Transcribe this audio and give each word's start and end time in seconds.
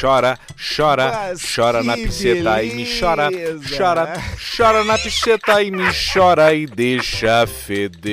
chora, 0.00 0.38
chora, 0.56 1.34
chora 1.54 1.82
na 1.82 1.94
pisceta 1.94 2.62
e 2.62 2.70
me 2.72 2.86
chora, 2.86 3.28
chora, 3.76 4.06
né? 4.06 4.34
chora 4.56 4.82
na 4.82 4.96
pisceta 4.96 5.62
e 5.62 5.70
me 5.70 5.84
chora 5.92 6.54
e 6.54 6.66
deixa 6.66 7.46
feder. 7.46 8.10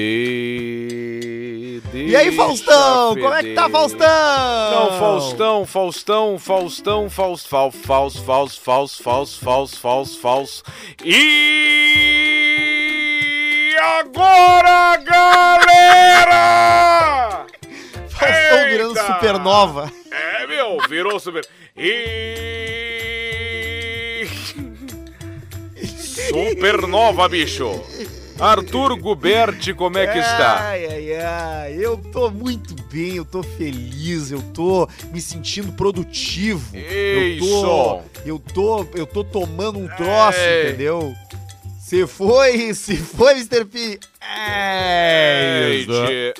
E 1.93 2.14
aí, 2.14 2.36
Faustão? 2.36 3.14
Feder. 3.14 3.23
Como 3.23 3.36
é 3.36 3.43
que 3.43 3.54
tá, 3.54 3.70
Faustão? 3.70 4.71
Não, 4.71 5.00
Faustão, 5.00 5.65
Faustão, 5.65 6.38
Faustão, 6.38 7.10
Faust, 7.10 7.47
fal, 7.47 7.71
Faust, 7.71 8.19
Faust, 8.21 8.60
Faust, 8.60 9.01
Faust, 9.01 9.39
Faust, 9.39 9.79
Faust, 9.79 10.19
Faust. 10.19 10.64
E 11.06 12.18
agora, 14.00 14.97
galera! 14.97 16.38
Faustão 18.10 18.69
virando 18.69 19.00
supernova. 19.00 19.89
É 20.11 20.36
virou 20.89 21.20
super. 21.20 21.46
E. 21.76 22.57
Supernova, 26.30 27.30
bicho! 27.30 27.82
Arthur 28.40 28.96
Guberti, 28.98 29.74
como 29.74 29.98
é 29.98 30.06
que 30.06 30.20
está? 30.20 30.68
Ai, 30.68 30.86
ai, 30.86 31.16
ai. 31.16 31.78
Eu 31.80 31.98
tô 31.98 32.30
muito 32.30 32.76
bem, 32.84 33.16
eu 33.16 33.26
tô 33.26 33.42
feliz, 33.42 34.30
eu 34.31 34.42
tô 34.53 34.88
me 35.12 35.20
sentindo 35.20 35.73
produtivo. 35.73 36.76
Eu 36.76 37.40
tô, 37.40 38.02
eu 38.26 38.40
tô, 38.40 38.86
eu 38.94 39.08
tô 39.08 39.23
tomando 39.23 39.80
um 39.80 39.88
troço, 39.88 40.38
Ei. 40.40 40.68
entendeu? 40.70 41.16
Se 41.88 42.05
foi, 42.05 42.73
se 42.73 42.97
foi, 42.97 43.31
Mr. 43.31 43.64
P. 43.64 43.97
É 44.19 45.70
isso. 45.73 45.92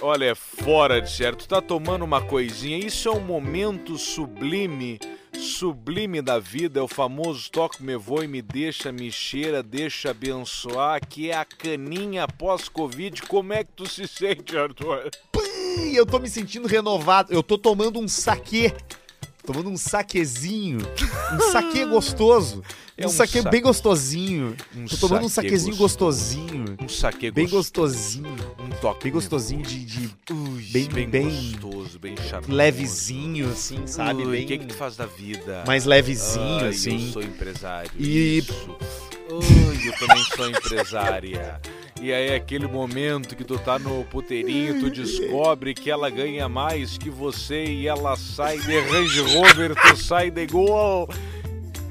olha, 0.02 0.26
é 0.26 0.36
fora 0.36 1.02
de 1.02 1.10
certo. 1.10 1.46
Tu 1.46 1.48
tá 1.48 1.62
tomando 1.62 2.04
uma 2.04 2.22
coisinha. 2.22 2.78
Isso 2.78 3.08
é 3.08 3.12
um 3.14 3.22
momento 3.22 3.98
sublime, 3.98 5.00
sublime 5.32 6.22
da 6.22 6.38
vida. 6.38 6.82
É 6.82 6.84
o 6.84 6.88
famoso 6.90 7.50
toque 7.50 7.82
me 7.82 7.96
voa 7.96 8.26
e 8.26 8.28
me 8.28 8.42
deixa, 8.42 8.92
me 8.92 9.10
cheira, 9.10 9.64
deixa 9.64 10.12
abençoar, 10.12 11.00
que 11.08 11.32
é 11.32 11.38
a 11.38 11.46
caninha 11.46 12.28
pós-Covid. 12.28 13.22
Como 13.22 13.54
é 13.54 13.64
que 13.64 13.72
tu 13.72 13.88
se 13.88 14.06
sente, 14.06 14.58
Arthur? 14.58 15.10
Eu 15.94 16.06
tô 16.06 16.20
me 16.20 16.28
sentindo 16.28 16.68
renovado. 16.68 17.32
Eu 17.32 17.42
tô 17.42 17.58
tomando 17.58 18.02
um 18.02 18.08
saquê. 18.10 18.74
Tomando 19.48 19.70
um 19.70 19.78
saquezinho. 19.78 20.78
Um 21.34 21.52
saquê 21.52 21.86
gostoso. 21.86 22.64
É 22.98 23.06
um, 23.06 23.10
um 23.10 23.12
saque- 23.12 23.42
bem 23.42 23.62
gostosinho. 23.62 24.56
Um 24.76 24.86
Tô 24.86 24.96
tomando 24.98 25.26
um 25.26 25.30
saquezinho 25.30 25.76
gostoso. 25.76 26.36
gostosinho. 26.38 26.78
Um 26.82 26.88
saque 26.88 27.32
Bem 27.32 27.48
gostosinho. 27.48 28.36
Um 28.60 28.70
toque 28.82 29.04
Bem 29.06 29.12
gostosinho 29.14 29.62
de, 29.64 29.84
de 29.86 30.10
Ui, 30.32 30.62
bem- 30.72 30.88
bem, 30.88 31.10
bem 31.10 31.52
gostoso, 31.60 32.00
bem 32.00 32.16
charmoso. 32.18 32.54
levezinho, 32.54 33.50
assim, 33.52 33.86
sabe? 33.88 34.24
Ui, 34.24 34.32
Bem 34.38 34.46
O 34.46 34.48
que, 34.48 34.58
que 34.60 34.66
tu 34.68 34.74
faz 34.74 34.96
da 34.96 35.06
vida? 35.06 35.64
mais 35.68 35.84
levezinho, 35.86 36.60
Ai, 36.64 36.70
assim. 36.70 37.08
Eu 37.08 37.12
sou 37.14 37.22
empresário. 37.24 37.92
E- 37.98 38.38
Isso. 38.40 38.78
Ai, 39.30 39.88
eu 39.90 39.94
também 40.08 40.24
sou 40.36 40.50
empresária. 40.50 41.62
E 42.02 42.14
aí, 42.14 42.36
aquele 42.36 42.68
momento 42.68 43.36
que 43.36 43.44
tu 43.44 43.58
tá 43.58 43.80
no 43.80 44.04
puteirinho, 44.06 44.80
tu 44.80 44.90
descobre 44.90 45.74
que 45.74 45.90
ela 45.90 46.10
ganha 46.10 46.48
mais 46.48 46.98
que 46.98 47.10
você 47.10 47.66
e 47.66 47.88
ela 47.88 48.16
sai 48.16 48.60
de 48.60 48.80
Range 48.80 49.22
Rover, 49.36 49.76
tu 49.76 49.96
sai 49.98 50.30
de 50.30 50.46
gol. 50.46 51.10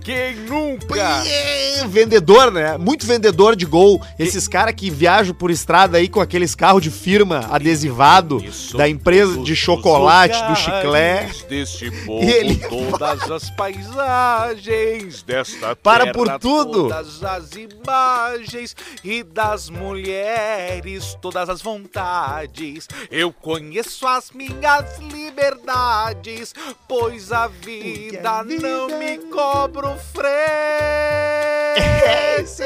Quem 0.06 0.36
nunca? 0.36 1.26
É, 1.26 1.84
vendedor, 1.88 2.52
né? 2.52 2.78
Muito 2.78 3.04
vendedor 3.04 3.56
de 3.56 3.66
gol. 3.66 4.00
Esses 4.16 4.46
caras 4.46 4.72
que 4.76 4.88
viajam 4.88 5.34
por 5.34 5.50
estrada 5.50 5.98
aí 5.98 6.06
com 6.08 6.20
aqueles 6.20 6.54
carros 6.54 6.80
de 6.80 6.92
firma 6.92 7.44
adesivado 7.50 8.40
Isso, 8.40 8.76
da 8.76 8.88
empresa 8.88 9.36
de 9.42 9.56
chocolate, 9.56 10.40
do 10.44 10.54
chiclete. 10.54 11.44
Deste 11.46 11.90
povo, 12.04 12.22
E 12.24 12.30
ele- 12.30 12.54
todas 12.68 13.28
as 13.28 13.50
paisagens 13.50 15.24
desta 15.24 15.74
Para 15.74 16.12
por 16.12 16.38
tudo. 16.38 16.84
Todas 16.84 17.24
as 17.24 17.50
imagens 17.56 18.76
e 19.02 19.24
das 19.24 19.68
mulheres, 19.68 21.18
todas 21.20 21.48
as 21.48 21.60
vontades. 21.60 22.86
Eu 23.10 23.32
conheço 23.32 24.06
as 24.06 24.30
minhas 24.30 25.00
liberdades, 25.00 26.54
pois 26.86 27.32
a 27.32 27.48
vida, 27.48 28.30
a 28.30 28.42
vida- 28.44 28.68
não 28.68 28.98
me 29.00 29.18
cobra 29.32 29.95
frete. 29.96 30.36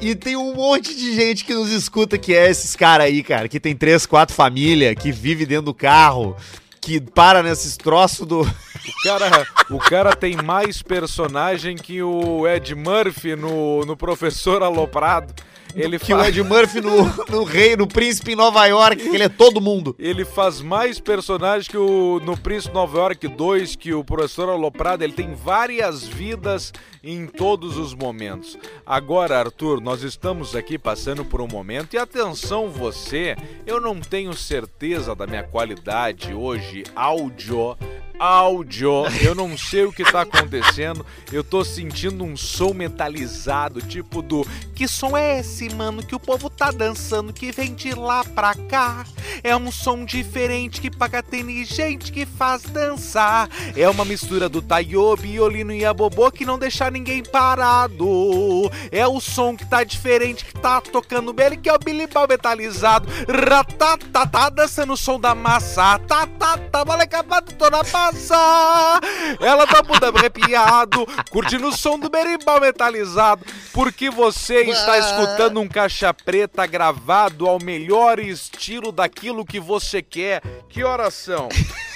E 0.00 0.14
tem 0.14 0.34
um 0.34 0.54
monte 0.54 0.94
de 0.94 1.14
gente 1.14 1.44
que 1.44 1.52
nos 1.52 1.70
escuta 1.70 2.16
que 2.16 2.34
é 2.34 2.48
esses 2.48 2.74
caras 2.74 3.06
aí, 3.06 3.22
cara, 3.22 3.46
que 3.48 3.60
tem 3.60 3.76
três, 3.76 4.06
quatro 4.06 4.34
famílias, 4.34 4.94
que 4.94 5.12
vive 5.12 5.44
dentro 5.44 5.66
do 5.66 5.74
carro, 5.74 6.34
que 6.80 6.98
para 6.98 7.42
nesses 7.42 7.76
troços 7.76 8.26
do. 8.26 8.40
O 8.40 9.02
cara, 9.04 9.46
o 9.70 9.78
cara 9.78 10.16
tem 10.16 10.36
mais 10.36 10.80
personagem 10.80 11.76
que 11.76 12.02
o 12.02 12.48
Ed 12.48 12.74
Murphy 12.74 13.36
no, 13.36 13.84
no 13.84 13.94
Professor 13.94 14.62
Aloprado. 14.62 15.34
Ele, 15.74 15.98
que 15.98 16.12
o 16.12 16.18
fa- 16.18 16.28
Ed 16.28 16.42
Murphy 16.42 16.80
no, 16.80 17.04
no 17.28 17.44
Rei, 17.44 17.76
no 17.76 17.86
Príncipe 17.86 18.32
em 18.32 18.36
Nova 18.36 18.66
York, 18.66 18.96
que 18.96 19.14
ele 19.14 19.24
é 19.24 19.28
todo 19.28 19.60
mundo. 19.60 19.94
ele 19.98 20.24
faz 20.24 20.60
mais 20.60 20.98
personagens 21.00 21.68
que 21.68 21.76
o 21.76 22.20
no 22.24 22.36
Príncipe 22.36 22.74
Nova 22.74 22.98
York 22.98 23.28
2, 23.28 23.76
que 23.76 23.92
o 23.94 24.02
Professor 24.04 24.48
Aloprado. 24.48 25.02
Ele 25.04 25.12
tem 25.12 25.34
várias 25.34 26.04
vidas 26.06 26.72
em 27.02 27.26
todos 27.26 27.76
os 27.76 27.94
momentos. 27.94 28.58
Agora, 28.84 29.38
Arthur, 29.38 29.80
nós 29.80 30.02
estamos 30.02 30.54
aqui 30.56 30.78
passando 30.78 31.24
por 31.24 31.40
um 31.40 31.48
momento. 31.48 31.94
E 31.94 31.98
atenção, 31.98 32.68
você, 32.68 33.36
eu 33.66 33.80
não 33.80 34.00
tenho 34.00 34.32
certeza 34.34 35.14
da 35.14 35.26
minha 35.26 35.42
qualidade 35.44 36.34
hoje, 36.34 36.84
áudio. 36.94 37.76
Áudio, 38.20 39.06
eu 39.22 39.34
não 39.34 39.56
sei 39.56 39.86
o 39.86 39.92
que 39.92 40.04
tá 40.04 40.20
acontecendo. 40.20 41.06
Eu 41.32 41.42
tô 41.42 41.64
sentindo 41.64 42.22
um 42.22 42.36
som 42.36 42.74
metalizado, 42.74 43.80
tipo 43.80 44.20
do 44.20 44.46
que 44.80 44.88
som 44.88 45.14
é 45.14 45.40
esse, 45.40 45.68
mano? 45.74 46.02
Que 46.02 46.14
o 46.14 46.18
povo 46.18 46.48
tá 46.48 46.70
dançando, 46.70 47.34
que 47.34 47.52
vem 47.52 47.74
de 47.74 47.94
lá 47.94 48.24
pra 48.24 48.54
cá. 48.54 49.04
É 49.42 49.54
um 49.54 49.70
som 49.70 50.06
diferente 50.06 50.80
que 50.80 50.90
paga 50.90 51.22
tem 51.22 51.64
gente 51.66 52.10
que 52.10 52.24
faz 52.24 52.62
dançar. 52.62 53.48
É 53.76 53.86
uma 53.88 54.06
mistura 54.06 54.48
do 54.48 54.62
taio, 54.62 55.16
violino 55.16 55.72
e 55.72 55.84
a 55.84 55.92
bobô 55.92 56.30
que 56.30 56.46
não 56.46 56.58
deixa 56.58 56.90
ninguém 56.90 57.22
parado. 57.22 58.70
É 58.90 59.06
o 59.06 59.20
som 59.20 59.54
que 59.54 59.66
tá 59.66 59.84
diferente, 59.84 60.46
que 60.46 60.54
tá 60.54 60.80
tocando 60.80 61.32
bem, 61.32 61.58
que 61.58 61.68
é 61.68 61.74
o 61.74 61.78
bilimbal 61.78 62.26
metalizado. 62.26 63.06
Ratatá, 63.28 64.26
tá 64.26 64.48
dançando 64.48 64.94
o 64.94 64.96
som 64.96 65.20
da 65.20 65.34
massa. 65.34 65.98
Tá, 66.00 66.26
tá, 66.26 66.56
tá, 66.56 66.84
molecada, 66.86 67.42
tô 67.42 67.68
na 67.68 67.84
massa. 68.12 69.00
Ela 69.40 69.66
tá 69.66 69.82
muito 69.82 70.04
arrepiado, 70.04 71.06
curtindo 71.30 71.68
o 71.68 71.76
som 71.76 71.98
do 71.98 72.08
berimbau 72.08 72.60
metalizado. 72.60 73.44
Porque 73.72 74.10
você 74.10 74.62
está 74.62 74.98
escutando 74.98 75.60
um 75.60 75.68
caixa 75.68 76.12
preta 76.12 76.66
gravado 76.66 77.46
ao 77.46 77.62
melhor 77.62 78.18
estilo 78.18 78.92
daquilo 78.92 79.44
que 79.44 79.60
você 79.60 80.02
quer. 80.02 80.42
Que 80.68 80.82
horas 80.84 81.14
são? 81.14 81.48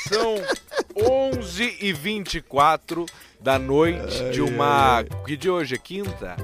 São 0.08 0.36
11 0.97 1.78
e 1.80 1.92
24 1.92 3.06
da 3.41 3.58
noite 3.58 4.30
de 4.30 4.41
uma. 4.41 5.04
Que 5.26 5.36
de 5.36 5.50
hoje 5.50 5.74
é 5.74 5.78
quinta? 5.78 6.36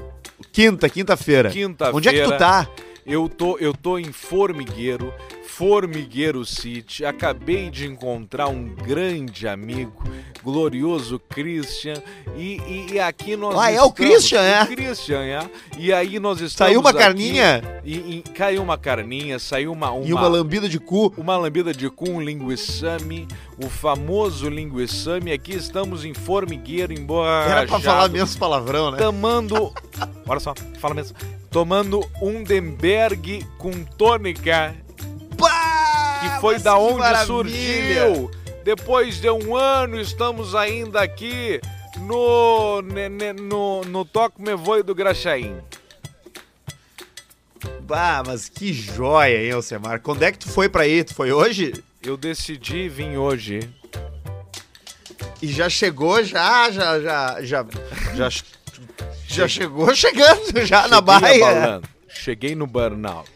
Quinta, 0.51 0.89
quinta-feira. 0.89 1.49
Quinta-feira. 1.49 1.97
Onde 1.97 2.09
é 2.09 2.13
que 2.13 2.23
tu 2.23 2.37
tá? 2.37 2.67
Eu 3.05 3.27
tô, 3.27 3.57
eu 3.57 3.73
tô 3.73 3.97
em 3.97 4.11
Formigueiro, 4.11 5.11
Formigueiro 5.55 6.45
City. 6.45 7.03
Acabei 7.05 7.69
de 7.69 7.85
encontrar 7.85 8.47
um 8.47 8.63
grande 8.69 9.47
amigo, 9.47 10.01
glorioso 10.41 11.19
Christian. 11.19 11.95
E, 12.37 12.57
e- 12.65 12.93
e 12.93 12.99
aqui 12.99 13.35
nós 13.35 13.55
Ah, 13.57 13.69
é 13.69 13.81
o 13.81 13.91
Christian, 13.91 14.41
é? 14.41 14.63
O 14.63 14.67
Christian, 14.67 15.19
é? 15.21 15.39
E 15.77 15.91
aí 15.91 16.19
nós 16.19 16.39
estamos 16.39 16.71
Saiu 16.71 16.79
uma 16.79 16.93
carninha 16.93 17.61
E, 17.83 17.95
e 17.95 18.21
caiu 18.33 18.63
uma 18.63 18.77
carninha, 18.77 19.37
saiu 19.39 19.73
uma... 19.73 19.91
uma 19.91 20.05
e 20.07 20.13
uma 20.13 20.27
lambida 20.27 20.69
de 20.69 20.79
cu. 20.79 21.13
uma 21.17 21.37
lambida 21.37 21.73
de 21.73 21.89
cu, 21.89 22.09
um 22.09 22.21
linguiçame, 22.21 23.27
o 23.63 23.69
famoso 23.69 24.49
linguiçame. 24.49 25.31
Aqui 25.33 25.53
estamos 25.53 26.05
em 26.05 26.13
Formigueiro, 26.13 26.93
em 26.93 27.03
Boa 27.05 27.27
Era 27.45 27.67
pra 27.67 27.79
falar 27.79 28.09
menos 28.09 28.35
palavrão, 28.37 28.91
né? 28.91 28.97
tomando. 28.97 29.73
Olha 30.25 30.39
só, 30.39 30.53
fala 30.79 30.93
mesmo. 30.95 31.15
Tomando 31.49 31.99
Undenberg 32.21 33.45
com 33.57 33.71
tônica, 33.83 34.73
foi 36.41 36.57
da 36.59 36.75
onde 36.77 37.25
surgiu. 37.25 38.29
Depois 38.63 39.21
de 39.21 39.29
um 39.29 39.55
ano, 39.55 39.99
estamos 40.01 40.53
ainda 40.55 40.99
aqui 41.01 41.61
no. 42.01 42.81
ne- 42.81 43.31
no, 43.33 43.81
no 43.81 44.03
Toque 44.03 44.41
Me 44.41 44.55
Voe 44.55 44.83
do 44.83 44.93
Graxaim. 44.93 45.57
Bah, 47.81 48.23
mas 48.25 48.49
que 48.49 48.73
joia, 48.73 49.43
hein, 49.43 49.51
Alcemar? 49.51 49.99
Quando 50.01 50.23
é 50.23 50.31
que 50.31 50.39
tu 50.39 50.49
foi 50.49 50.67
pra 50.67 50.83
aí? 50.83 51.03
Tu 51.03 51.13
foi 51.13 51.31
hoje? 51.31 51.73
Eu 52.01 52.17
decidi 52.17 52.89
vir 52.89 53.17
hoje. 53.17 53.59
E 55.41 55.47
já 55.47 55.69
chegou, 55.69 56.23
já, 56.23 56.69
já, 56.71 56.99
já, 56.99 57.41
já, 57.41 57.65
já, 58.15 58.29
já 59.27 59.47
chegou 59.47 59.93
chegando 59.93 60.65
já 60.65 60.87
na 60.87 60.97
Cheguei 60.97 61.01
baia. 61.39 61.45
abalando. 61.45 61.87
Cheguei 62.07 62.55
no 62.55 62.65
burnout. 62.67 63.29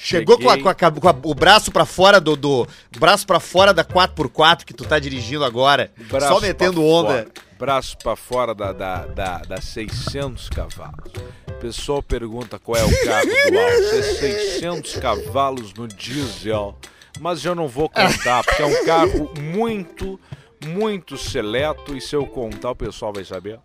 Chegou 0.00 0.38
com, 0.38 0.48
a- 0.48 0.58
com 0.60 0.68
a- 0.68 0.74
com 0.74 1.08
a- 1.08 1.16
o 1.24 1.34
braço 1.34 1.70
pra 1.72 1.84
fora 1.84 2.20
do, 2.20 2.36
do 2.36 2.66
braço 2.98 3.26
para 3.26 3.40
fora 3.40 3.74
da 3.74 3.84
4x4 3.84 4.64
que 4.64 4.72
tu 4.72 4.84
tá 4.84 4.98
dirigindo 4.98 5.44
agora, 5.44 5.90
Braço 6.08 6.28
só 6.34 6.40
metendo 6.40 6.84
onda. 6.84 7.08
fora, 7.08 7.28
braço 7.58 7.98
pra 7.98 8.14
fora 8.16 8.54
da, 8.54 8.72
da, 8.72 9.06
da, 9.06 9.38
da 9.38 9.60
600 9.60 10.48
cavalos. 10.50 11.12
O 11.48 11.52
pessoal 11.60 12.00
pergunta 12.02 12.58
qual 12.58 12.76
é 12.76 12.84
o 12.84 13.04
carro 13.04 13.26
do 13.26 13.58
Alce. 13.58 13.98
É 13.98 14.02
600 14.02 14.96
cavalos 14.96 15.74
no 15.74 15.88
diesel. 15.88 16.76
Mas 17.20 17.44
eu 17.44 17.54
não 17.56 17.66
vou 17.66 17.88
contar, 17.88 18.44
porque 18.44 18.62
é 18.62 18.66
um 18.66 18.84
carro 18.84 19.32
muito, 19.40 20.20
muito 20.64 21.16
seleto. 21.18 21.96
E 21.96 22.00
se 22.00 22.14
eu 22.14 22.24
contar, 22.26 22.70
o 22.70 22.76
pessoal 22.76 23.12
vai 23.12 23.24
saber. 23.24 23.58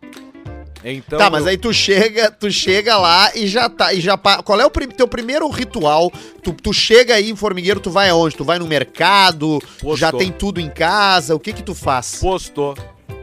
Então, 0.84 1.18
tá, 1.18 1.30
mas 1.30 1.44
eu- 1.44 1.50
aí 1.50 1.58
tu 1.58 1.74
chega, 1.74 2.30
tu 2.32 2.52
chega 2.52 2.98
lá 2.98 3.32
e 3.36 3.48
já 3.48 3.70
tá, 3.70 3.94
e 3.94 4.02
já 4.02 4.18
qual 4.18 4.60
é 4.60 4.66
o 4.66 4.70
teu 4.70 5.08
primeiro 5.08 5.48
ritual? 5.50 6.12
Tu, 6.44 6.52
tu 6.54 6.74
chega 6.74 7.16
aí 7.16 7.30
em 7.30 7.36
Formigueiro, 7.36 7.80
tu 7.80 7.90
vai 7.90 8.10
aonde? 8.10 8.36
Tu 8.36 8.44
vai 8.44 8.60
no 8.60 8.68
mercado, 8.68 9.60
Postou. 9.80 9.96
já 9.98 10.12
tem 10.12 10.32
tudo 10.32 10.60
em 10.60 10.70
casa, 10.70 11.34
o 11.36 11.40
que 11.40 11.54
que 11.54 11.64
tu 11.64 11.74
faz? 11.74 12.16
postou 12.20 12.76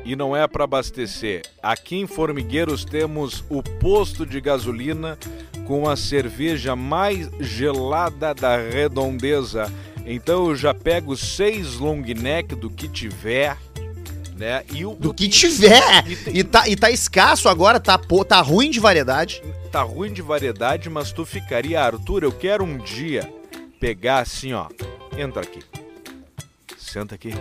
e 0.04 0.16
não 0.16 0.34
é 0.34 0.46
para 0.48 0.64
abastecer. 0.64 1.42
Aqui 1.62 1.96
em 1.96 2.06
Formigueiros 2.06 2.84
temos 2.84 3.44
o 3.50 3.62
posto 3.62 4.24
de 4.24 4.40
gasolina 4.40 5.18
com 5.66 5.88
a 5.88 5.96
cerveja 5.96 6.74
mais 6.74 7.28
gelada 7.38 8.34
da 8.34 8.56
redondeza. 8.56 9.70
Então 10.06 10.48
eu 10.48 10.56
já 10.56 10.72
pego 10.74 11.14
seis 11.16 11.76
long 11.76 12.00
neck 12.00 12.54
do 12.56 12.70
que 12.70 12.88
tiver, 12.88 13.56
né? 14.40 14.64
E 14.72 14.84
o 14.86 14.94
Do 14.94 15.12
que 15.12 15.28
tiver! 15.28 16.06
E 16.08 16.16
tem- 16.16 16.36
E 16.38 16.42
tá, 16.44 16.66
e 16.68 16.74
tá 16.74 16.90
escasso 16.90 17.48
agora, 17.48 17.78
tá, 17.78 17.98
pô, 17.98 18.24
tá 18.24 18.40
ruim 18.40 18.70
de 18.70 18.80
variedade. 18.80 19.42
tá 19.70 19.82
ruim 19.82 20.12
de 20.12 20.22
variedade, 20.22 20.88
mas 20.88 21.12
tu 21.12 21.24
ficaria, 21.26 21.80
Arthur, 21.80 22.24
eu 22.24 22.32
quero 22.32 22.64
um 22.64 22.78
dia 22.78 23.30
pegar 23.78 24.20
assim, 24.20 24.52
ó. 24.54 24.66
Entra 25.16 25.42
aqui. 25.42 25.62
Senta 26.78 27.14
aqui. 27.14 27.32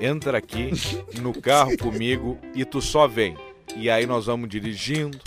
Entra 0.00 0.36
aqui 0.38 0.70
no 1.22 1.32
carro 1.32 1.76
comigo 1.78 2.36
e 2.54 2.64
tu 2.64 2.82
só 2.82 3.06
vem. 3.06 3.36
E 3.76 3.88
aí 3.88 4.04
nós 4.04 4.26
vamos 4.26 4.48
dirigindo, 4.48 5.18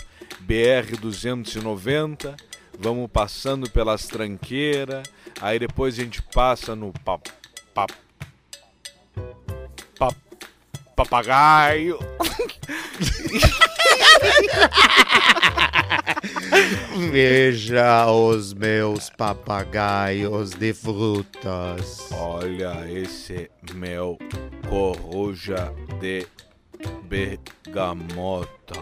BR 0.42 0.96
290, 1.00 2.36
vamos 2.78 3.10
passando 3.12 3.70
pelas 3.70 4.06
tranqueiras, 4.08 5.04
aí 5.42 5.58
depois 5.58 5.98
a 5.98 6.04
gente 6.04 6.22
passa 6.22 6.76
no 6.76 6.94
pap, 7.04 7.30
pap, 7.74 7.92
pap, 9.98 10.16
papagaio. 10.98 12.00
Veja 17.12 18.08
os 18.12 18.54
meus 18.54 19.10
papagaios 19.12 20.52
de 20.52 20.74
frutas. 20.74 22.10
Olha 22.12 22.90
esse 22.92 23.50
mel 23.74 24.18
coruja 24.68 25.72
de 26.00 26.26
bergamota. 27.04 28.76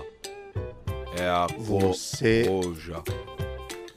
É 1.18 1.28
a 1.28 1.48
Você 1.58 2.46
coruja. 2.46 3.04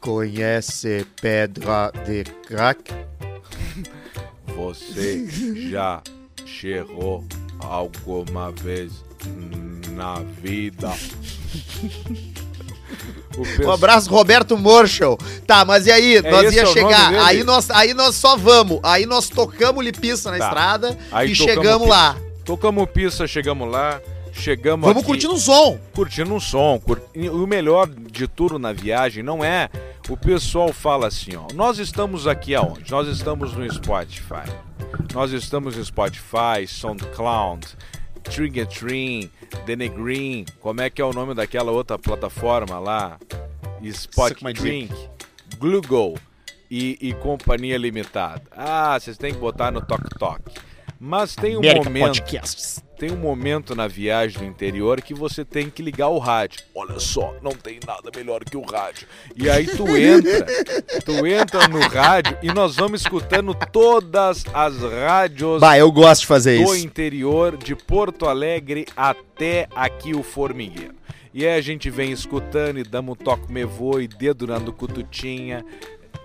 conhece 0.00 1.06
pedra 1.20 1.92
de 2.04 2.24
crack? 2.46 2.92
Você 4.56 5.26
já 5.70 6.02
cheirou 6.44 7.24
alguma 7.60 8.50
vez 8.52 8.92
na 9.94 10.14
vida? 10.42 10.92
Um 13.64 13.70
abraço, 13.70 14.10
Roberto 14.10 14.56
Morschel. 14.56 15.16
Tá, 15.46 15.64
mas 15.64 15.86
e 15.86 15.92
aí? 15.92 16.20
nós 16.22 16.46
esse 16.46 16.56
ia 16.56 16.62
é 16.62 16.66
chegar. 16.66 17.14
Aí 17.26 17.44
nós, 17.44 17.70
aí 17.70 17.94
nós 17.94 18.14
só 18.16 18.36
vamos. 18.36 18.80
Aí 18.82 19.06
nós 19.06 19.28
tocamos 19.28 19.84
lipiça 19.84 20.30
na 20.30 20.38
Tá. 20.38 20.44
estrada 20.46 20.98
Aí 21.12 21.30
e 21.30 21.34
chegamos 21.34 21.84
pi- 21.84 21.90
lá. 21.90 22.16
Tocamos 22.44 22.88
pista, 22.90 23.26
chegamos 23.26 23.70
lá. 23.70 24.00
Chegamos 24.38 24.86
Vamos 24.86 25.02
aqui. 25.02 25.06
curtindo 25.12 25.34
o 25.34 25.38
som. 25.38 25.78
curtindo 25.94 26.32
um 26.34 26.40
som. 26.40 26.78
cur- 26.78 27.02
O 27.32 27.46
melhor 27.46 27.86
de 27.88 28.26
tudo 28.28 28.58
na 28.58 28.72
viagem 28.72 29.22
não 29.22 29.44
é 29.44 29.68
o 30.08 30.16
pessoal 30.16 30.72
fala 30.72 31.08
assim, 31.08 31.34
ó. 31.36 31.46
Nós 31.54 31.78
estamos 31.78 32.26
aqui 32.26 32.54
aonde? 32.54 32.90
Nós 32.90 33.08
estamos 33.08 33.52
no 33.52 33.70
Spotify. 33.72 34.48
Nós 35.12 35.32
estamos 35.32 35.76
no 35.76 35.84
Spotify, 35.84 36.66
SoundCloud, 36.66 37.66
Tringetrin, 38.22 39.30
Denegrin, 39.66 40.44
como 40.60 40.80
é 40.80 40.88
que 40.90 41.02
é 41.02 41.04
o 41.04 41.12
nome 41.12 41.34
daquela 41.34 41.72
outra 41.72 41.98
plataforma 41.98 42.78
lá? 42.78 43.18
Spot 43.82 44.28
Suck 44.30 44.44
my 44.44 44.52
dick. 44.52 44.62
Drink, 44.62 44.94
Google 45.58 46.18
e, 46.70 46.96
e 47.00 47.12
Companhia 47.14 47.76
Limitada. 47.78 48.42
Ah, 48.52 48.98
vocês 48.98 49.16
têm 49.18 49.32
que 49.32 49.38
botar 49.40 49.70
no 49.70 49.80
Tok 49.80 50.08
Tok. 50.18 50.40
Mas 51.00 51.34
tem 51.36 51.56
um 51.56 51.60
momento 51.62 52.06
Podcasts. 52.20 52.82
Tem 52.98 53.12
um 53.12 53.16
momento 53.16 53.74
na 53.76 53.86
viagem 53.86 54.38
do 54.38 54.44
interior 54.44 55.00
que 55.00 55.14
você 55.14 55.44
tem 55.44 55.70
que 55.70 55.80
ligar 55.82 56.08
o 56.08 56.18
rádio. 56.18 56.60
Olha 56.74 56.98
só, 56.98 57.34
não 57.40 57.52
tem 57.52 57.78
nada 57.86 58.10
melhor 58.14 58.44
que 58.44 58.56
o 58.56 58.62
rádio. 58.62 59.06
E 59.36 59.48
aí 59.48 59.66
tu 59.66 59.96
entra, 59.96 60.46
tu 61.04 61.26
entra 61.26 61.68
no 61.68 61.80
rádio 61.80 62.36
e 62.42 62.48
nós 62.48 62.74
vamos 62.74 63.02
escutando 63.02 63.54
todas 63.72 64.44
as 64.52 64.76
rádios 64.82 65.60
Bah, 65.60 65.78
eu 65.78 65.92
gosto 65.92 66.22
de 66.22 66.26
fazer 66.26 66.64
do 66.64 66.74
isso. 66.74 66.84
interior 66.84 67.56
de 67.56 67.76
Porto 67.76 68.26
Alegre 68.26 68.86
até 68.96 69.68
aqui 69.74 70.14
o 70.14 70.22
Formigueiro. 70.22 70.94
E 71.32 71.46
aí 71.46 71.56
a 71.56 71.60
gente 71.60 71.88
vem 71.90 72.10
escutando 72.10 72.78
e 72.78 72.82
damos 72.82 73.12
um 73.12 73.24
toque 73.24 73.52
me 73.52 73.64
voe, 73.64 74.08
dedo 74.08 74.46
na 74.46 74.58
cututinha. 74.60 75.64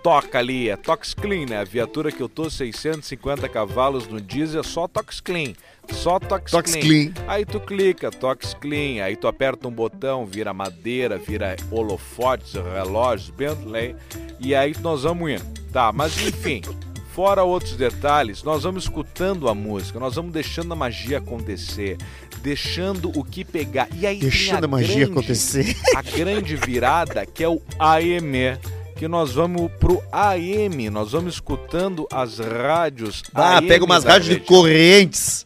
Toca 0.04 0.38
ali, 0.38 0.68
é 0.68 0.76
Tox 0.76 1.14
Clean, 1.14 1.46
né? 1.48 1.56
A 1.60 1.64
viatura 1.64 2.12
que 2.12 2.20
eu 2.22 2.28
tô, 2.28 2.50
650 2.50 3.48
cavalos 3.48 4.06
no 4.06 4.20
diesel, 4.20 4.60
é 4.60 4.62
só 4.62 4.86
Tox 4.86 5.18
Clean. 5.18 5.54
Só 5.90 6.18
Tox, 6.20 6.50
Tox 6.52 6.72
Clean. 6.72 6.82
Clean. 7.10 7.12
Aí 7.26 7.46
tu 7.46 7.58
clica, 7.58 8.10
Tox 8.10 8.52
Clean, 8.52 9.02
aí 9.02 9.16
tu 9.16 9.26
aperta 9.26 9.66
um 9.66 9.70
botão, 9.70 10.26
vira 10.26 10.52
madeira, 10.52 11.16
vira 11.16 11.56
holofotes, 11.70 12.52
relógios, 12.52 13.30
Bentley, 13.30 13.96
e 14.38 14.54
aí 14.54 14.74
nós 14.82 15.04
vamos 15.04 15.30
indo. 15.30 15.44
Tá, 15.72 15.90
mas 15.90 16.14
enfim, 16.20 16.60
fora 17.14 17.42
outros 17.42 17.74
detalhes, 17.74 18.42
nós 18.42 18.62
vamos 18.64 18.84
escutando 18.84 19.48
a 19.48 19.54
música, 19.54 19.98
nós 19.98 20.16
vamos 20.16 20.34
deixando 20.34 20.70
a 20.72 20.76
magia 20.76 21.16
acontecer, 21.16 21.96
deixando 22.42 23.10
o 23.18 23.24
que 23.24 23.42
pegar. 23.42 23.88
E 23.94 24.06
aí 24.06 24.18
Deixando 24.18 24.64
a 24.64 24.68
magia 24.68 24.96
grande- 24.96 25.12
acontecer. 25.12 25.74
a 25.96 26.02
grande 26.02 26.56
virada 26.56 27.24
que 27.24 27.42
é 27.42 27.48
o 27.48 27.60
AM, 27.78 28.58
que 28.96 29.08
nós 29.08 29.32
vamos 29.32 29.70
pro 29.78 30.02
AM, 30.12 30.88
nós 30.90 31.12
vamos 31.12 31.34
escutando 31.34 32.06
as 32.12 32.38
rádios. 32.38 33.22
Ah, 33.34 33.58
AM 33.58 33.68
pega 33.68 33.84
umas 33.84 34.04
rádios 34.04 34.34
de 34.36 34.40
correntes. 34.40 35.44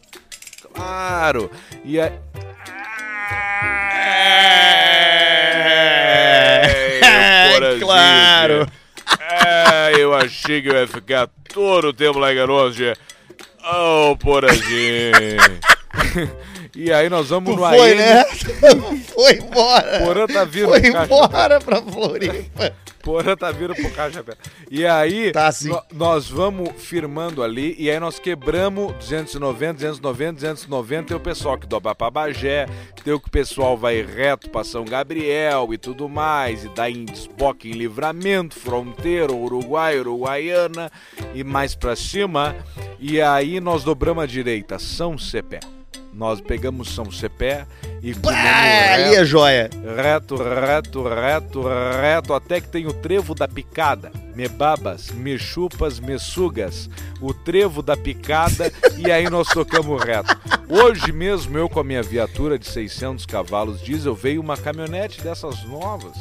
Claro. 0.73 1.49
E 1.83 1.99
aí. 1.99 2.11
É, 7.01 7.51
Porazinho, 7.53 7.85
claro. 7.85 8.67
É, 9.19 9.93
eu 10.01 10.13
achei 10.13 10.61
que 10.61 10.69
eu 10.69 10.75
ia 10.75 10.87
ficar 10.87 11.27
todo 11.53 11.87
o 11.89 11.93
tempo 11.93 12.19
lá 12.19 12.31
em 12.31 12.35
Garoche. 12.35 12.93
Oh, 13.63 14.15
Porazinho. 14.17 15.13
e 16.75 16.91
aí 16.91 17.09
nós 17.09 17.29
vamos 17.29 17.53
Tu 17.55 17.59
no 17.59 17.67
foi, 17.67 17.91
AM. 17.91 17.97
né? 17.97 18.25
foi 19.13 19.33
embora. 19.33 19.99
Porã 19.99 20.27
tá 20.27 20.43
vindo 20.45 20.69
Foi 20.69 20.79
embora 20.87 21.59
pra 21.59 21.81
Floripa. 21.81 22.73
Porã 23.03 23.35
tá 23.35 23.51
vindo 23.51 23.73
pro 23.75 23.89
caixa 23.91 24.23
pé. 24.23 24.33
E 24.69 24.85
aí, 24.85 25.31
Tá, 25.31 25.51
sim. 25.51 25.69
nó- 25.69 25.81
nós 25.93 26.29
vamos 26.29 26.69
firmando 26.77 27.41
ali, 27.43 27.75
e 27.79 27.89
aí 27.89 27.99
nós 27.99 28.19
quebramos 28.19 28.93
290, 28.93 29.73
290, 29.73 30.33
290. 30.33 31.07
Tem 31.07 31.17
o 31.17 31.19
pessoal 31.19 31.57
que 31.57 31.65
dobra 31.67 31.95
pra 31.95 32.09
Bagé, 32.11 32.65
tem 33.03 33.13
o 33.13 33.19
que 33.19 33.27
o 33.27 33.31
pessoal 33.31 33.77
vai 33.77 34.01
reto 34.01 34.49
pra 34.49 34.63
São 34.63 34.83
Gabriel 34.85 35.73
e 35.73 35.77
tudo 35.77 36.07
mais, 36.09 36.63
e 36.65 36.69
dá 36.69 36.89
em 36.89 37.05
desboque 37.05 37.69
em 37.69 37.73
livramento, 37.73 38.55
fronteira, 38.55 39.31
Uruguai, 39.33 39.99
Uruguaiana, 39.99 40.91
e 41.33 41.43
mais 41.43 41.75
pra 41.75 41.95
cima. 41.95 42.55
E 42.99 43.21
aí 43.21 43.59
nós 43.59 43.83
dobramos 43.83 44.23
a 44.23 44.27
direita, 44.27 44.77
São 44.77 45.17
Cepé. 45.17 45.59
Nós 46.13 46.41
pegamos 46.41 46.89
São 46.93 47.09
Cepé 47.11 47.65
e 48.01 48.13
Ah, 48.25 48.93
ali 48.93 49.03
reto. 49.05 49.15
é 49.15 49.25
joia. 49.25 49.69
Reto, 49.95 50.35
reto, 50.35 51.03
reto, 51.03 51.63
reto, 52.01 52.33
até 52.33 52.61
que 52.61 52.67
tem 52.67 52.87
o 52.87 52.93
trevo 52.93 53.35
da 53.35 53.47
picada. 53.47 54.11
Me 54.35 54.47
babas, 54.47 55.09
me 55.11 55.37
chupas, 55.37 55.99
me 55.99 56.17
sugas. 56.17 56.89
O 57.19 57.33
trevo 57.33 57.81
da 57.81 57.97
picada 57.97 58.71
e 58.97 59.11
aí 59.11 59.29
nós 59.29 59.49
tocamos 59.49 60.01
reto. 60.01 60.37
Hoje 60.69 61.11
mesmo 61.11 61.57
eu 61.57 61.67
com 61.67 61.79
a 61.81 61.83
minha 61.83 62.01
viatura 62.01 62.57
de 62.57 62.67
600 62.67 63.25
cavalos 63.25 63.81
diesel 63.81 64.15
veio 64.15 64.39
uma 64.39 64.55
caminhonete 64.55 65.21
dessas 65.21 65.63
novas. 65.65 66.15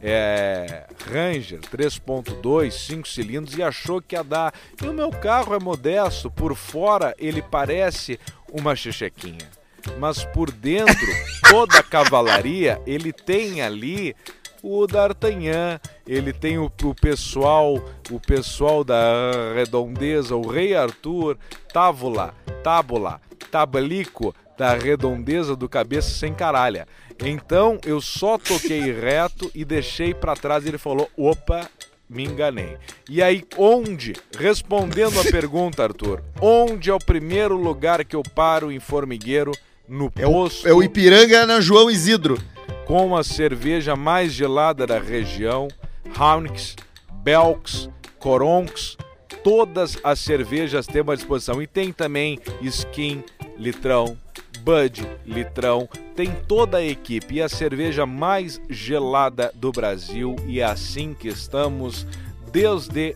É, 0.00 0.86
Ranger 1.12 1.60
3.2, 1.60 2.70
5 2.70 3.08
cilindros 3.08 3.56
e 3.58 3.62
achou 3.62 4.00
que 4.00 4.14
ia 4.14 4.24
dar. 4.24 4.54
E 4.82 4.86
o 4.86 4.94
meu 4.94 5.10
carro 5.10 5.54
é 5.54 5.58
modesto, 5.58 6.30
por 6.30 6.54
fora 6.54 7.14
ele 7.18 7.42
parece 7.42 8.18
uma 8.50 8.74
chechequinha 8.74 9.57
mas 9.98 10.24
por 10.24 10.50
dentro, 10.50 11.08
toda 11.48 11.78
a 11.78 11.82
cavalaria, 11.82 12.80
ele 12.86 13.12
tem 13.12 13.62
ali 13.62 14.14
o 14.62 14.86
D'Artagnan 14.86 15.80
ele 16.08 16.32
tem 16.32 16.58
o, 16.58 16.72
o 16.82 16.94
pessoal, 16.94 17.74
o 18.10 18.18
pessoal 18.18 18.82
da 18.82 19.52
redondeza, 19.54 20.34
o 20.34 20.48
Rei 20.48 20.74
Arthur, 20.74 21.36
Távola, 21.72 22.34
Tábula, 22.62 23.20
Tabalico, 23.50 24.34
da 24.56 24.74
redondeza 24.74 25.54
do 25.54 25.68
cabeça 25.68 26.10
sem 26.10 26.32
caralha. 26.32 26.88
Então 27.20 27.78
eu 27.84 28.00
só 28.00 28.38
toquei 28.38 28.90
reto 28.92 29.50
e 29.54 29.64
deixei 29.64 30.14
para 30.14 30.34
trás. 30.34 30.66
Ele 30.66 30.78
falou: 30.78 31.08
opa, 31.16 31.68
me 32.08 32.24
enganei. 32.24 32.78
E 33.08 33.22
aí, 33.22 33.44
onde? 33.56 34.14
Respondendo 34.36 35.20
a 35.20 35.24
pergunta, 35.24 35.84
Arthur, 35.84 36.22
onde 36.40 36.90
é 36.90 36.94
o 36.94 36.98
primeiro 36.98 37.56
lugar 37.56 38.04
que 38.04 38.16
eu 38.16 38.22
paro 38.34 38.72
em 38.72 38.80
Formigueiro? 38.80 39.52
No 39.88 40.12
É 40.16 40.24
posto. 40.24 40.64
o, 40.66 40.68
é 40.68 40.72
o 40.72 40.82
Ipiranga 40.82 41.46
na 41.46 41.60
João 41.60 41.90
Isidro. 41.90 42.38
com 42.86 43.16
a 43.16 43.22
cerveja 43.24 43.94
mais 43.96 44.32
gelada 44.32 44.86
da 44.86 44.98
região, 44.98 45.68
Haunix, 46.16 46.74
Belks, 47.22 47.88
Coronks, 48.18 48.96
todas 49.44 49.98
as 50.02 50.18
cervejas 50.20 50.86
temos 50.86 51.12
à 51.12 51.16
disposição. 51.16 51.60
E 51.62 51.66
tem 51.66 51.92
também 51.92 52.38
Skin, 52.62 53.22
Litrão, 53.58 54.16
Bud, 54.60 55.06
Litrão, 55.26 55.88
tem 56.16 56.30
toda 56.46 56.78
a 56.78 56.84
equipe 56.84 57.36
e 57.36 57.42
a 57.42 57.48
cerveja 57.48 58.04
mais 58.04 58.60
gelada 58.68 59.52
do 59.54 59.70
Brasil 59.70 60.34
e 60.46 60.60
é 60.60 60.64
assim 60.64 61.14
que 61.14 61.28
estamos 61.28 62.06
desde 62.50 63.14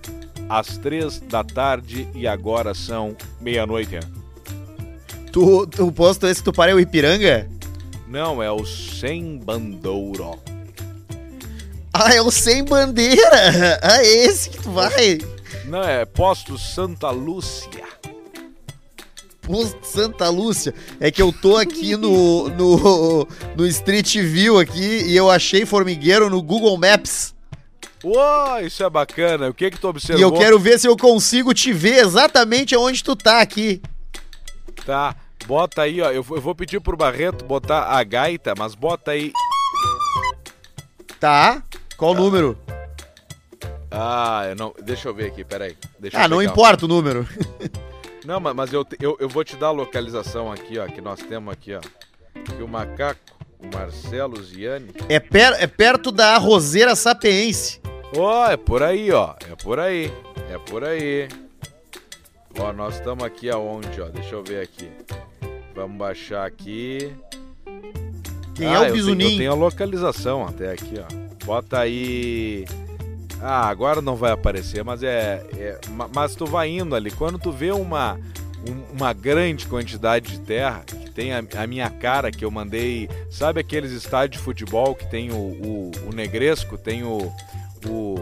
as 0.48 0.76
três 0.78 1.18
da 1.18 1.42
tarde 1.42 2.08
e 2.14 2.26
agora 2.26 2.74
são 2.74 3.16
meia-noite. 3.40 3.98
Tu, 5.32 5.66
tu, 5.66 5.86
o 5.86 5.92
posto 5.92 6.26
esse 6.26 6.40
que 6.40 6.44
tu 6.44 6.52
para 6.52 6.72
é 6.72 6.74
o 6.74 6.80
Ipiranga? 6.80 7.48
Não, 8.06 8.42
é 8.42 8.50
o 8.50 8.66
Sem 8.66 9.38
Bandouro. 9.38 10.38
Ah, 11.94 12.12
é 12.14 12.20
o 12.20 12.30
Sem 12.30 12.62
Bandeira! 12.62 13.80
Ah, 13.82 14.02
é 14.02 14.24
esse 14.26 14.50
que 14.50 14.58
tu 14.58 14.70
vai! 14.70 15.18
Não, 15.64 15.82
é 15.82 16.04
Posto 16.04 16.58
Santa 16.58 17.10
Lúcia. 17.10 17.84
Posto 19.40 19.86
Santa 19.86 20.28
Lúcia. 20.28 20.74
É 21.00 21.10
que 21.10 21.22
eu 21.22 21.32
tô 21.32 21.56
aqui 21.56 21.96
no, 21.96 22.50
no, 22.50 23.26
no 23.56 23.66
Street 23.66 24.18
View 24.18 24.58
aqui 24.58 25.04
e 25.06 25.16
eu 25.16 25.30
achei 25.30 25.64
formigueiro 25.64 26.28
no 26.28 26.42
Google 26.42 26.76
Maps. 26.76 27.34
Uou, 28.04 28.60
isso 28.60 28.82
é 28.82 28.90
bacana. 28.90 29.48
O 29.48 29.54
que 29.54 29.70
que 29.70 29.78
tu 29.78 29.88
observou? 29.88 30.18
E 30.18 30.22
eu 30.22 30.32
quero 30.32 30.58
ver 30.58 30.78
se 30.78 30.86
eu 30.86 30.96
consigo 30.96 31.54
te 31.54 31.72
ver 31.72 32.04
exatamente 32.04 32.76
onde 32.76 33.02
tu 33.02 33.16
tá 33.16 33.40
aqui. 33.40 33.80
Tá, 34.84 35.14
bota 35.46 35.82
aí, 35.82 36.00
ó. 36.00 36.10
Eu, 36.10 36.22
vou- 36.22 36.36
eu 36.38 36.42
vou 36.42 36.54
pedir 36.54 36.80
pro 36.80 36.96
Barreto 36.96 37.44
botar 37.44 37.84
a 37.84 38.02
gaita, 38.04 38.54
mas 38.56 38.74
bota 38.74 39.10
aí. 39.12 39.32
Tá? 41.20 41.62
Qual 41.96 42.12
o 42.12 42.14
número? 42.14 42.58
Ah, 43.90 44.46
eu 44.48 44.56
não. 44.56 44.74
Deixa 44.82 45.08
eu 45.08 45.14
ver 45.14 45.26
aqui, 45.26 45.44
peraí. 45.44 45.76
Deixa 45.98 46.18
Ah, 46.18 46.24
eu 46.24 46.28
não 46.30 46.42
importa 46.42 46.84
o 46.84 46.88
número. 46.88 47.26
Não, 48.24 48.38
ma- 48.38 48.54
mas 48.54 48.72
eu, 48.72 48.86
eu, 49.00 49.16
eu 49.18 49.28
vou 49.28 49.42
te 49.42 49.56
dar 49.56 49.66
a 49.66 49.70
localização 49.72 50.50
aqui, 50.52 50.78
ó. 50.78 50.86
Que 50.86 51.00
nós 51.00 51.18
temos 51.20 51.52
aqui, 51.52 51.74
ó. 51.74 51.80
Que 52.56 52.62
o 52.62 52.68
macaco, 52.68 53.18
o 53.58 53.66
Marcelo 53.76 54.40
Ziani. 54.40 54.90
É, 55.08 55.18
per- 55.18 55.56
é 55.58 55.66
perto 55.66 56.12
da 56.12 56.38
Roseira 56.38 56.94
Sapiense. 56.94 57.80
Ó, 58.16 58.48
é 58.48 58.56
por 58.56 58.80
aí, 58.80 59.10
ó. 59.10 59.34
É 59.50 59.56
por 59.56 59.80
aí. 59.80 60.12
É 60.48 60.56
por 60.56 60.84
aí. 60.84 61.28
Ó, 62.56 62.72
nós 62.72 62.94
estamos 62.94 63.24
aqui 63.24 63.50
aonde, 63.50 64.00
ó? 64.00 64.04
Deixa 64.08 64.36
eu 64.36 64.44
ver 64.44 64.62
aqui. 64.62 64.88
Vamos 65.74 65.96
baixar 65.96 66.46
aqui. 66.46 67.12
Quem 68.54 68.66
Ah, 68.68 68.84
é 68.84 68.90
o 68.90 68.92
Bisunim? 68.92 69.32
Eu 69.32 69.38
tenho 69.38 69.52
a 69.52 69.54
localização 69.54 70.46
até 70.46 70.70
aqui, 70.72 70.94
ó. 70.98 71.44
Bota 71.46 71.78
aí. 71.80 72.66
Ah, 73.40 73.68
agora 73.68 74.00
não 74.00 74.14
vai 74.14 74.30
aparecer, 74.30 74.84
mas 74.84 75.02
é, 75.02 75.44
é- 75.56 75.80
ma- 75.90 76.08
Mas 76.14 76.34
tu 76.36 76.46
vai 76.46 76.68
indo 76.68 76.94
ali. 76.94 77.10
Quando 77.10 77.38
tu 77.38 77.50
vê 77.50 77.72
uma, 77.72 78.18
um- 78.68 78.96
uma 78.96 79.12
grande 79.12 79.66
quantidade 79.66 80.30
de 80.30 80.38
terra, 80.40 80.84
que 80.86 81.10
tem 81.10 81.32
a, 81.32 81.42
a 81.56 81.66
minha 81.66 81.90
cara 81.90 82.30
que 82.30 82.44
eu 82.44 82.50
mandei. 82.50 83.08
Sabe 83.30 83.60
aqueles 83.60 83.90
estádios 83.90 84.38
de 84.40 84.44
futebol 84.44 84.94
que 84.94 85.06
tem 85.10 85.32
o, 85.32 85.34
o, 85.34 85.90
o 86.10 86.14
Negresco, 86.14 86.76
tem 86.78 87.02
o. 87.02 87.32
o 87.88 88.20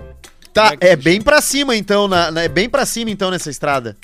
Tá, 0.54 0.74
é 0.80 0.88
é 0.90 0.96
bem 0.96 1.20
pra 1.20 1.40
cima 1.40 1.76
então, 1.76 2.08
na, 2.08 2.30
na- 2.30 2.42
é 2.42 2.48
bem 2.48 2.68
pra 2.68 2.84
cima 2.86 3.10
então 3.10 3.30
nessa 3.30 3.50
estrada. 3.50 3.96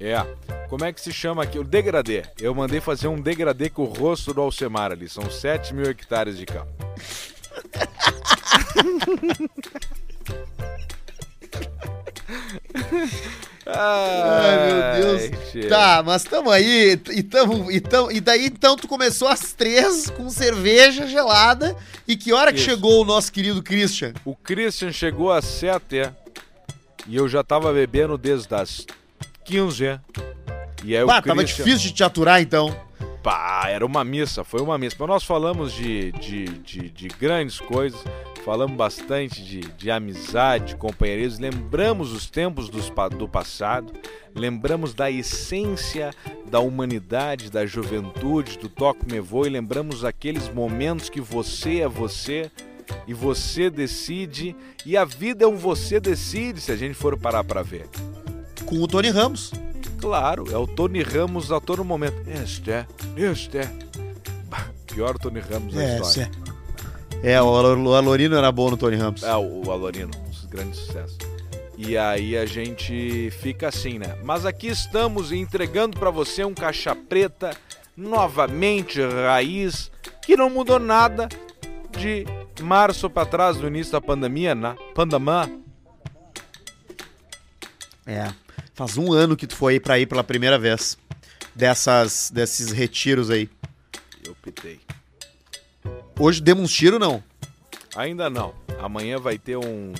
É. 0.00 0.24
Como 0.68 0.84
é 0.84 0.92
que 0.92 1.00
se 1.00 1.12
chama 1.12 1.42
aqui? 1.42 1.58
O 1.58 1.64
degradê. 1.64 2.22
Eu 2.40 2.54
mandei 2.54 2.80
fazer 2.80 3.08
um 3.08 3.20
degradê 3.20 3.68
com 3.68 3.82
o 3.82 3.86
rosto 3.86 4.32
do 4.32 4.40
Alcemar 4.40 4.92
ali. 4.92 5.08
São 5.08 5.28
7 5.30 5.74
mil 5.74 5.90
hectares 5.90 6.38
de 6.38 6.46
campo. 6.46 6.70
Ai, 13.66 15.00
meu 15.00 15.18
Deus. 15.18 15.50
tchê. 15.50 15.68
Tá, 15.68 16.02
mas 16.04 16.24
tamo 16.24 16.50
aí, 16.50 16.98
e, 17.10 17.22
tamo, 17.22 17.70
e, 17.70 17.80
tamo, 17.80 18.10
e 18.10 18.20
daí 18.20 18.46
então 18.46 18.76
tu 18.76 18.88
começou 18.88 19.28
às 19.28 19.52
três 19.52 20.10
com 20.10 20.28
cerveja 20.30 21.06
gelada. 21.06 21.76
E 22.06 22.16
que 22.16 22.32
hora 22.32 22.52
que 22.52 22.58
Isso. 22.58 22.70
chegou 22.70 23.02
o 23.02 23.04
nosso 23.04 23.32
querido 23.32 23.62
Christian? 23.62 24.12
O 24.24 24.34
Christian 24.34 24.92
chegou 24.92 25.30
às 25.30 25.44
7 25.44 26.10
e 27.06 27.16
eu 27.16 27.28
já 27.28 27.44
tava 27.44 27.72
bebendo 27.72 28.18
desde 28.18 28.52
as 28.54 28.86
15. 29.50 30.00
E 30.84 30.96
aí 30.96 31.04
Pá, 31.04 31.18
o 31.18 31.22
tava 31.22 31.42
Christian... 31.42 31.64
difícil 31.64 31.88
de 31.88 31.94
te 31.94 32.04
aturar 32.04 32.40
então. 32.40 32.74
Pá, 33.22 33.64
era 33.68 33.84
uma 33.84 34.04
missa, 34.04 34.44
foi 34.44 34.62
uma 34.62 34.78
missa. 34.78 34.96
Mas 34.98 35.08
nós 35.08 35.24
falamos 35.24 35.72
de, 35.72 36.12
de, 36.12 36.44
de, 36.44 36.90
de 36.90 37.08
grandes 37.08 37.58
coisas, 37.58 38.02
falamos 38.44 38.76
bastante 38.76 39.44
de, 39.44 39.60
de 39.60 39.90
amizade, 39.90 40.68
de 40.68 40.76
companheirismo, 40.76 41.42
lembramos 41.42 42.12
os 42.12 42.30
tempos 42.30 42.70
dos, 42.70 42.90
do 43.18 43.28
passado, 43.28 43.92
lembramos 44.34 44.94
da 44.94 45.10
essência 45.10 46.14
da 46.48 46.60
humanidade, 46.60 47.50
da 47.50 47.66
juventude, 47.66 48.56
do 48.56 48.68
toque 48.68 49.04
me 49.04 49.20
voe, 49.20 49.50
lembramos 49.50 50.04
aqueles 50.04 50.48
momentos 50.48 51.10
que 51.10 51.20
você 51.20 51.80
é 51.80 51.88
você 51.88 52.50
e 53.06 53.12
você 53.12 53.68
decide, 53.68 54.56
e 54.86 54.96
a 54.96 55.04
vida 55.04 55.44
é 55.44 55.46
um 55.46 55.56
você 55.56 56.00
decide, 56.00 56.60
se 56.60 56.72
a 56.72 56.76
gente 56.76 56.94
for 56.94 57.18
parar 57.18 57.44
pra 57.44 57.62
ver. 57.62 57.88
Com 58.70 58.76
o 58.82 58.86
Tony 58.88 59.10
Ramos. 59.10 59.52
Claro, 60.00 60.50
é 60.50 60.56
o 60.56 60.66
Tony 60.66 61.02
Ramos 61.02 61.52
a 61.52 61.60
todo 61.60 61.84
momento. 61.84 62.16
Este 62.26 62.70
é, 62.70 62.86
este 63.16 63.58
é. 63.58 63.70
Pior 64.86 65.18
Tony 65.18 65.40
Ramos 65.40 65.74
da 65.74 65.84
história. 65.98 66.30
É, 67.22 67.40
o 67.42 67.46
Alor- 67.54 67.78
o 67.78 67.94
Alorino 67.94 68.34
era 68.36 68.50
bom 68.50 68.70
no 68.70 68.76
Tony 68.78 68.96
Ramos. 68.96 69.22
É, 69.22 69.36
o, 69.36 69.70
Alorino, 69.70 70.10
um 70.16 70.30
dos 70.30 70.44
grandes 70.46 70.78
sucessos. 70.80 71.18
E 71.76 71.96
aí 71.98 72.36
a 72.36 72.46
gente 72.46 73.30
fica 73.40 73.68
assim, 73.68 73.98
né? 73.98 74.16
Mas 74.24 74.46
aqui 74.46 74.68
estamos 74.68 75.32
entregando 75.32 75.98
pra 75.98 76.10
você 76.10 76.44
um 76.44 76.54
caixa 76.54 76.94
preta, 76.94 77.50
novamente 77.96 79.00
raiz, 79.02 79.90
que 80.22 80.36
não 80.36 80.48
mudou 80.48 80.78
nada 80.78 81.28
de 81.98 82.24
março 82.62 83.10
pra 83.10 83.26
trás, 83.26 83.56
do 83.56 83.66
início 83.66 83.92
da 83.92 84.00
pandemia, 84.00 84.54
na 84.54 84.74
pandemia. 84.94 85.50
É. 88.06 88.28
Faz 88.80 88.96
um 88.96 89.12
ano 89.12 89.36
que 89.36 89.46
tu 89.46 89.54
foi 89.54 89.78
pra 89.78 89.98
ir 89.98 90.06
pela 90.06 90.24
primeira 90.24 90.58
vez. 90.58 90.96
Dessas, 91.54 92.30
desses 92.32 92.72
retiros 92.72 93.28
aí. 93.28 93.46
Eu 94.24 94.34
pitei. 94.36 94.80
Hoje 96.18 96.40
demos 96.40 96.64
um 96.64 96.66
tiro, 96.66 96.98
não? 96.98 97.22
Ainda 97.94 98.30
não. 98.30 98.54
Amanhã 98.80 99.18
vai 99.18 99.36
ter 99.36 99.58
um. 99.58 99.92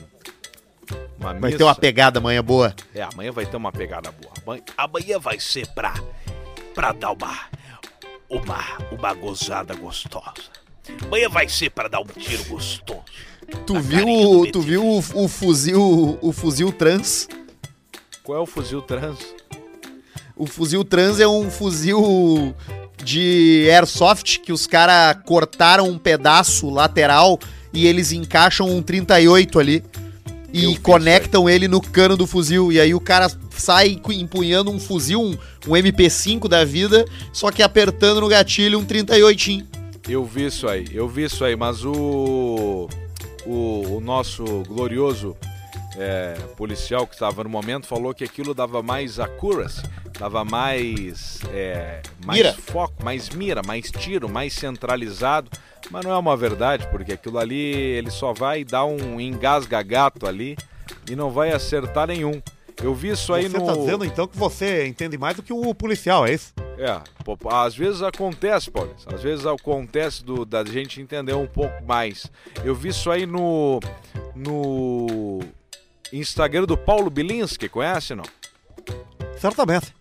Uma 1.18 1.34
Vai 1.34 1.50
missa. 1.50 1.58
ter 1.58 1.64
uma 1.64 1.74
pegada 1.74 2.20
amanhã 2.20 2.42
boa. 2.42 2.74
É, 2.94 3.02
amanhã 3.02 3.30
vai 3.30 3.44
ter 3.44 3.54
uma 3.54 3.70
pegada 3.70 4.10
boa. 4.12 4.32
Amanhã, 4.78 5.18
vai 5.18 5.38
ser 5.38 5.66
pra, 5.74 5.92
pra 6.74 6.92
dar 6.92 7.12
uma, 7.12 7.38
uma, 8.30 8.64
uma 8.90 9.12
gozada 9.12 9.74
gostosa. 9.74 10.32
Amanhã 11.04 11.28
vai 11.28 11.50
ser 11.50 11.68
pra 11.68 11.86
dar 11.86 12.00
um 12.00 12.06
tiro 12.06 12.44
gostoso. 12.44 13.04
Tu 13.66 13.74
Na 13.74 13.80
viu, 13.80 14.50
tu 14.50 14.62
viu 14.62 14.82
o, 14.82 14.98
o 15.00 15.28
fuzil, 15.28 16.18
o 16.22 16.32
fuzil 16.32 16.72
trans? 16.72 17.28
Qual 18.30 18.38
é 18.38 18.40
o 18.40 18.46
fuzil 18.46 18.80
trans? 18.80 19.18
O 20.36 20.46
fuzil 20.46 20.84
trans 20.84 21.18
é 21.18 21.26
um 21.26 21.50
fuzil 21.50 22.54
de 23.02 23.68
airsoft 23.68 24.38
que 24.38 24.52
os 24.52 24.68
caras 24.68 25.20
cortaram 25.26 25.88
um 25.88 25.98
pedaço 25.98 26.70
lateral 26.70 27.40
e 27.72 27.88
eles 27.88 28.12
encaixam 28.12 28.70
um 28.70 28.80
38 28.80 29.58
ali 29.58 29.82
Eu 30.54 30.70
e 30.70 30.72
isso 30.74 30.80
conectam 30.80 31.50
ele 31.50 31.66
no 31.66 31.80
cano 31.80 32.16
do 32.16 32.24
fuzil. 32.24 32.70
E 32.70 32.78
aí 32.78 32.94
o 32.94 33.00
cara 33.00 33.28
sai 33.50 34.00
empunhando 34.10 34.70
um 34.70 34.78
fuzil, 34.78 35.20
um, 35.20 35.36
um 35.66 35.72
MP5 35.72 36.46
da 36.46 36.64
vida, 36.64 37.04
só 37.32 37.50
que 37.50 37.64
apertando 37.64 38.20
no 38.20 38.28
gatilho 38.28 38.78
um 38.78 38.84
38. 38.84 39.66
Eu 40.08 40.24
vi 40.24 40.46
isso 40.46 40.68
aí, 40.68 40.86
eu 40.92 41.08
vi 41.08 41.24
isso 41.24 41.44
aí, 41.44 41.56
mas 41.56 41.84
o. 41.84 42.88
O, 43.44 43.96
o 43.96 44.00
nosso 44.00 44.44
glorioso 44.68 45.36
é, 45.96 46.34
policial 46.56 47.06
que 47.06 47.14
estava 47.14 47.42
no 47.44 47.50
momento 47.50 47.86
falou 47.86 48.14
que 48.14 48.24
aquilo 48.24 48.54
dava 48.54 48.82
mais 48.82 49.18
accuracy, 49.18 49.82
dava 50.18 50.44
mais, 50.44 51.40
é, 51.52 52.02
mais 52.24 52.38
Mira. 52.38 52.52
foco, 52.52 53.02
mais 53.02 53.28
mira, 53.30 53.62
mais 53.66 53.90
tiro, 53.90 54.28
mais 54.28 54.52
centralizado, 54.52 55.50
Mas 55.90 56.04
não 56.04 56.12
é 56.12 56.18
uma 56.18 56.36
verdade, 56.36 56.86
porque 56.88 57.12
aquilo 57.12 57.38
ali 57.38 57.74
ele 57.74 58.10
só 58.10 58.32
vai 58.32 58.64
dar 58.64 58.84
um 58.84 59.20
engasga-gato 59.20 60.26
ali 60.26 60.56
e 61.10 61.16
não 61.16 61.30
vai 61.30 61.52
acertar 61.52 62.06
nenhum. 62.06 62.40
Eu 62.82 62.94
vi 62.94 63.10
isso 63.10 63.32
aí 63.32 63.48
você 63.48 63.58
no. 63.58 63.66
tá 63.66 63.74
dizendo 63.74 64.04
então 64.04 64.26
que 64.26 64.36
você 64.36 64.86
entende 64.86 65.18
mais 65.18 65.36
do 65.36 65.42
que 65.42 65.52
o 65.52 65.74
policial, 65.74 66.26
é 66.26 66.32
isso? 66.32 66.54
É, 66.78 66.98
às 67.50 67.76
vezes 67.76 68.00
acontece, 68.00 68.70
Paulo. 68.70 68.94
Às 69.06 69.22
vezes 69.22 69.44
acontece 69.44 70.24
do, 70.24 70.46
da 70.46 70.64
gente 70.64 71.00
entender 71.00 71.34
um 71.34 71.46
pouco 71.46 71.84
mais. 71.84 72.30
Eu 72.64 72.74
vi 72.74 72.88
isso 72.88 73.10
aí 73.10 73.26
no. 73.26 73.80
no. 74.34 75.40
Instagram 76.12 76.64
do 76.64 76.76
Paulo 76.76 77.10
Bilinski, 77.10 77.68
conhece 77.68 78.14
não? 78.14 78.24
Certamente. 79.38 79.94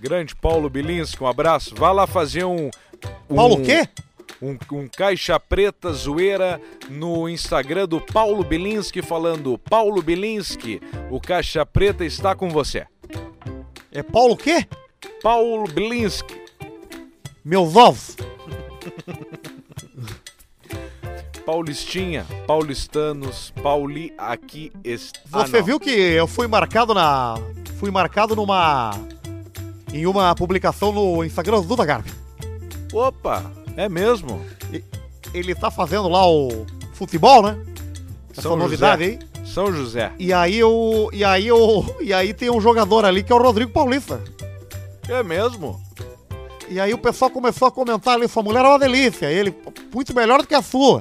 Grande 0.00 0.34
Paulo 0.34 0.70
Bilinski, 0.70 1.22
um 1.22 1.26
abraço. 1.26 1.74
Vá 1.74 1.92
lá 1.92 2.06
fazer 2.06 2.44
um. 2.44 2.70
um 3.28 3.36
Paulo 3.36 3.56
o 3.56 3.62
quê? 3.62 3.88
Um, 4.40 4.56
um 4.72 4.88
caixa 4.88 5.38
preta 5.38 5.92
zoeira 5.92 6.60
no 6.88 7.28
Instagram 7.28 7.86
do 7.86 8.00
Paulo 8.00 8.42
Bilinski 8.42 9.02
falando 9.02 9.58
Paulo 9.58 10.00
Bilinski, 10.00 10.80
o 11.10 11.20
caixa 11.20 11.66
preta 11.66 12.04
está 12.04 12.34
com 12.34 12.48
você. 12.48 12.86
É 13.92 14.02
Paulo 14.02 14.34
o 14.34 14.36
quê? 14.36 14.66
Paulo 15.22 15.70
Bilinski. 15.70 16.40
Meus 17.44 17.76
ovos. 17.76 18.16
Paulistinha, 21.54 22.24
paulistanos, 22.46 23.52
Pauli 23.60 24.14
aqui 24.16 24.70
está. 24.84 25.18
Você 25.44 25.56
Ah, 25.58 25.60
viu 25.62 25.80
que 25.80 25.90
eu 25.90 26.28
fui 26.28 26.46
marcado 26.46 26.94
na. 26.94 27.34
Fui 27.80 27.90
marcado 27.90 28.36
numa. 28.36 28.92
Em 29.92 30.06
uma 30.06 30.32
publicação 30.36 30.92
no 30.92 31.24
Instagram 31.24 31.60
do 31.60 31.66
Duda 31.66 31.84
Garbi. 31.84 32.12
Opa, 32.92 33.50
é 33.76 33.88
mesmo? 33.88 34.40
Ele 35.34 35.52
tá 35.52 35.72
fazendo 35.72 36.08
lá 36.08 36.24
o 36.24 36.64
futebol, 36.92 37.42
né? 37.42 37.58
Essa 38.30 38.42
São 38.42 38.54
novidade 38.54 39.02
José. 39.04 39.18
aí. 39.40 39.44
São 39.44 39.72
José. 39.72 40.12
E 40.20 40.32
aí 40.32 40.56
eu. 40.56 41.10
E 41.12 41.24
aí 41.24 41.48
eu. 41.48 41.96
E 42.00 42.12
aí 42.14 42.32
tem 42.32 42.48
um 42.48 42.60
jogador 42.60 43.04
ali 43.04 43.24
que 43.24 43.32
é 43.32 43.34
o 43.34 43.42
Rodrigo 43.42 43.72
Paulista. 43.72 44.22
É 45.08 45.20
mesmo? 45.24 45.80
E 46.68 46.78
aí 46.78 46.94
o 46.94 46.98
pessoal 46.98 47.28
começou 47.28 47.66
a 47.66 47.72
comentar 47.72 48.14
ali, 48.14 48.28
sua 48.28 48.44
mulher 48.44 48.64
é 48.64 48.68
uma 48.68 48.78
delícia. 48.78 49.26
Ele, 49.26 49.52
muito 49.92 50.14
melhor 50.14 50.40
do 50.42 50.46
que 50.46 50.54
a 50.54 50.62
sua. 50.62 51.00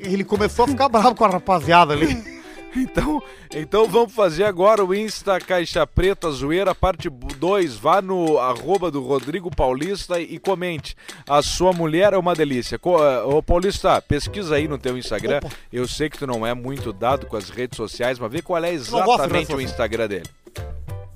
Ele 0.00 0.24
começou 0.24 0.64
a 0.64 0.68
ficar 0.68 0.88
bravo 0.88 1.14
com 1.14 1.24
a 1.24 1.28
rapaziada 1.28 1.92
ali. 1.92 2.36
Então, 2.78 3.22
então 3.54 3.88
vamos 3.88 4.12
fazer 4.12 4.44
agora 4.44 4.84
o 4.84 4.94
Insta 4.94 5.40
Caixa 5.40 5.86
Preta 5.86 6.30
Zoeira, 6.30 6.74
parte 6.74 7.08
2. 7.08 7.74
Vá 7.76 8.02
no 8.02 8.36
arroba 8.38 8.90
do 8.90 9.00
Rodrigo 9.02 9.50
Paulista 9.50 10.20
e 10.20 10.38
comente. 10.38 10.94
A 11.26 11.40
sua 11.40 11.72
mulher 11.72 12.12
é 12.12 12.18
uma 12.18 12.34
delícia. 12.34 12.78
Co- 12.78 13.02
eh, 13.02 13.22
Ô 13.22 13.42
Paulista, 13.42 14.02
pesquisa 14.02 14.56
aí 14.56 14.68
no 14.68 14.76
teu 14.76 14.98
Instagram. 14.98 15.38
Opa. 15.38 15.48
Eu 15.72 15.88
sei 15.88 16.10
que 16.10 16.18
tu 16.18 16.26
não 16.26 16.46
é 16.46 16.52
muito 16.52 16.92
dado 16.92 17.24
com 17.24 17.38
as 17.38 17.48
redes 17.48 17.78
sociais, 17.78 18.18
mas 18.18 18.30
vê 18.30 18.42
qual 18.42 18.62
é 18.62 18.70
exatamente 18.74 19.54
o. 19.54 19.60
Instagram 19.62 20.08
dele. 20.08 20.26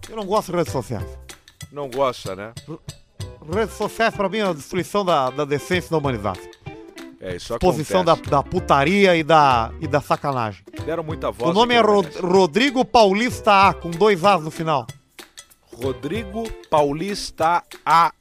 Eu 0.08 0.16
não 0.16 0.24
gosto 0.24 0.52
de 0.52 0.56
redes 0.56 0.72
sociais. 0.72 1.06
Não 1.70 1.90
gosta, 1.90 2.34
né? 2.34 2.52
Redes 3.54 3.74
sociais 3.76 4.14
pra 4.14 4.30
mim 4.30 4.38
é 4.38 4.46
a 4.46 4.52
destruição 4.54 5.04
da, 5.04 5.28
da 5.28 5.44
decência 5.44 5.90
da 5.90 5.98
humanidade. 5.98 6.40
É, 7.20 7.36
isso 7.36 7.58
Posição 7.58 8.02
da, 8.02 8.14
da 8.14 8.42
putaria 8.42 9.14
e 9.14 9.22
da, 9.22 9.70
e 9.78 9.86
da 9.86 10.00
sacanagem. 10.00 10.64
Deram 10.86 11.02
muita 11.02 11.30
voz. 11.30 11.50
O 11.50 11.52
nome 11.52 11.74
é. 11.74 11.80
Rodrigo 12.22 12.82
Paulista 12.82 13.68
A, 13.68 13.74
com 13.74 13.90
dois 13.90 14.24
As 14.24 14.42
no 14.42 14.50
final. 14.50 14.86
Rodrigo 15.82 16.50
Paulista 16.70 17.62
A. 17.84 18.12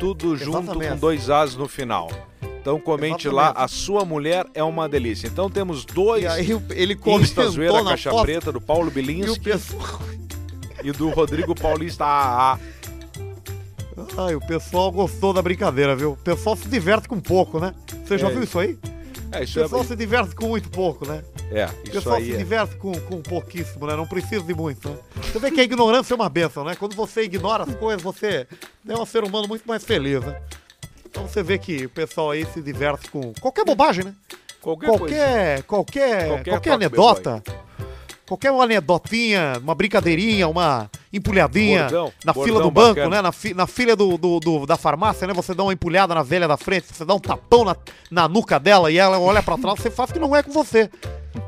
Tudo 0.00 0.36
junto 0.36 0.58
Exatamente. 0.58 0.90
com 0.90 0.96
dois 0.96 1.30
As 1.30 1.54
no 1.54 1.68
final. 1.68 2.10
Então 2.60 2.80
comente 2.80 3.28
Exatamente. 3.28 3.56
lá, 3.56 3.64
a 3.64 3.68
sua 3.68 4.04
mulher 4.04 4.44
é 4.54 4.62
uma 4.62 4.88
delícia. 4.88 5.28
Então 5.28 5.48
temos 5.48 5.84
dois 5.84 6.24
E 6.24 6.26
aí 6.26 6.62
ele 6.70 6.94
Insta 6.94 7.48
Zoeira 7.48 7.72
comentou 7.72 7.84
na 7.84 7.90
Caixa 7.90 8.10
foto 8.10 8.22
Preta 8.22 8.50
do 8.50 8.60
Paulo 8.60 8.88
e 8.88 8.90
Bilinski 8.90 9.40
pessoal... 9.40 10.00
e 10.82 10.90
do 10.90 11.10
Rodrigo 11.10 11.54
Paulista 11.54 12.04
AA. 12.04 12.58
Ai, 14.16 14.34
o 14.34 14.40
pessoal 14.40 14.90
gostou 14.90 15.32
da 15.32 15.42
brincadeira, 15.42 15.94
viu? 15.94 16.12
O 16.12 16.16
pessoal 16.16 16.56
se 16.56 16.68
diverte 16.68 17.08
com 17.08 17.20
pouco, 17.20 17.60
né? 17.60 17.72
Você 18.04 18.18
já 18.18 18.28
É. 18.28 18.30
viu 18.32 18.42
isso 18.42 18.58
aí? 18.58 18.78
É, 19.32 19.40
O 19.40 19.42
isso 19.44 19.58
é, 19.58 19.62
pessoal 19.62 19.84
se 19.84 19.96
diverte 19.96 20.34
com 20.34 20.46
muito 20.48 20.68
pouco, 20.68 21.06
né? 21.06 21.22
é, 21.50 21.64
O 21.66 21.68
isso 21.84 21.92
pessoal 21.92 22.16
aí 22.16 22.26
se 22.26 22.34
é. 22.34 22.36
diverte 22.36 22.76
com, 22.76 22.92
com 22.92 23.22
pouquíssimo, 23.22 23.86
né? 23.86 23.96
Não 23.96 24.06
precisa 24.06 24.42
de 24.42 24.54
muito, 24.54 24.88
né? 24.88 24.96
Você 25.32 25.38
vê 25.38 25.50
que 25.50 25.60
a 25.60 25.64
ignorância 25.64 26.12
é 26.12 26.16
uma 26.16 26.28
benção, 26.28 26.64
né? 26.64 26.74
Quando 26.74 26.94
você 26.94 27.22
ignora 27.22 27.64
as 27.64 27.74
coisas, 27.74 28.02
você 28.02 28.46
é 28.86 28.94
um 28.98 29.06
ser 29.06 29.24
humano 29.24 29.48
muito 29.48 29.64
mais 29.66 29.84
feliz, 29.84 30.20
né? 30.22 30.40
Então 31.06 31.26
você 31.26 31.42
vê 31.42 31.58
que 31.58 31.86
o 31.86 31.90
pessoal 31.90 32.30
aí 32.30 32.44
se 32.52 32.60
diverte 32.62 33.10
com 33.10 33.32
qualquer 33.40 33.64
bobagem, 33.64 34.04
né? 34.04 34.14
Qualquer, 34.60 34.86
coisa. 34.86 34.98
Qualquer, 34.98 35.62
qualquer, 35.64 36.08
Qualquer 36.28 36.28
qualquer, 36.28 36.52
toque 36.54 36.68
anedota, 36.70 37.42
qualquer 38.32 38.50
uma 38.50 38.64
anedotinha, 38.64 39.54
uma 39.62 39.74
brincadeirinha, 39.74 40.48
uma 40.48 40.90
empulhadinha 41.12 41.82
Bordão, 41.82 42.12
na 42.24 42.32
bordão 42.32 42.44
fila 42.54 42.62
do 42.62 42.70
banco, 42.70 42.94
bacana. 42.94 43.16
né? 43.16 43.22
Na, 43.22 43.32
fi, 43.32 43.52
na 43.54 43.66
fila 43.66 43.94
do, 43.94 44.16
do- 44.16 44.40
do- 44.40 44.66
da 44.66 44.76
farmácia, 44.78 45.26
né? 45.26 45.34
Você 45.34 45.52
dá 45.54 45.62
uma 45.62 45.72
empulhada 45.72 46.14
na 46.14 46.22
velha 46.22 46.48
da 46.48 46.56
frente, 46.56 46.86
você 46.90 47.04
dá 47.04 47.14
um 47.14 47.18
tapão 47.20 47.64
na, 47.64 47.76
na 48.10 48.26
nuca 48.28 48.58
dela 48.58 48.90
e 48.90 48.96
ela 48.96 49.18
olha 49.20 49.42
pra 49.42 49.58
trás, 49.58 49.78
você 49.80 49.90
faz 49.90 50.10
que 50.10 50.18
não 50.18 50.34
é 50.34 50.42
com 50.42 50.50
você. 50.52 50.88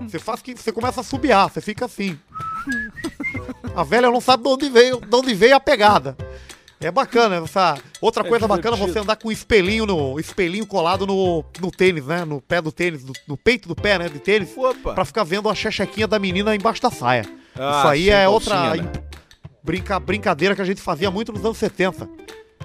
Você 0.02 0.18
faz 0.18 0.42
que 0.42 0.54
você 0.54 0.70
começa 0.72 1.00
a 1.00 1.04
subiar, 1.04 1.48
você 1.50 1.60
fica 1.62 1.86
assim. 1.86 2.18
A 3.74 3.82
velha 3.82 4.10
não 4.10 4.20
sabe 4.20 4.42
de 4.42 4.48
onde 4.50 4.68
veio, 4.68 5.00
de 5.00 5.16
onde 5.16 5.34
veio 5.34 5.56
a 5.56 5.60
pegada. 5.60 6.16
É 6.84 6.90
bacana 6.90 7.36
essa. 7.36 7.78
Outra 7.98 8.26
É 8.26 8.28
coisa 8.28 8.46
bacana 8.46 8.76
você 8.76 8.98
andar 8.98 9.16
com 9.16 9.28
um 9.28 9.32
espelhinho 9.32 9.86
no 9.86 10.20
espelhinho 10.20 10.66
colado 10.66 11.06
no, 11.06 11.42
no 11.58 11.70
tênis, 11.70 12.04
né? 12.04 12.26
No 12.26 12.42
pé 12.42 12.60
do 12.60 12.70
tênis, 12.70 13.02
no, 13.02 13.14
no 13.26 13.36
peito 13.38 13.66
do 13.66 13.74
pé, 13.74 13.98
né? 13.98 14.08
De 14.08 14.18
tênis. 14.18 14.54
Opa! 14.54 14.92
Pra 14.92 15.04
ficar 15.04 15.24
vendo 15.24 15.48
a 15.48 15.54
chechequinha 15.54 16.06
da 16.06 16.18
menina 16.18 16.54
embaixo 16.54 16.82
da 16.82 16.90
saia. 16.90 17.24
Ah, 17.56 17.78
Isso 17.78 17.88
aí 17.88 18.10
é 18.10 18.28
outra 18.28 18.76
né? 18.76 18.92
brinca, 19.62 19.98
brincadeira 19.98 20.54
que 20.54 20.60
a 20.60 20.64
gente 20.64 20.82
fazia 20.82 21.10
muito 21.10 21.32
nos 21.32 21.42
anos 21.42 21.56
70. 21.56 22.06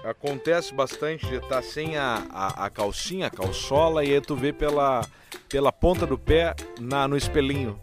Acontece 0.04 0.74
bastante 0.74 1.26
de 1.26 1.36
estar 1.36 1.62
sem 1.62 1.98
a, 1.98 2.24
a, 2.30 2.66
a 2.66 2.70
calcinha, 2.70 3.28
a 3.28 3.30
calçola, 3.30 4.04
e 4.04 4.14
aí 4.14 4.22
tu 4.22 4.36
vê 4.36 4.52
pela, 4.52 5.06
pela 5.48 5.72
ponta 5.72 6.06
do 6.06 6.18
pé 6.18 6.56
na, 6.80 7.08
no 7.08 7.16
espelhinho. 7.16 7.80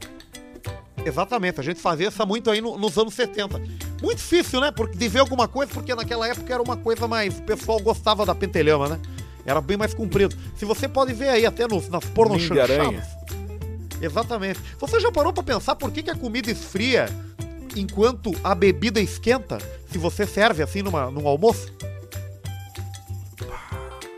Exatamente, 1.07 1.61
a 1.61 1.63
gente 1.63 1.81
fazia 1.81 2.09
isso 2.09 2.27
muito 2.27 2.51
aí 2.51 2.61
no- 2.61 2.77
nos 2.77 2.99
anos 2.99 3.15
70. 3.15 3.59
Muito 4.03 4.17
difícil, 4.19 4.61
né? 4.61 4.73
Porque, 4.73 4.99
de 4.99 5.09
ver 5.09 5.21
alguma 5.21 5.47
coisa, 5.47 5.73
porque 5.73 5.95
naquela 5.95 6.27
época 6.29 6.53
era 6.53 6.61
uma 6.63 6.77
coisa 6.77 7.07
mais. 7.07 7.39
O 7.39 7.43
pessoal 7.43 7.79
gostava 7.79 8.27
da 8.27 8.35
pentelhama, 8.35 8.89
né? 8.89 9.01
Era 9.45 9.61
bem 9.61 9.77
mais 9.77 9.95
comprido. 9.95 10.37
Se 10.57 10.65
você 10.65 10.89
pode 10.89 11.13
ver 11.13 11.29
aí 11.29 11.47
até 11.47 11.69
nos, 11.69 11.89
nas 11.89 12.05
porno 12.07 12.35
chanchadas. 12.41 13.07
Exatamente. 14.03 14.59
Você 14.81 14.99
já 14.99 15.13
parou 15.13 15.33
pra 15.33 15.45
pensar 15.45 15.77
por 15.77 15.93
que, 15.93 16.03
que 16.03 16.11
a 16.11 16.17
comida 16.17 16.51
esfria 16.51 17.07
enquanto 17.77 18.33
a 18.43 18.53
bebida 18.55 19.01
esquenta? 19.01 19.59
Se 19.91 19.99
você 19.99 20.27
serve 20.27 20.63
assim 20.65 20.83
numa, 20.83 21.09
num 21.11 21.29
almoço? 21.29 21.73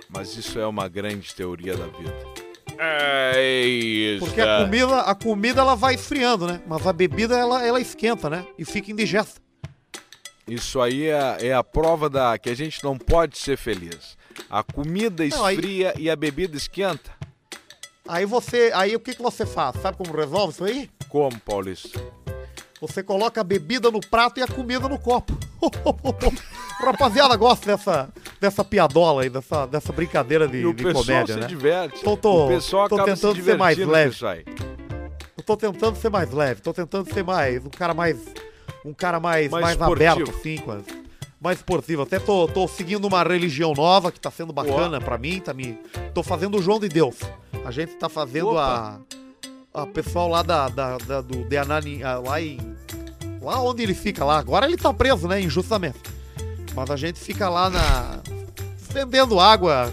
Mas 0.08 0.34
isso 0.36 0.58
é 0.58 0.66
uma 0.66 0.88
grande 0.88 1.34
teoria 1.34 1.76
da 1.76 1.86
vida. 1.86 2.14
É 2.78 3.62
isso. 3.66 4.24
Porque 4.24 4.40
a 4.40 4.58
comida, 4.64 5.00
a 5.00 5.14
comida 5.14 5.60
ela 5.60 5.74
vai 5.74 5.94
esfriando, 5.94 6.46
né? 6.46 6.60
Mas 6.66 6.86
a 6.86 6.92
bebida 6.92 7.36
ela, 7.36 7.64
ela 7.64 7.80
esquenta, 7.80 8.30
né? 8.30 8.46
E 8.58 8.64
fica 8.64 8.90
indigesta. 8.92 9.40
Isso 10.46 10.80
aí 10.80 11.08
é, 11.08 11.48
é 11.48 11.54
a 11.54 11.62
prova 11.64 12.08
da 12.08 12.38
que 12.38 12.48
a 12.48 12.54
gente 12.54 12.82
não 12.82 12.96
pode 12.96 13.36
ser 13.38 13.56
feliz. 13.58 14.16
A 14.48 14.62
comida 14.62 15.26
Não, 15.26 15.44
aí- 15.44 15.56
esfria 15.56 15.92
e 15.98 16.08
a 16.08 16.16
bebida 16.16 16.56
esquenta. 16.56 17.10
Aí 18.06 18.24
você. 18.24 18.70
Aí 18.74 18.94
o 18.96 19.00
que, 19.00 19.14
que 19.14 19.20
você 19.22 19.44
faz? 19.44 19.76
Sabe 19.82 19.98
como 19.98 20.16
resolve 20.16 20.52
isso 20.54 20.64
aí? 20.64 20.88
Como, 21.08 21.38
Paulista? 21.40 22.00
Você 22.80 23.02
coloca 23.02 23.40
a 23.40 23.44
bebida 23.44 23.90
no 23.90 24.00
prato 24.00 24.38
e 24.38 24.42
a 24.42 24.46
comida 24.46 24.88
no 24.88 24.98
copo. 24.98 25.36
Rapaziada, 26.80 27.36
gosta 27.36 27.66
dessa, 27.76 28.08
dessa 28.40 28.64
piadola 28.64 29.22
aí, 29.22 29.30
dessa, 29.30 29.66
dessa 29.66 29.92
brincadeira 29.92 30.46
de, 30.48 30.58
E 30.58 30.66
o 30.66 30.72
de 30.74 30.84
pessoal 30.84 31.04
comédia, 31.04 31.34
se 31.34 31.40
né? 31.40 31.46
diverte. 31.46 32.02
Tô- 32.02 32.16
tô- 32.16 32.46
o 32.46 32.48
pessoal 32.48 32.88
tô 32.88 32.94
acaba 32.96 33.10
tentando 33.14 33.36
se 33.36 33.42
ser 33.42 33.56
mais 33.56 33.78
leve. 33.78 34.44
Eu 35.36 35.42
tô 35.44 35.56
tentando 35.56 35.96
ser 35.96 36.10
mais 36.10 36.30
leve, 36.32 36.60
tô 36.60 36.72
tentando 36.72 37.12
ser 37.12 37.24
mais. 37.24 37.64
Um 37.64 37.70
cara 37.70 37.94
mais. 37.94 38.16
Um 38.84 38.92
cara 38.92 39.18
mais, 39.20 39.50
Mais 39.50 39.76
mais, 39.76 39.82
aberto, 39.92 40.30
assim, 40.30 40.56
com 40.58 40.80
mais 41.40 41.58
esportivo. 41.58 42.02
Até 42.02 42.18
tô, 42.18 42.46
tô 42.48 42.66
seguindo 42.68 43.04
uma 43.06 43.22
religião 43.22 43.72
nova 43.72 44.10
que 44.12 44.18
tá 44.20 44.30
sendo 44.30 44.52
bacana 44.52 45.00
pra 45.00 45.16
mim, 45.18 45.40
tá 45.40 45.52
me. 45.54 45.78
Tô 46.14 46.22
fazendo 46.22 46.58
o 46.58 46.62
João 46.62 46.78
de 46.80 46.88
Deus. 46.88 47.16
A 47.64 47.70
gente 47.70 47.94
tá 47.94 48.08
fazendo 48.08 48.56
a. 48.58 49.00
A 49.74 49.86
pessoal 49.86 50.28
lá 50.28 50.42
da, 50.42 50.68
da, 50.68 50.96
da- 50.98 51.20
do 51.20 51.44
de 51.44 51.56
Anani, 51.56 52.00
lá 52.02 52.40
em. 52.40 52.58
Lá 53.40 53.60
onde 53.62 53.82
ele 53.82 53.94
fica 53.94 54.24
lá. 54.24 54.38
Agora 54.38 54.66
ele 54.66 54.76
tá 54.76 54.92
preso, 54.92 55.28
né? 55.28 55.40
Injustamente. 55.40 55.98
Mas 56.78 56.90
a 56.92 56.96
gente 56.96 57.18
fica 57.18 57.48
lá 57.48 57.68
na. 57.68 58.20
vendendo 58.92 59.40
água 59.40 59.92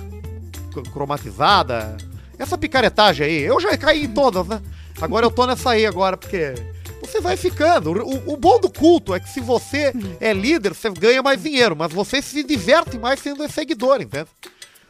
cromatizada. 0.93 1.97
Essa 2.37 2.57
picaretagem 2.57 3.25
aí. 3.25 3.41
Eu 3.41 3.59
já 3.59 3.75
caí 3.75 4.03
em 4.05 4.13
todas, 4.13 4.45
né? 4.45 4.61
Agora 5.01 5.25
eu 5.25 5.31
tô 5.31 5.47
nessa 5.47 5.71
aí 5.71 5.85
agora, 5.85 6.15
porque. 6.15 6.53
Você 7.01 7.19
vai 7.19 7.35
ficando. 7.35 7.91
O, 7.91 8.33
o 8.33 8.37
bom 8.37 8.59
do 8.59 8.69
culto 8.69 9.15
é 9.15 9.19
que 9.19 9.29
se 9.29 9.39
você 9.39 9.93
é 10.19 10.31
líder, 10.31 10.75
você 10.75 10.89
ganha 10.91 11.23
mais 11.23 11.41
dinheiro, 11.41 11.75
mas 11.75 11.91
você 11.91 12.21
se 12.21 12.43
diverte 12.43 12.99
mais 12.99 13.19
sendo 13.19 13.49
seguidor, 13.49 14.01
entende? 14.01 14.27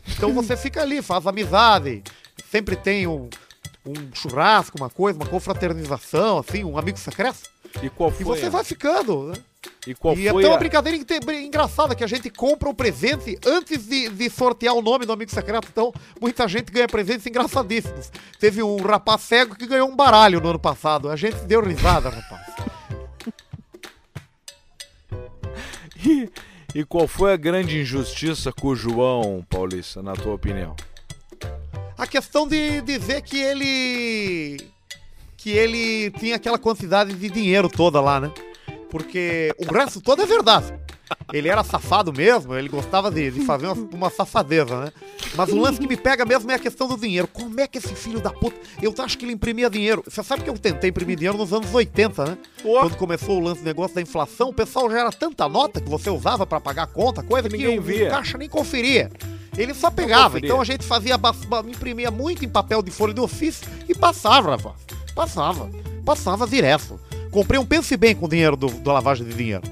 Então 0.08 0.34
você 0.34 0.56
fica 0.58 0.82
ali, 0.82 1.02
faz 1.02 1.26
amizade, 1.26 2.04
sempre 2.52 2.76
tem 2.76 3.08
um, 3.08 3.30
um 3.86 3.94
churrasco, 4.14 4.78
uma 4.78 4.90
coisa, 4.90 5.18
uma 5.20 5.28
confraternização, 5.28 6.40
assim, 6.40 6.64
um 6.64 6.78
amigo 6.78 6.98
secreto. 6.98 7.40
E 7.84 7.90
qual 7.90 8.10
E 8.10 8.14
foi? 8.24 8.24
você 8.24 8.46
a- 8.46 8.50
vai 8.50 8.64
ficando, 8.64 9.28
né? 9.28 9.34
E 9.88 9.94
qual 9.96 10.14
e 10.16 10.28
foi 10.30 10.40
até 10.40 10.48
uma 10.48 10.56
a- 10.56 10.60
brincadeira 10.60 10.98
inte- 10.98 11.20
engraçada 11.44 11.94
que 11.96 12.04
a 12.04 12.08
gente 12.08 12.30
compra 12.30 12.70
o 12.70 12.74
presente 12.74 13.38
antes 13.46 13.86
de, 13.88 14.10
de 14.10 14.30
sortear 14.30 14.74
o 14.76 14.82
nome 14.82 15.06
do 15.06 15.12
amigo 15.14 15.30
secreto. 15.32 15.68
Então, 15.72 15.94
muita 16.20 16.48
gente 16.48 16.72
ganha 16.72 16.88
presentes 16.88 17.26
engraçadíssimos. 17.26 18.12
Teve 18.40 18.64
um 18.64 18.78
rapaz 18.78 19.22
cego 19.22 19.56
que 19.56 19.68
ganhou 19.68 19.90
um 19.90 19.96
baralho 19.96 20.40
no 20.40 20.50
ano 20.50 20.60
passado. 20.60 21.10
A 21.10 21.16
gente 21.16 21.38
deu 21.46 21.62
risada, 21.64 22.10
rapaz. 22.10 22.46
E, 26.08 26.30
e 26.76 26.84
qual 26.86 27.08
foi 27.08 27.34
a 27.34 27.38
grande 27.38 27.80
injustiça 27.82 28.52
com 28.52 28.68
o 28.68 28.76
João, 28.76 29.44
Paulista, 29.50 30.04
na 30.04 30.14
tua 30.14 30.34
opinião? 30.36 30.76
A 31.98 32.06
questão 32.06 32.48
de 32.48 32.82
dizer 32.82 33.22
que 33.24 33.40
ele. 33.40 34.58
Que 35.46 35.52
ele 35.52 36.10
tinha 36.10 36.38
aquela 36.38 36.58
quantidade 36.58 37.14
de 37.14 37.30
dinheiro 37.30 37.70
toda 37.70 38.02
lá, 38.02 38.20
né? 38.20 38.32
Porque 38.90 39.54
o 39.60 39.72
resto 39.72 40.02
todo 40.02 40.24
é 40.24 40.26
verdade. 40.26 40.74
Ele 41.32 41.48
era 41.48 41.64
safado 41.64 42.12
mesmo, 42.12 42.56
ele 42.56 42.68
gostava 42.68 43.12
de, 43.12 43.30
de 43.30 43.46
fazer 43.46 43.68
uma, 43.68 43.88
uma 43.94 44.10
safadeza, 44.10 44.86
né? 44.86 44.92
Mas 45.36 45.50
o 45.50 45.60
lance 45.60 45.80
que 45.80 45.88
me 45.88 45.96
pega 45.96 46.26
mesmo 46.26 46.50
é 46.50 46.56
a 46.56 46.60
questão 46.60 46.88
do 46.88 46.98
dinheiro. 46.98 47.28
Como 47.28 47.60
é 47.60 47.68
que 47.68 47.78
esse 47.78 47.94
filho 47.94 48.20
da 48.20 48.32
puta. 48.32 48.58
Eu 48.82 48.92
acho 48.98 49.20
que 49.20 49.24
ele 49.24 49.34
imprimia 49.34 49.70
dinheiro. 49.70 50.02
Você 50.04 50.24
sabe 50.24 50.42
que 50.42 50.50
eu 50.50 50.58
tentei 50.58 50.90
imprimir 50.90 51.16
dinheiro 51.16 51.38
nos 51.38 51.54
anos 51.54 51.72
80, 51.72 52.26
né? 52.26 52.38
Pô. 52.64 52.80
Quando 52.80 52.98
começou 52.98 53.38
o 53.38 53.40
lance 53.40 53.62
do 53.62 53.66
negócio 53.66 53.94
da 53.94 54.02
inflação, 54.02 54.50
o 54.50 54.54
pessoal 54.54 54.90
já 54.90 55.02
era 55.02 55.12
tanta 55.12 55.48
nota 55.48 55.80
que 55.80 55.88
você 55.88 56.10
usava 56.10 56.48
pra 56.48 56.60
pagar 56.60 56.84
a 56.84 56.88
conta, 56.88 57.22
coisa 57.22 57.48
que 57.48 57.68
o, 57.68 57.82
via. 57.84 58.08
o 58.08 58.10
caixa 58.10 58.36
nem 58.36 58.50
conferia. 58.50 59.12
Ele 59.56 59.76
só 59.76 59.92
pegava. 59.92 60.40
Então 60.40 60.60
a 60.60 60.66
gente 60.66 60.84
fazia, 60.84 61.20
imprimia 61.70 62.10
muito 62.10 62.44
em 62.44 62.50
papel 62.50 62.82
de 62.82 62.90
folha 62.90 63.14
de 63.14 63.22
ofício 63.22 63.68
e 63.88 63.94
passava, 63.94 64.56
rapaz. 64.56 64.95
Passava. 65.16 65.70
Passava 66.06 66.46
direto. 66.46 67.00
Comprei 67.32 67.60
um 67.60 67.66
pense 67.66 67.96
bem 67.98 68.14
com 68.16 68.26
o 68.26 68.30
dinheiro 68.30 68.56
do, 68.56 68.68
da 68.70 68.94
lavagem 68.94 69.26
de 69.26 69.34
dinheiro. 69.34 69.64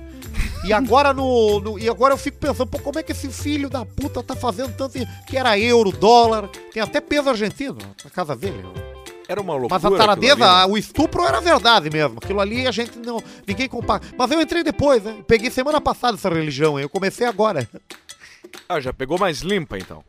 E 0.66 0.72
agora 0.72 1.14
no, 1.14 1.60
no- 1.60 1.78
E 1.80 1.90
agora 1.90 2.14
eu 2.14 2.18
fico 2.18 2.38
pensando, 2.38 2.68
pô, 2.68 2.80
como 2.80 2.98
é 2.98 3.04
que 3.04 3.12
esse 3.12 3.28
filho 3.30 3.70
da 3.70 3.86
puta 3.86 4.24
tá 4.24 4.36
fazendo 4.36 4.74
tanto? 4.76 4.98
Que 5.28 5.38
era 5.38 5.60
euro, 5.60 5.92
dólar, 5.92 6.48
tem 6.74 6.82
até 6.82 7.02
peso 7.02 7.30
argentino 7.30 7.78
na 8.04 8.10
casa 8.10 8.36
dele. 8.36 8.64
Era 9.28 9.42
uma 9.42 9.54
loucura. 9.56 9.80
Mas 9.82 9.94
a 9.94 9.98
taradeza, 9.98 10.36
né? 10.36 10.66
o 10.66 10.78
estupro 10.78 11.24
era 11.24 11.40
verdade 11.40 11.90
mesmo. 11.90 12.18
Aquilo 12.22 12.40
ali 12.40 12.66
a 12.68 12.72
gente 12.72 12.98
não. 13.00 13.22
Ninguém 13.48 13.68
compara. 13.70 14.02
Mas 14.18 14.32
eu 14.32 14.42
entrei 14.42 14.64
depois, 14.64 15.04
né? 15.04 15.18
Peguei 15.28 15.50
semana 15.50 15.80
passada 15.82 16.16
essa 16.18 16.30
religião, 16.30 16.78
hein? 16.78 16.84
eu 16.84 16.90
comecei 16.90 17.26
agora. 17.28 17.68
Ah, 18.68 18.80
já 18.80 18.94
pegou 18.94 19.18
mais 19.18 19.40
limpa 19.42 19.78
então. 19.78 20.04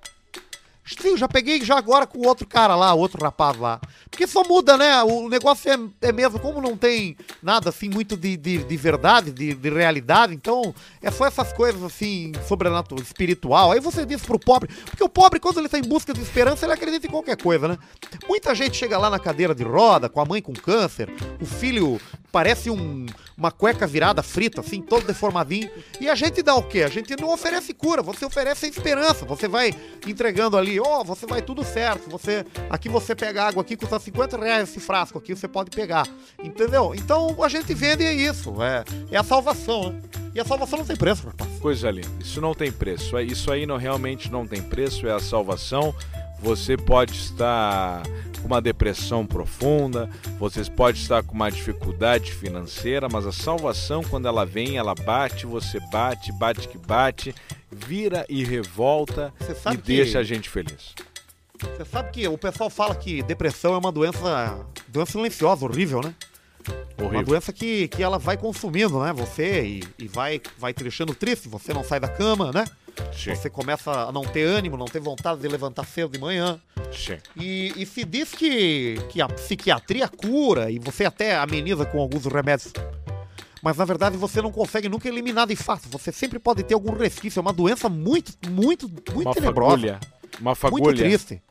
Sim, 0.84 1.16
já 1.16 1.26
peguei 1.26 1.64
já 1.64 1.78
agora 1.78 2.06
com 2.06 2.26
outro 2.26 2.46
cara 2.46 2.76
lá, 2.76 2.92
outro 2.92 3.22
rapaz 3.22 3.56
lá. 3.56 3.80
Porque 4.10 4.26
só 4.26 4.44
muda, 4.44 4.76
né? 4.76 5.02
O 5.02 5.28
negócio 5.30 5.70
é, 5.70 6.08
é 6.08 6.12
mesmo, 6.12 6.38
como 6.38 6.60
não 6.60 6.76
tem 6.76 7.16
nada 7.42 7.70
assim 7.70 7.88
muito 7.88 8.16
de, 8.16 8.36
de, 8.36 8.58
de 8.58 8.76
verdade, 8.76 9.32
de, 9.32 9.54
de 9.54 9.70
realidade, 9.70 10.34
então 10.34 10.74
é 11.00 11.10
só 11.10 11.26
essas 11.26 11.52
coisas 11.52 11.82
assim, 11.82 12.32
sobrenatural, 12.46 13.02
espiritual. 13.02 13.72
Aí 13.72 13.80
você 13.80 14.04
diz 14.04 14.22
pro 14.22 14.38
pobre, 14.38 14.68
porque 14.84 15.02
o 15.02 15.08
pobre, 15.08 15.40
quando 15.40 15.58
ele 15.58 15.68
tá 15.68 15.78
em 15.78 15.88
busca 15.88 16.12
de 16.12 16.20
esperança, 16.20 16.66
ele 16.66 16.74
acredita 16.74 17.06
em 17.06 17.10
qualquer 17.10 17.36
coisa, 17.36 17.66
né? 17.66 17.78
Muita 18.28 18.54
gente 18.54 18.76
chega 18.76 18.98
lá 18.98 19.08
na 19.08 19.18
cadeira 19.18 19.54
de 19.54 19.64
roda, 19.64 20.08
com 20.08 20.20
a 20.20 20.24
mãe 20.24 20.42
com 20.42 20.52
câncer, 20.52 21.08
o 21.40 21.46
filho 21.46 21.98
parece 22.34 22.68
um, 22.68 23.06
uma 23.38 23.52
cueca 23.52 23.86
virada 23.86 24.20
frita, 24.20 24.60
assim, 24.60 24.82
todo 24.82 25.06
deformadinho. 25.06 25.70
E 26.00 26.08
a 26.08 26.16
gente 26.16 26.42
dá 26.42 26.56
o 26.56 26.64
quê? 26.64 26.82
A 26.82 26.88
gente 26.88 27.14
não 27.14 27.32
oferece 27.32 27.72
cura, 27.72 28.02
você 28.02 28.24
oferece 28.24 28.66
a 28.66 28.68
esperança. 28.68 29.24
Você 29.24 29.46
vai 29.46 29.72
entregando 30.04 30.56
ali, 30.56 30.80
ó, 30.80 31.04
você 31.04 31.26
vai 31.26 31.40
tudo 31.40 31.62
certo. 31.62 32.10
Você 32.10 32.44
Aqui 32.68 32.88
você 32.88 33.14
pega 33.14 33.44
água 33.44 33.62
aqui, 33.62 33.76
custa 33.76 34.00
50 34.00 34.36
reais 34.36 34.68
esse 34.68 34.80
frasco 34.80 35.16
aqui, 35.16 35.32
você 35.32 35.46
pode 35.46 35.70
pegar. 35.70 36.08
Entendeu? 36.42 36.92
Então 36.92 37.36
a 37.40 37.48
gente 37.48 37.72
vende 37.72 38.02
é 38.02 38.12
isso. 38.12 38.60
É, 38.60 38.84
é 39.12 39.16
a 39.16 39.22
salvação, 39.22 39.90
né? 39.90 40.00
E 40.34 40.40
a 40.40 40.44
salvação 40.44 40.80
não 40.80 40.86
tem 40.86 40.96
preço, 40.96 41.28
rapaz. 41.28 41.48
Coisa 41.60 41.88
linda. 41.92 42.08
Isso 42.18 42.40
não 42.40 42.52
tem 42.52 42.72
preço. 42.72 43.16
Isso 43.20 43.52
aí 43.52 43.64
não, 43.64 43.76
realmente 43.76 44.28
não 44.28 44.44
tem 44.44 44.60
preço, 44.60 45.06
é 45.06 45.12
a 45.12 45.20
salvação. 45.20 45.94
Você 46.44 46.76
pode 46.76 47.12
estar 47.14 48.02
com 48.40 48.46
uma 48.46 48.60
depressão 48.60 49.24
profunda, 49.26 50.10
você 50.38 50.62
pode 50.64 51.00
estar 51.00 51.22
com 51.22 51.32
uma 51.34 51.50
dificuldade 51.50 52.32
financeira, 52.32 53.08
mas 53.10 53.26
a 53.26 53.32
salvação, 53.32 54.02
quando 54.04 54.28
ela 54.28 54.44
vem, 54.44 54.76
ela 54.76 54.94
bate, 54.94 55.46
você 55.46 55.80
bate, 55.90 56.30
bate 56.32 56.68
que 56.68 56.76
bate, 56.76 57.34
vira 57.72 58.26
e 58.28 58.44
revolta 58.44 59.32
e 59.40 59.76
que- 59.76 59.82
deixa 59.82 60.18
a 60.18 60.22
gente 60.22 60.50
feliz. 60.50 60.94
Você 61.58 61.84
sabe 61.90 62.10
que 62.10 62.28
o 62.28 62.36
pessoal 62.36 62.68
fala 62.68 62.94
que 62.94 63.22
depressão 63.22 63.72
é 63.74 63.78
uma 63.78 63.90
doença, 63.90 64.66
doença 64.88 65.12
silenciosa, 65.12 65.64
horrível, 65.64 66.02
né? 66.02 66.14
Uma 66.98 67.06
Horrível. 67.06 67.26
doença 67.26 67.52
que, 67.54 67.88
que 67.88 68.02
ela 68.02 68.18
vai 68.18 68.36
consumindo, 68.36 69.00
né? 69.02 69.12
Você 69.14 69.62
e, 69.64 69.84
e 69.98 70.06
vai, 70.08 70.40
vai 70.58 70.74
te 70.74 70.82
deixando 70.82 71.14
triste, 71.14 71.48
você 71.48 71.72
não 71.72 71.82
sai 71.82 71.98
da 72.00 72.08
cama, 72.08 72.52
né? 72.52 72.64
Sim, 73.12 73.34
Você 73.34 73.48
começa 73.50 73.90
a 73.90 74.12
não 74.12 74.22
ter 74.22 74.42
ânimo, 74.44 74.76
não 74.76 74.86
ter 74.86 75.00
vontade 75.00 75.40
de 75.40 75.48
levantar 75.48 75.84
cedo 75.86 76.10
de 76.12 76.18
manhã. 76.18 76.60
sim. 76.92 77.16
E, 77.36 77.72
e 77.76 77.86
se 77.86 78.04
diz 78.04 78.30
que, 78.32 78.96
que 79.08 79.20
a 79.20 79.28
psiquiatria 79.28 80.08
cura 80.08 80.70
e 80.70 80.78
você 80.78 81.04
até 81.04 81.36
ameniza 81.36 81.84
com 81.86 81.98
alguns 82.00 82.24
remédios. 82.26 82.72
Mas 83.62 83.76
na 83.78 83.84
verdade 83.84 84.16
você 84.16 84.42
não 84.42 84.52
consegue 84.52 84.88
nunca 84.88 85.08
eliminar 85.08 85.46
de 85.46 85.56
fato. 85.56 85.88
Você 85.88 86.12
sempre 86.12 86.38
pode 86.38 86.62
ter 86.62 86.74
algum 86.74 86.92
resquício. 86.92 87.38
É 87.38 87.42
uma 87.42 87.52
doença 87.52 87.88
muito, 87.88 88.32
muito, 88.50 88.88
muito 88.88 89.22
Uma 89.28 89.34
tenebrosa. 89.34 89.70
fagulha. 89.76 90.00
Uma 90.40 90.50
Muito 90.50 90.58
fagulha. 90.58 90.96
triste. 90.96 91.42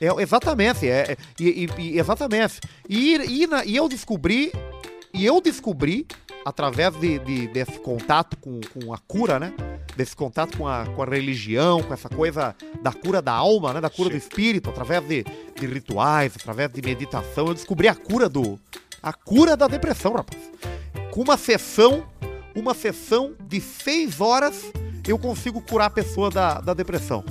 É, 0.00 0.06
exatamente, 0.22 0.88
é, 0.88 1.12
é- 1.12 1.16
e- 1.38 1.98
exatamente. 1.98 2.58
E, 2.88 3.16
e, 3.42 3.46
na- 3.46 3.64
e 3.66 3.76
eu 3.76 3.86
descobri, 3.88 4.50
e 5.12 5.26
eu 5.26 5.40
descobri, 5.42 6.06
através 6.44 6.94
de, 6.98 7.18
de- 7.18 7.48
desse 7.48 7.78
contato 7.80 8.36
com, 8.38 8.60
com 8.72 8.94
a 8.94 8.98
cura, 8.98 9.38
né? 9.38 9.52
Desse 9.96 10.14
contato 10.14 10.56
com 10.56 10.66
a, 10.66 10.86
com 10.86 11.02
a 11.02 11.06
religião, 11.06 11.82
com 11.82 11.92
essa 11.92 12.08
coisa 12.08 12.54
da 12.82 12.92
cura 12.92 13.20
da 13.20 13.32
alma, 13.32 13.74
né? 13.74 13.80
Da 13.80 13.90
cura 13.90 14.08
Sim. 14.08 14.16
do 14.16 14.18
espírito, 14.18 14.70
através 14.70 15.06
de, 15.06 15.24
de 15.24 15.66
rituais, 15.66 16.32
através 16.36 16.70
de 16.72 16.80
meditação, 16.80 17.48
eu 17.48 17.54
descobri 17.54 17.88
a 17.88 17.94
cura 17.94 18.28
do. 18.28 18.58
A 19.02 19.12
cura 19.12 19.56
da 19.56 19.66
depressão, 19.66 20.12
rapaz. 20.12 20.40
Com 21.10 21.22
uma 21.22 21.36
sessão, 21.36 22.06
uma 22.54 22.74
sessão 22.74 23.34
de 23.40 23.60
seis 23.60 24.20
horas, 24.20 24.70
eu 25.06 25.18
consigo 25.18 25.60
curar 25.60 25.86
a 25.86 25.90
pessoa 25.90 26.30
da, 26.30 26.60
da 26.60 26.74
depressão. 26.74 27.24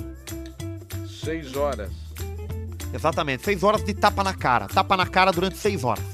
Seis 1.22 1.54
horas. 1.56 1.90
Exatamente, 2.92 3.44
seis 3.44 3.62
horas 3.62 3.84
de 3.84 3.94
tapa 3.94 4.24
na 4.24 4.34
cara. 4.34 4.66
Tapa 4.66 4.96
na 4.96 5.06
cara 5.06 5.30
durante 5.30 5.56
seis 5.56 5.84
horas. 5.84 6.04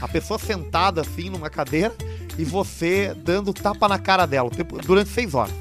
A 0.00 0.08
pessoa 0.08 0.38
sentada 0.38 1.00
assim 1.02 1.28
numa 1.28 1.50
cadeira 1.50 1.94
e 2.38 2.44
você 2.44 3.14
dando 3.14 3.52
tapa 3.52 3.88
na 3.88 3.98
cara 3.98 4.24
dela 4.24 4.50
durante 4.84 5.10
seis 5.10 5.34
horas. 5.34 5.52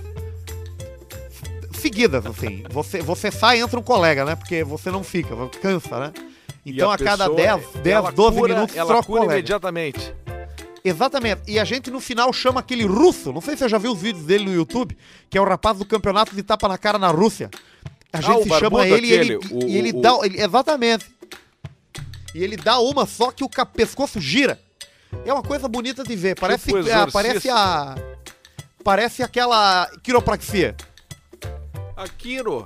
Seguidas, 1.78 2.26
assim. 2.26 2.64
Você, 2.70 3.02
você 3.02 3.32
sai 3.32 3.60
entra 3.62 3.80
um 3.80 3.84
colega, 3.84 4.26
né? 4.26 4.36
Porque 4.36 4.64
você 4.64 4.90
não 4.92 5.04
fica, 5.04 5.30
cansa, 5.62 6.00
né? 6.00 6.14
Então 6.66 6.92
a, 6.92 6.98
cada 6.98 7.30
pessoa, 7.30 7.36
10, 7.38 7.66
10 7.84 7.88
ela 7.96 8.12
12 8.12 8.38
cura- 8.38 8.54
minutos 8.54 8.76
ela 8.76 8.88
troca 8.88 9.04
o 9.04 9.06
cura 9.06 9.22
colega. 9.22 9.40
imediatamente. 9.40 10.14
Exatamente. 10.84 11.42
E 11.48 11.60
a 11.60 11.64
gente 11.66 11.90
no 11.92 12.00
final 12.00 12.32
chama 12.34 12.60
aquele 12.60 12.86
russo, 12.86 13.32
não 13.34 13.42
sei 13.42 13.54
se 13.56 13.60
você 13.60 13.70
já 13.70 13.78
viu 13.78 13.92
os 13.94 14.02
vídeos 14.02 14.26
dele 14.26 14.46
no 14.46 14.54
YouTube, 14.54 14.98
que 15.30 15.38
é 15.38 15.42
o 15.42 15.46
rapaz 15.46 15.78
do 15.78 15.86
campeonato 15.86 16.36
de 16.36 16.44
tapa 16.44 16.68
na 16.68 16.78
cara 16.78 16.98
na 16.98 17.08
Rússia. 17.10 17.50
A 18.12 18.18
Ah, 18.20 18.22
gente 18.22 18.50
o 18.50 18.60
chama 18.60 18.88
ele 18.88 19.08
e 19.08 19.12
ele, 19.12 19.34
aquele, 19.36 19.54
o- 19.54 19.68
e 19.68 19.78
ele 19.78 19.92
o- 19.92 20.02
dá. 20.02 20.18
ele- 20.24 20.42
exatamente. 20.42 21.06
E 22.36 22.44
ele 22.44 22.56
dá 22.58 22.80
uma 22.80 23.06
só 23.06 23.32
que 23.32 23.44
o 23.44 23.50
pescoço 23.50 24.20
gira. 24.20 24.60
É 25.26 25.32
uma 25.34 25.44
coisa 25.44 25.68
bonita 25.68 26.04
de 26.04 26.16
ver. 26.16 26.36
Parece, 26.40 26.66
Tipo 26.66 26.78
é, 26.88 27.08
parece 27.12 27.50
a. 27.50 27.96
Parece 28.84 29.24
aquela 29.24 29.90
quiropraxia. 30.04 30.76
Aquiro. 31.98 32.66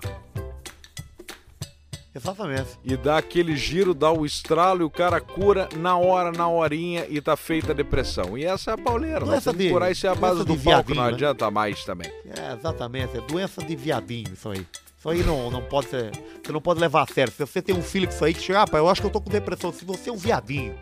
Exatamente. 2.14 2.78
E 2.84 2.98
dá 2.98 3.18
aquele 3.18 3.56
giro, 3.56 3.94
dá 3.94 4.12
o 4.12 4.26
estralo 4.26 4.82
e 4.82 4.84
o 4.84 4.90
cara 4.90 5.22
cura 5.22 5.70
na 5.78 5.96
hora, 5.98 6.30
na 6.34 6.48
horinha 6.50 7.06
e 7.10 7.22
tá 7.22 7.38
feita 7.38 7.72
a 7.72 7.74
depressão. 7.76 8.38
E 8.38 8.44
essa 8.44 8.72
é 8.72 8.74
a 8.74 8.78
pauleira. 8.78 9.22
Doença 9.22 9.52
temos 9.52 9.58
que 9.58 9.64
de- 9.68 9.70
curar 9.72 9.92
isso 9.92 10.06
é 10.06 10.10
a 10.10 10.16
base 10.16 10.44
do 10.44 10.58
de 10.58 10.62
palco, 10.62 10.88
viadinho, 10.88 10.96
não 10.98 11.04
né? 11.06 11.14
adianta 11.14 11.50
mais 11.50 11.86
também. 11.86 12.12
É, 12.38 12.54
exatamente. 12.54 13.18
É 13.18 13.22
doença 13.22 13.64
de 13.64 13.76
viadinho, 13.78 14.34
isso 14.34 14.50
aí. 14.50 14.68
Isso 15.00 15.10
aí 15.10 15.24
não, 15.24 15.50
não 15.50 15.62
pode 15.64 15.88
ser. 15.88 16.12
Você 16.44 16.52
não 16.52 16.62
pode 16.62 16.82
levar 16.82 17.04
a 17.04 17.08
sério. 17.08 17.32
Se 17.32 17.40
você 17.46 17.62
tem 17.62 17.74
um 17.74 17.82
filho 17.82 18.08
com 18.08 18.14
isso 18.14 18.26
aí 18.26 18.34
que 18.34 18.42
chega, 18.42 18.62
ah, 18.64 18.68
pai, 18.68 18.82
eu 18.82 18.90
acho 18.90 19.00
que 19.00 19.08
eu 19.08 19.12
tô 19.12 19.22
com 19.22 19.30
depressão. 19.30 19.72
Se 19.72 19.86
você 19.86 20.10
é 20.10 20.14
um 20.14 20.18
viadinho. 20.18 20.76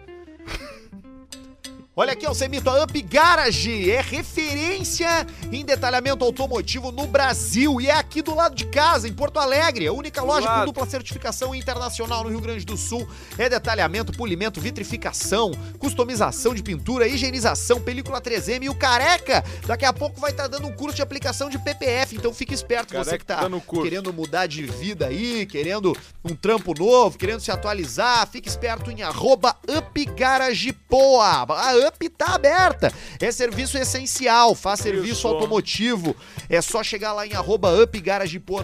Olha 1.99 2.13
aqui, 2.13 2.25
Alcemito, 2.25 2.69
a 2.69 2.81
Up 2.81 3.01
Garage 3.01 3.91
é 3.91 3.99
referência 3.99 5.27
em 5.51 5.65
detalhamento 5.65 6.23
automotivo 6.23 6.93
no 6.93 7.05
Brasil 7.05 7.81
e 7.81 7.88
é 7.88 7.91
aqui 7.91 8.21
do 8.21 8.33
lado 8.33 8.55
de 8.55 8.67
casa, 8.67 9.05
em 9.05 9.12
Porto 9.12 9.38
Alegre. 9.38 9.85
A 9.85 9.91
única 9.91 10.23
loja 10.23 10.47
com 10.47 10.63
dupla 10.67 10.85
certificação 10.85 11.53
internacional 11.53 12.23
no 12.23 12.29
Rio 12.29 12.39
Grande 12.39 12.63
do 12.65 12.77
Sul. 12.77 13.05
É 13.38 13.49
detalhamento, 13.49 14.13
polimento, 14.13 14.62
vitrificação, 14.62 15.51
customização 15.77 16.55
de 16.55 16.63
pintura, 16.63 17.05
higienização, 17.05 17.81
película 17.81 18.21
3M 18.21 18.63
e 18.63 18.69
o 18.69 18.75
Careca. 18.75 19.43
Daqui 19.67 19.83
a 19.83 19.91
pouco 19.91 20.21
vai 20.21 20.31
estar 20.31 20.47
dando 20.47 20.69
um 20.69 20.71
curso 20.71 20.95
de 20.95 21.01
aplicação 21.01 21.49
de 21.49 21.59
PPF, 21.59 22.15
então 22.15 22.33
fique 22.33 22.53
esperto 22.53 22.93
você 22.93 23.03
Careca 23.03 23.17
que 23.17 23.25
tá 23.25 23.41
dando 23.41 23.59
curso. 23.59 23.83
querendo 23.83 24.13
mudar 24.13 24.47
de 24.47 24.63
vida 24.63 25.07
aí, 25.07 25.45
querendo 25.45 25.93
um 26.23 26.33
trampo 26.33 26.73
novo, 26.73 27.17
querendo 27.17 27.41
se 27.41 27.51
atualizar, 27.51 28.25
fique 28.25 28.47
esperto 28.47 28.89
em 28.89 29.01
arroba 29.01 29.53
upgaragepoa. 29.67 31.45
A 31.49 31.88
Up 31.89 32.10
tá 32.10 32.36
aberta. 32.36 32.93
É 33.19 33.32
serviço 33.32 33.78
essencial, 33.78 34.56
faz 34.56 34.80
serviço 34.80 35.28
automotivo. 35.28 36.15
É 36.49 36.62
só 36.62 36.84
chegar 36.84 37.13
lá 37.13 37.28
em 37.28 37.34
arroba 37.34 37.69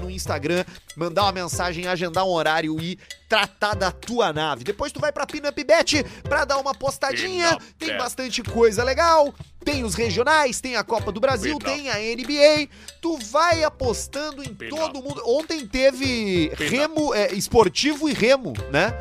no 0.02 0.10
Instagram, 0.10 0.64
mandar 0.96 1.24
uma 1.24 1.32
mensagem, 1.32 1.88
agendar 1.88 2.26
um 2.26 2.30
horário 2.30 2.80
e 2.80 2.98
tratar 3.28 3.74
da 3.74 3.92
tua 3.92 4.32
nave. 4.32 4.64
Depois 4.64 4.92
tu 4.92 5.00
vai 5.00 5.12
pra 5.12 5.26
Pinup 5.26 5.64
Bet 5.64 6.04
pra 6.24 6.46
dar 6.46 6.58
uma 6.58 6.74
postadinha. 6.74 7.58
Tem 7.78 7.98
bastante 7.98 8.42
coisa 8.44 8.84
legal. 8.84 9.34
Tem 9.64 9.84
os 9.84 9.96
regionais, 9.96 10.62
tem 10.62 10.76
a 10.76 10.84
Copa 10.84 11.12
do 11.12 11.20
Brasil, 11.20 11.58
tem 11.58 11.90
a 11.90 11.96
NBA. 11.96 12.70
Tu 13.02 13.18
vai 13.32 13.64
apostando 13.64 14.44
em 14.44 14.54
todo 14.54 15.02
mundo. 15.02 15.24
Ontem 15.26 15.66
teve 15.66 16.52
remo 16.56 17.14
é, 17.16 17.34
esportivo 17.34 18.08
e 18.08 18.14
remo, 18.14 18.54
né? 18.72 18.94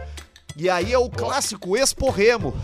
E 0.57 0.71
aí 0.71 0.93
é 0.93 0.99
o 0.99 1.11
clássico 1.11 1.77
Expo-Remo. 1.77 2.57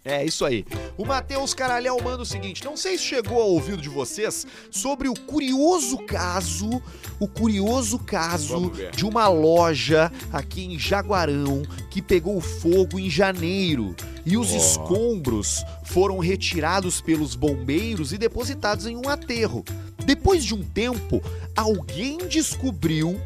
É 0.07 0.23
isso 0.23 0.45
aí. 0.45 0.65
O 0.97 1.05
Matheus 1.05 1.53
Caralhão 1.53 1.97
manda 2.01 2.23
o 2.23 2.25
seguinte: 2.25 2.63
não 2.63 2.77
sei 2.77 2.97
se 2.97 3.03
chegou 3.03 3.41
ao 3.41 3.49
ouvido 3.49 3.81
de 3.81 3.89
vocês 3.89 4.47
sobre 4.71 5.09
o 5.09 5.13
curioso 5.13 5.97
caso, 5.97 6.81
o 7.19 7.27
curioso 7.27 7.99
caso 7.99 8.71
de 8.95 9.05
uma 9.05 9.27
loja 9.27 10.09
aqui 10.31 10.63
em 10.63 10.79
Jaguarão 10.79 11.61
que 11.91 12.01
pegou 12.01 12.39
fogo 12.39 12.97
em 12.97 13.09
janeiro 13.09 13.93
e 14.25 14.37
os 14.37 14.53
Ó. 14.53 14.55
escombros 14.55 15.65
foram 15.83 16.19
retirados 16.19 17.01
pelos 17.01 17.35
bombeiros 17.35 18.13
e 18.13 18.17
depositados 18.17 18.85
em 18.87 18.95
um 18.95 19.09
aterro. 19.09 19.65
Depois 20.05 20.45
de 20.45 20.55
um 20.55 20.63
tempo, 20.63 21.21
alguém 21.53 22.19
descobriu 22.29 23.19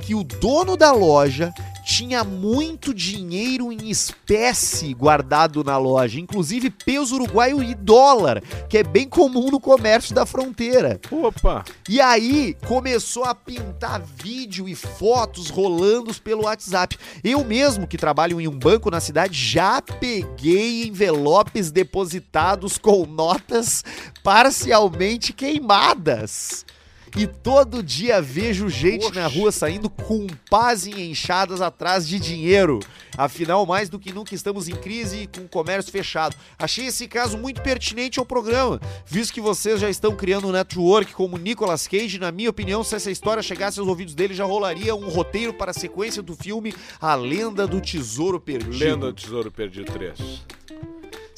que 0.00 0.14
o 0.14 0.22
dono 0.22 0.76
da 0.76 0.92
loja 0.92 1.54
tinha 1.88 2.22
muito 2.22 2.92
dinheiro 2.92 3.72
em 3.72 3.88
espécie 3.88 4.92
guardado 4.92 5.64
na 5.64 5.78
loja, 5.78 6.20
inclusive 6.20 6.68
peso 6.68 7.14
uruguaio 7.14 7.62
e 7.62 7.74
dólar, 7.74 8.42
que 8.68 8.76
é 8.76 8.82
bem 8.82 9.08
comum 9.08 9.50
no 9.50 9.58
comércio 9.58 10.14
da 10.14 10.26
fronteira. 10.26 11.00
Opa! 11.10 11.64
E 11.88 11.98
aí 11.98 12.54
começou 12.66 13.24
a 13.24 13.34
pintar 13.34 14.02
vídeo 14.02 14.68
e 14.68 14.74
fotos 14.74 15.48
rolando 15.48 16.12
pelo 16.20 16.44
WhatsApp. 16.44 16.98
Eu 17.24 17.42
mesmo, 17.42 17.86
que 17.86 17.96
trabalho 17.96 18.38
em 18.38 18.46
um 18.46 18.58
banco 18.58 18.90
na 18.90 19.00
cidade, 19.00 19.32
já 19.32 19.80
peguei 19.80 20.86
envelopes 20.86 21.70
depositados 21.70 22.76
com 22.76 23.06
notas 23.06 23.82
parcialmente 24.22 25.32
queimadas. 25.32 26.66
E 27.16 27.26
todo 27.26 27.82
dia 27.82 28.20
vejo 28.20 28.68
gente 28.68 29.12
na 29.14 29.26
rua 29.26 29.50
saindo 29.50 29.88
com 29.88 30.26
pás 30.50 30.86
em 30.86 31.10
enxadas 31.10 31.60
atrás 31.60 32.06
de 32.06 32.18
dinheiro. 32.18 32.80
Afinal, 33.16 33.66
mais 33.66 33.88
do 33.88 33.98
que 33.98 34.12
nunca 34.12 34.34
estamos 34.34 34.68
em 34.68 34.76
crise 34.76 35.22
e 35.22 35.26
com 35.26 35.40
o 35.40 35.48
comércio 35.48 35.90
fechado. 35.90 36.36
Achei 36.58 36.86
esse 36.86 37.08
caso 37.08 37.36
muito 37.36 37.60
pertinente 37.62 38.18
ao 38.18 38.24
programa, 38.24 38.80
visto 39.04 39.32
que 39.32 39.40
vocês 39.40 39.80
já 39.80 39.90
estão 39.90 40.14
criando 40.14 40.46
um 40.46 40.52
network 40.52 41.12
como 41.14 41.36
Nicolas 41.36 41.88
Cage. 41.88 42.18
Na 42.18 42.30
minha 42.30 42.50
opinião, 42.50 42.84
se 42.84 42.94
essa 42.94 43.10
história 43.10 43.42
chegasse 43.42 43.80
aos 43.80 43.88
ouvidos 43.88 44.14
dele, 44.14 44.34
já 44.34 44.44
rolaria 44.44 44.94
um 44.94 45.08
roteiro 45.08 45.52
para 45.52 45.72
a 45.72 45.74
sequência 45.74 46.22
do 46.22 46.36
filme 46.36 46.74
A 47.00 47.14
Lenda 47.14 47.66
do 47.66 47.80
Tesouro 47.80 48.38
Perdido. 48.38 48.78
Lenda 48.78 49.06
do 49.06 49.14
Tesouro 49.14 49.50
Perdido 49.50 49.90
3. 49.92 50.57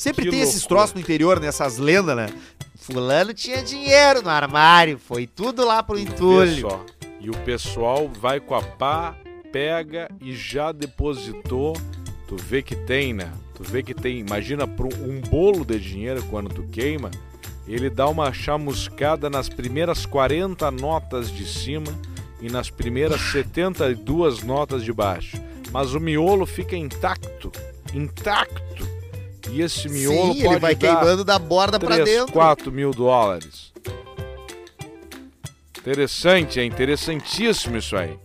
Sempre 0.00 0.24
Que 0.24 0.30
tem 0.30 0.40
esses 0.40 0.62
loucura. 0.62 0.78
troços 0.78 0.94
no 0.94 1.00
interior, 1.02 1.38
nessas 1.38 1.76
lendas, 1.76 2.16
né? 2.16 2.30
Fulano 2.74 3.34
tinha 3.34 3.62
dinheiro 3.62 4.22
no 4.22 4.30
armário, 4.30 4.98
foi 4.98 5.26
tudo 5.26 5.62
lá 5.62 5.82
pro 5.82 5.98
entulho. 5.98 6.70
só. 6.70 6.86
E 7.20 7.28
o 7.28 7.36
pessoal 7.44 8.08
vai 8.08 8.40
com 8.40 8.54
a 8.54 8.62
pá, 8.62 9.14
pega 9.52 10.10
e 10.18 10.34
já 10.34 10.72
depositou. 10.72 11.76
Tu 12.26 12.34
vê 12.34 12.62
que 12.62 12.74
tem, 12.74 13.12
né? 13.12 13.30
Tu 13.54 13.62
vê 13.62 13.82
que 13.82 13.92
tem. 13.92 14.20
Imagina 14.20 14.64
um 14.64 15.20
bolo 15.20 15.66
de 15.66 15.78
dinheiro 15.78 16.22
quando 16.30 16.48
tu 16.48 16.62
queima. 16.62 17.10
Ele 17.68 17.90
dá 17.90 18.08
uma 18.08 18.32
chamuscada 18.32 19.28
nas 19.28 19.50
primeiras 19.50 20.06
40 20.06 20.70
notas 20.70 21.30
de 21.30 21.44
cima 21.44 21.92
e 22.40 22.48
nas 22.48 22.70
primeiras 22.70 23.20
72 23.20 24.42
notas 24.42 24.82
de 24.82 24.94
baixo. 24.94 25.36
Mas 25.70 25.92
o 25.92 26.00
miolo 26.00 26.46
fica 26.46 26.74
intacto. 26.74 27.52
Intacto. 27.92 28.99
E 29.50 29.62
esse 29.62 29.88
miolo 29.88 30.34
Sim, 30.34 30.42
pode 30.42 30.46
ele 30.54 30.58
vai 30.60 30.74
queimando 30.76 31.24
da 31.24 31.38
borda 31.38 31.78
pra 31.78 31.96
3, 31.96 32.04
dentro. 32.08 32.32
4 32.32 32.70
mil 32.70 32.92
dólares. 32.92 33.72
Interessante, 35.78 36.60
é 36.60 36.64
interessantíssimo 36.64 37.76
isso 37.76 37.96
aí. 37.96 38.18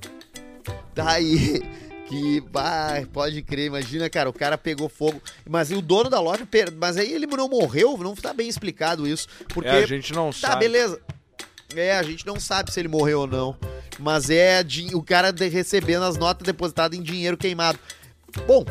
Daí 0.94 1.62
que 2.08 2.44
vai, 2.52 3.06
pode 3.06 3.42
crer, 3.42 3.66
imagina, 3.68 4.10
cara, 4.10 4.30
o 4.30 4.34
cara 4.34 4.58
pegou 4.58 4.88
fogo, 4.90 5.22
mas 5.50 5.72
e 5.72 5.76
o 5.76 5.82
dono 5.82 6.10
da 6.10 6.20
loja, 6.20 6.46
per- 6.46 6.72
mas 6.78 6.98
aí 6.98 7.12
ele 7.14 7.26
não 7.26 7.48
morreu, 7.50 7.98
não 7.98 8.14
tá 8.16 8.34
bem 8.34 8.48
explicado 8.48 9.08
isso, 9.08 9.28
porque 9.50 9.70
É, 9.70 9.84
a 9.84 9.88
gente 9.88 10.14
não 10.14 10.30
tá 10.30 10.50
sabe. 10.50 10.60
beleza. 10.66 11.00
É, 11.76 11.98
a 11.98 12.04
gente 12.04 12.26
não 12.26 12.40
sabe 12.40 12.72
se 12.72 12.80
ele 12.80 12.88
morreu 12.88 13.22
ou 13.22 13.28
não, 13.28 13.58
mas 14.00 14.30
é 14.30 14.64
o 14.94 15.02
cara 15.02 15.32
de- 15.32 15.48
recebendo 15.48 16.04
as 16.04 16.18
notas 16.18 16.46
depositadas 16.46 16.98
em 16.98 17.02
dinheiro 17.02 17.36
queimado. 17.38 17.80
Bom, 18.46 18.64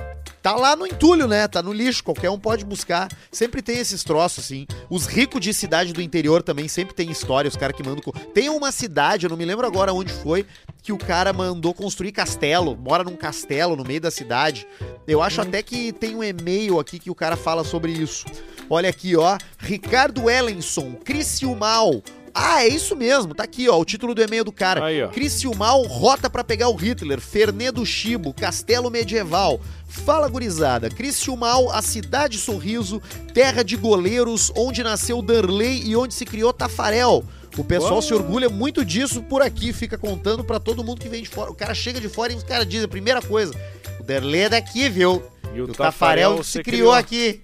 tá 0.44 0.54
lá 0.54 0.76
no 0.76 0.86
entulho, 0.86 1.26
né? 1.26 1.48
Tá 1.48 1.62
no 1.62 1.72
lixo, 1.72 2.04
qualquer 2.04 2.28
um 2.28 2.38
pode 2.38 2.66
buscar. 2.66 3.10
Sempre 3.32 3.62
tem 3.62 3.78
esses 3.78 4.04
troços, 4.04 4.44
assim. 4.44 4.66
Os 4.90 5.06
ricos 5.06 5.40
de 5.40 5.54
cidade 5.54 5.90
do 5.90 6.02
interior 6.02 6.42
também 6.42 6.68
sempre 6.68 6.94
tem 6.94 7.10
história, 7.10 7.48
os 7.48 7.56
caras 7.56 7.74
que 7.74 7.82
mandam. 7.82 8.12
Tem 8.34 8.50
uma 8.50 8.70
cidade, 8.70 9.24
eu 9.24 9.30
não 9.30 9.38
me 9.38 9.44
lembro 9.46 9.66
agora 9.66 9.94
onde 9.94 10.12
foi, 10.12 10.44
que 10.82 10.92
o 10.92 10.98
cara 10.98 11.32
mandou 11.32 11.72
construir 11.72 12.12
castelo, 12.12 12.76
mora 12.76 13.02
num 13.02 13.16
castelo 13.16 13.74
no 13.74 13.84
meio 13.84 14.02
da 14.02 14.10
cidade. 14.10 14.68
Eu 15.08 15.22
acho 15.22 15.40
até 15.40 15.62
que 15.62 15.94
tem 15.94 16.14
um 16.14 16.22
e-mail 16.22 16.78
aqui 16.78 16.98
que 16.98 17.10
o 17.10 17.14
cara 17.14 17.36
fala 17.36 17.64
sobre 17.64 17.92
isso. 17.92 18.26
Olha 18.68 18.90
aqui, 18.90 19.16
ó. 19.16 19.38
Ricardo 19.58 20.28
Ellenson, 20.28 20.92
Criciúmal. 21.02 22.02
Ah, 22.34 22.64
é 22.64 22.68
isso 22.68 22.96
mesmo, 22.96 23.32
tá 23.32 23.44
aqui, 23.44 23.68
ó, 23.68 23.78
o 23.78 23.84
título 23.84 24.12
do 24.12 24.20
e-mail 24.20 24.44
do 24.44 24.50
cara. 24.50 24.84
Aí, 24.84 25.00
ó. 25.02 25.08
Criciúmal, 25.08 25.82
rota 25.82 26.28
pra 26.28 26.42
pegar 26.42 26.68
o 26.68 26.74
Hitler, 26.74 27.20
Fernê 27.20 27.70
do 27.70 27.86
Chibo, 27.86 28.34
Castelo 28.34 28.90
Medieval. 28.90 29.60
Fala, 29.86 30.28
gurizada. 30.28 30.90
Criciúmal, 30.90 31.70
a 31.70 31.80
cidade 31.80 32.36
sorriso, 32.36 33.00
terra 33.32 33.62
de 33.62 33.76
goleiros, 33.76 34.50
onde 34.56 34.82
nasceu 34.82 35.22
Darley 35.22 35.84
e 35.86 35.94
onde 35.94 36.12
se 36.12 36.24
criou 36.24 36.52
Tafarel. 36.52 37.24
O 37.56 37.62
pessoal 37.62 37.92
Uau. 37.92 38.02
se 38.02 38.12
orgulha 38.12 38.48
muito 38.48 38.84
disso 38.84 39.22
por 39.22 39.40
aqui, 39.40 39.72
fica 39.72 39.96
contando 39.96 40.42
pra 40.42 40.58
todo 40.58 40.82
mundo 40.82 41.00
que 41.00 41.08
vem 41.08 41.22
de 41.22 41.28
fora. 41.28 41.52
O 41.52 41.54
cara 41.54 41.72
chega 41.72 42.00
de 42.00 42.08
fora 42.08 42.32
e 42.32 42.36
os 42.36 42.42
caras 42.42 42.66
dizem 42.66 42.86
a 42.86 42.88
primeira 42.88 43.22
coisa: 43.22 43.54
o 44.00 44.02
Darley 44.02 44.42
é 44.42 44.48
daqui, 44.48 44.88
viu? 44.88 45.22
E 45.54 45.60
O 45.60 45.68
Tafarel 45.68 46.42
se 46.42 46.64
criou 46.64 46.92
aqui. 46.92 47.42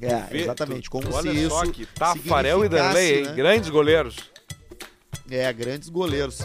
É, 0.00 0.20
Vê, 0.30 0.40
exatamente. 0.42 0.84
tu- 0.84 0.90
Como 0.90 1.12
olha 1.14 1.32
se 1.32 1.48
só 1.48 1.62
isso 1.64 1.72
que 1.72 1.86
Tafarel 1.86 2.64
e 2.64 2.68
hein? 3.18 3.22
né? 3.24 3.32
Grandes 3.34 3.68
goleiros. 3.70 4.16
É, 5.30 5.52
grandes 5.52 5.88
goleiros. 5.88 6.40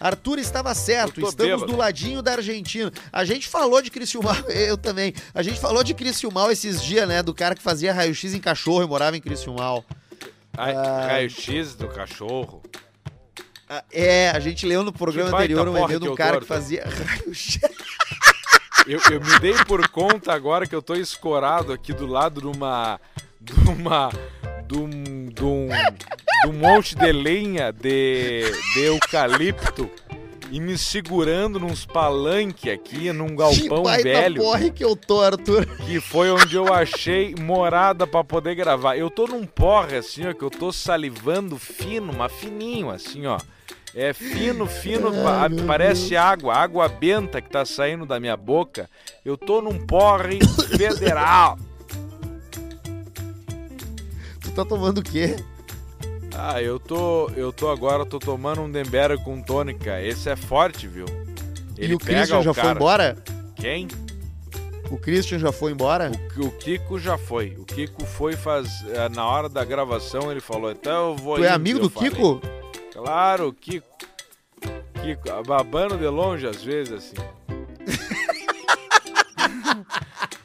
Arthur 0.00 0.38
estava 0.38 0.74
certo, 0.74 1.20
estamos 1.20 1.34
bêbado. 1.34 1.66
do 1.66 1.76
ladinho 1.76 2.22
da 2.22 2.32
Argentina. 2.32 2.90
A 3.12 3.22
gente 3.24 3.46
falou 3.48 3.82
de 3.82 3.90
Criciúmal, 3.90 4.34
eu 4.48 4.78
também. 4.78 5.12
A 5.34 5.42
gente 5.42 5.60
falou 5.60 5.84
de 5.84 5.92
Criciúmal 5.92 6.50
esses 6.50 6.82
dias, 6.82 7.06
né? 7.06 7.22
Do 7.22 7.34
cara 7.34 7.54
que 7.54 7.60
fazia 7.62 7.92
raio-x 7.92 8.32
em 8.32 8.40
cachorro 8.40 8.82
e 8.82 8.86
morava 8.86 9.16
em 9.16 9.20
Criciúmal. 9.20 9.84
Ah. 10.56 11.06
Raio-X 11.06 11.74
do 11.74 11.88
cachorro. 11.88 12.62
Ah, 13.68 13.84
É, 13.92 14.30
a 14.30 14.40
gente 14.40 14.66
leu 14.66 14.82
no 14.82 14.92
programa 14.92 15.36
anterior 15.36 15.68
um 15.68 15.76
e-mail 15.76 16.00
de 16.00 16.06
um 16.08 16.12
eu 16.12 16.14
cara 16.16 16.40
que 16.40 16.46
fazia 16.46 16.82
raio-x. 17.06 17.58
Eu, 18.86 19.00
eu 19.10 19.20
me 19.20 19.38
dei 19.40 19.54
por 19.66 19.88
conta 19.88 20.32
agora 20.32 20.66
que 20.66 20.74
eu 20.74 20.82
tô 20.82 20.94
escorado 20.94 21.72
aqui 21.72 21.92
do 21.92 22.06
lado 22.06 22.40
de 22.40 22.46
uma. 22.46 23.00
de 23.40 23.52
uma. 23.68 24.10
de 24.66 24.78
um. 24.78 24.90
de 25.28 25.44
um, 25.44 25.68
de 25.68 26.48
um 26.48 26.52
monte 26.52 26.94
de 26.94 27.12
lenha 27.12 27.72
de, 27.72 28.50
de 28.74 28.80
eucalipto 28.80 29.90
e 30.50 30.58
me 30.58 30.76
segurando 30.76 31.60
nos 31.60 31.86
palanque 31.86 32.68
aqui, 32.70 33.12
num 33.12 33.36
galpão 33.36 33.84
que 33.84 34.02
velho. 34.02 34.42
porre 34.42 34.70
que 34.70 34.84
eu 34.84 34.96
tô, 34.96 35.20
Arthur. 35.20 35.64
que 35.86 36.00
foi 36.00 36.30
onde 36.30 36.56
eu 36.56 36.72
achei 36.72 37.34
morada 37.36 38.06
pra 38.06 38.24
poder 38.24 38.56
gravar. 38.56 38.96
Eu 38.96 39.08
tô 39.08 39.26
num 39.26 39.46
porre 39.46 39.96
assim, 39.96 40.26
ó, 40.26 40.32
que 40.32 40.42
eu 40.42 40.50
tô 40.50 40.72
salivando 40.72 41.56
fino, 41.56 42.12
mas 42.12 42.32
fininho 42.32 42.90
assim, 42.90 43.26
ó. 43.26 43.38
É 43.94 44.12
fino, 44.12 44.66
fino, 44.66 45.10
pa- 45.12 45.48
parece 45.66 46.16
água, 46.16 46.54
água 46.54 46.88
benta 46.88 47.40
que 47.40 47.50
tá 47.50 47.64
saindo 47.64 48.06
da 48.06 48.20
minha 48.20 48.36
boca. 48.36 48.88
Eu 49.24 49.36
tô 49.36 49.60
num 49.60 49.84
porre 49.84 50.38
federal. 50.76 51.58
Tu 54.40 54.50
tá 54.52 54.64
tomando 54.64 54.98
o 54.98 55.02
quê? 55.02 55.36
Ah, 56.34 56.62
eu 56.62 56.78
tô, 56.78 57.28
eu 57.36 57.52
tô 57.52 57.68
agora, 57.68 58.06
tô 58.06 58.18
tomando 58.18 58.62
um 58.62 58.70
Dembera 58.70 59.18
com 59.18 59.42
tônica. 59.42 60.00
Esse 60.00 60.30
é 60.30 60.36
forte, 60.36 60.86
viu? 60.86 61.04
e 61.76 61.94
o 61.94 61.98
Christian 61.98 62.42
já 62.42 62.54
foi 62.54 62.70
embora? 62.70 63.16
Quem? 63.56 63.88
O 64.90 64.96
Christian 64.96 65.38
já 65.38 65.52
foi 65.52 65.72
embora? 65.72 66.10
O, 66.38 66.46
o 66.46 66.50
Kiko 66.52 66.98
já 66.98 67.16
foi. 67.18 67.56
O 67.58 67.64
Kiko 67.64 68.04
foi 68.04 68.34
faz 68.34 68.84
eh, 68.88 69.08
na 69.08 69.24
hora 69.26 69.48
da 69.48 69.64
gravação 69.64 70.30
ele 70.30 70.40
falou, 70.40 70.70
então 70.72 71.10
eu 71.10 71.16
vou 71.16 71.36
Tu 71.36 71.44
é 71.44 71.48
indo", 71.48 71.54
amigo 71.54 71.78
do 71.80 71.90
falei, 71.90 72.10
Kiko? 72.10 72.40
Claro, 73.02 73.52
Kiko. 73.52 73.86
Kiko, 75.02 75.42
babando 75.46 75.96
de 75.96 76.06
longe 76.06 76.46
às 76.46 76.62
vezes, 76.62 76.92
assim. 76.92 77.16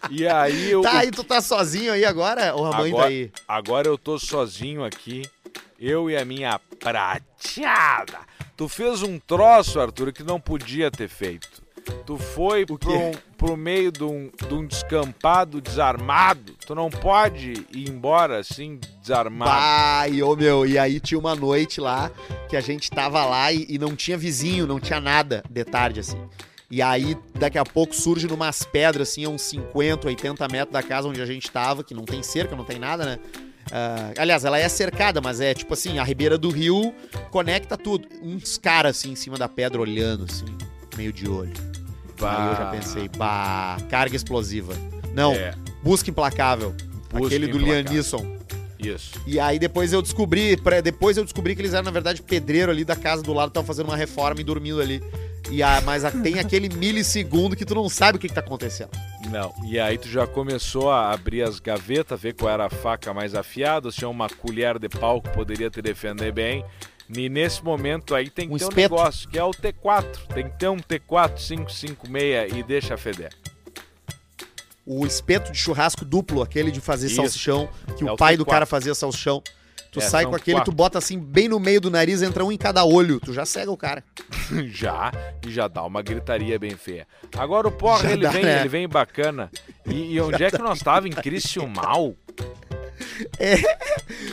e 0.09 0.27
aí 0.27 0.71
eu. 0.71 0.81
Tá, 0.81 1.03
e 1.03 1.11
tu 1.11 1.23
tá 1.23 1.41
sozinho 1.41 1.91
aí 1.91 2.05
agora? 2.05 2.55
Ou 2.55 2.65
a 2.65 2.77
mãe 2.77 2.91
tá 2.91 2.97
Agora- 2.97 3.07
aí? 3.09 3.31
Agora 3.47 3.87
eu 3.87 3.97
tô 3.97 4.17
sozinho 4.19 4.83
aqui. 4.83 5.23
Eu 5.79 6.09
e 6.09 6.15
a 6.15 6.23
minha 6.23 6.57
prateada. 6.79 8.19
Tu 8.55 8.69
fez 8.69 9.03
um 9.03 9.19
troço, 9.19 9.79
Arthur, 9.79 10.13
que 10.13 10.23
não 10.23 10.39
podia 10.39 10.89
ter 10.89 11.09
feito. 11.09 11.61
Tu 12.05 12.17
foi 12.17 12.65
pro, 12.65 12.77
quê? 12.77 13.11
pro 13.37 13.55
meio 13.55 13.91
de 13.91 14.03
um, 14.03 14.29
de 14.47 14.53
um 14.53 14.65
descampado 14.65 15.61
desarmado. 15.61 16.53
Tu 16.65 16.73
não 16.73 16.89
pode 16.89 17.65
ir 17.71 17.89
embora 17.89 18.39
assim, 18.39 18.79
desarmado. 19.01 19.51
Pai, 19.51 20.21
ô 20.21 20.35
meu, 20.35 20.65
e 20.65 20.77
aí 20.77 20.99
tinha 20.99 21.19
uma 21.19 21.35
noite 21.35 21.79
lá 21.79 22.11
que 22.49 22.55
a 22.55 22.61
gente 22.61 22.89
tava 22.89 23.25
lá 23.25 23.51
e, 23.51 23.65
e 23.69 23.77
não 23.77 23.95
tinha 23.95 24.17
vizinho, 24.17 24.67
não 24.67 24.79
tinha 24.79 24.99
nada 24.99 25.43
de 25.49 25.63
tarde, 25.63 25.99
assim. 25.99 26.19
E 26.69 26.81
aí, 26.81 27.15
daqui 27.35 27.57
a 27.57 27.63
pouco, 27.63 27.95
surge 27.95 28.27
numas 28.27 28.63
pedras, 28.63 29.09
assim, 29.09 29.23
a 29.23 29.29
uns 29.29 29.43
50, 29.43 30.07
80 30.07 30.47
metros 30.47 30.73
da 30.73 30.81
casa 30.81 31.07
onde 31.07 31.21
a 31.21 31.25
gente 31.25 31.49
tava, 31.51 31.83
que 31.83 31.93
não 31.93 32.03
tem 32.03 32.23
cerca, 32.23 32.55
não 32.55 32.65
tem 32.65 32.79
nada, 32.79 33.05
né? 33.05 33.19
Ah, 33.71 34.13
aliás, 34.17 34.45
ela 34.45 34.59
é 34.59 34.67
cercada, 34.69 35.21
mas 35.21 35.39
é 35.39 35.53
tipo 35.53 35.73
assim, 35.73 35.99
a 35.99 36.03
ribeira 36.03 36.37
do 36.37 36.49
rio 36.49 36.93
conecta 37.31 37.77
tudo. 37.77 38.07
Uns 38.21 38.57
caras, 38.57 38.97
assim, 38.97 39.11
em 39.11 39.15
cima 39.15 39.37
da 39.37 39.47
pedra, 39.47 39.81
olhando, 39.81 40.25
assim, 40.25 40.45
meio 40.97 41.11
de 41.13 41.27
olho. 41.29 41.53
Aí 42.21 42.47
eu 42.49 42.55
já 42.55 42.65
Bah. 42.65 42.71
pensei, 42.71 43.09
bah, 43.17 43.77
carga 43.89 44.15
explosiva. 44.15 44.73
Não, 45.13 45.33
É, 45.33 45.53
busca 45.83 46.09
implacável. 46.09 46.73
Busca 47.11 47.27
aquele 47.27 47.47
do 47.47 47.57
Implacável. 47.57 47.83
Lianisson. 47.83 48.35
isso. 48.79 49.19
E 49.25 49.39
aí 49.39 49.57
depois 49.57 49.91
eu 49.93 50.01
descobri, 50.01 50.55
depois 50.83 51.17
eu 51.17 51.23
descobri 51.23 51.55
que 51.55 51.61
eles 51.61 51.73
eram, 51.73 51.85
na 51.85 51.91
verdade, 51.91 52.21
pedreiro 52.21 52.71
ali 52.71 52.83
da 52.85 52.95
casa 52.95 53.23
do 53.23 53.33
lado, 53.33 53.47
estavam 53.49 53.65
fazendo 53.65 53.87
uma 53.87 53.95
reforma 53.97 54.41
e 54.41 54.43
dormindo 54.43 54.79
ali. 54.81 55.01
E 55.49 55.61
a, 55.63 55.79
mas 55.81 56.03
a- 56.03 56.11
tem 56.11 56.39
aquele 56.39 56.69
milissegundo 56.69 57.55
que 57.55 57.65
tu 57.65 57.73
não 57.75 57.87
sabe 57.87 58.17
o 58.17 58.19
que, 58.21 58.27
que 58.27 58.33
tá 58.33 58.41
acontecendo. 58.41 58.89
Não. 59.31 59.53
E 59.65 59.79
aí 59.79 59.97
tu 59.97 60.07
já 60.07 60.25
começou 60.27 60.89
a 60.91 61.11
abrir 61.11 61.41
as 61.43 61.59
gavetas, 61.59 62.19
ver 62.19 62.33
qual 62.33 62.51
era 62.51 62.65
a 62.65 62.69
faca 62.69 63.13
mais 63.13 63.33
afiada, 63.35 63.91
se 63.91 63.97
tinha 63.97 64.09
uma 64.09 64.27
colher 64.29 64.77
de 64.79 64.89
pau 64.89 65.21
que 65.21 65.29
poderia 65.29 65.69
te 65.69 65.81
defender 65.81 66.31
bem. 66.31 66.63
E 67.13 67.29
nesse 67.29 67.63
momento 67.63 68.15
aí 68.15 68.29
tem 68.29 68.47
que 68.47 68.53
Um 68.53 68.57
ter 68.57 68.65
um 68.65 68.69
espeto. 68.69 68.95
negócio, 68.95 69.29
que 69.29 69.37
é 69.37 69.43
o 69.43 69.51
T4. 69.51 70.05
Tem 70.33 70.49
que 70.49 70.57
ter 70.57 70.69
um 70.69 70.77
T4 70.77 71.35
556 71.37 72.53
e 72.55 72.63
deixa 72.63 72.97
feder. 72.97 73.31
O 74.85 75.05
espeto 75.05 75.51
de 75.51 75.57
churrasco 75.57 76.05
duplo, 76.05 76.41
aquele 76.41 76.71
de 76.71 76.79
fazer 76.81 77.07
Isso. 77.07 77.15
salsichão, 77.17 77.67
que 77.97 78.07
É 78.07 78.11
o 78.11 78.15
pai 78.15 78.37
do 78.37 78.45
T4. 78.45 78.49
cara 78.49 78.65
fazia 78.65 78.93
salsichão. 78.93 79.41
Tu 79.91 79.99
É, 79.99 80.03
sai 80.09 80.25
com 80.25 80.35
aquele, 80.35 80.57
quatro. 80.57 80.71
tu 80.73 80.75
bota 80.75 80.97
assim 80.97 81.17
bem 81.17 81.47
no 81.47 81.57
meio 81.59 81.79
do 81.79 81.89
nariz, 81.89 82.21
entra 82.21 82.43
um 82.43 82.51
em 82.51 82.57
cada 82.57 82.83
olho. 82.83 83.19
Tu 83.21 83.31
já 83.33 83.45
cega 83.45 83.71
o 83.71 83.77
cara. 83.77 84.03
já, 84.67 85.11
e 85.45 85.49
já 85.51 85.67
dá 85.69 85.83
uma 85.83 86.01
gritaria 86.01 86.59
bem 86.59 86.71
feia. 86.75 87.07
Agora 87.37 87.67
o 87.67 87.71
porra, 87.71 88.03
Já 88.03 88.11
ele 88.11 88.23
dá, 88.23 88.29
vem, 88.31 88.43
né? 88.43 88.59
ele 88.59 88.67
vem 88.69 88.87
bacana. 88.89 89.49
E, 89.85 90.13
e 90.15 90.21
onde 90.21 90.43
é 90.43 90.51
que 90.51 90.57
nós 90.57 90.79
tava? 90.79 91.07
Em 91.07 91.11
Criciúmal? 91.11 92.13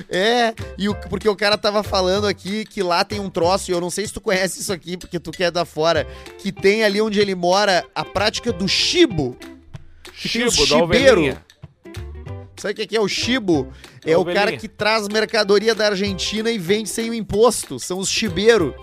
É, 0.09 0.55
e 0.79 0.88
o, 0.88 0.94
porque 0.94 1.29
o 1.29 1.37
cara 1.37 1.57
tava 1.57 1.83
falando 1.83 2.27
aqui 2.27 2.64
que 2.64 2.83
lá 2.83 3.05
tem 3.05 3.18
um 3.20 3.31
troço, 3.31 3.70
e 3.70 3.75
eu 3.75 3.81
não 3.81 3.90
sei 3.90 4.07
se 4.07 4.12
tu 4.12 4.20
conhece 4.20 4.61
isso 4.61 4.72
aqui, 4.72 4.96
porque 4.96 5.18
tu 5.18 5.31
que 5.31 5.42
é 5.44 5.51
da 5.51 5.64
fora, 5.64 6.07
que 6.38 6.53
tem 6.53 6.85
ali 6.85 7.01
onde 7.01 7.20
ele 7.20 7.35
mora 7.35 7.85
a 7.94 8.05
prática 8.05 8.53
do 8.53 8.68
chibo. 8.68 9.37
Chibo, 10.12 10.51
da 10.51 10.53
chibeiro. 10.79 11.12
ovelhinha. 11.20 11.44
Sabe 12.57 12.75
o 12.75 12.77
que 12.77 12.87
que 12.87 12.96
é 12.96 13.01
o 13.01 13.09
chibo? 13.09 13.72
É 14.05 14.16
o 14.16 14.25
cara 14.25 14.57
que 14.57 14.68
traz 14.68 15.09
mercadoria 15.09 15.75
da 15.75 15.87
Argentina 15.87 16.51
e 16.51 16.59
vende 16.59 16.88
sem 16.88 17.11
o 17.11 17.14
imposto. 17.14 17.81
São 17.81 17.98
os 17.98 18.09
chibeiros. 18.09 18.75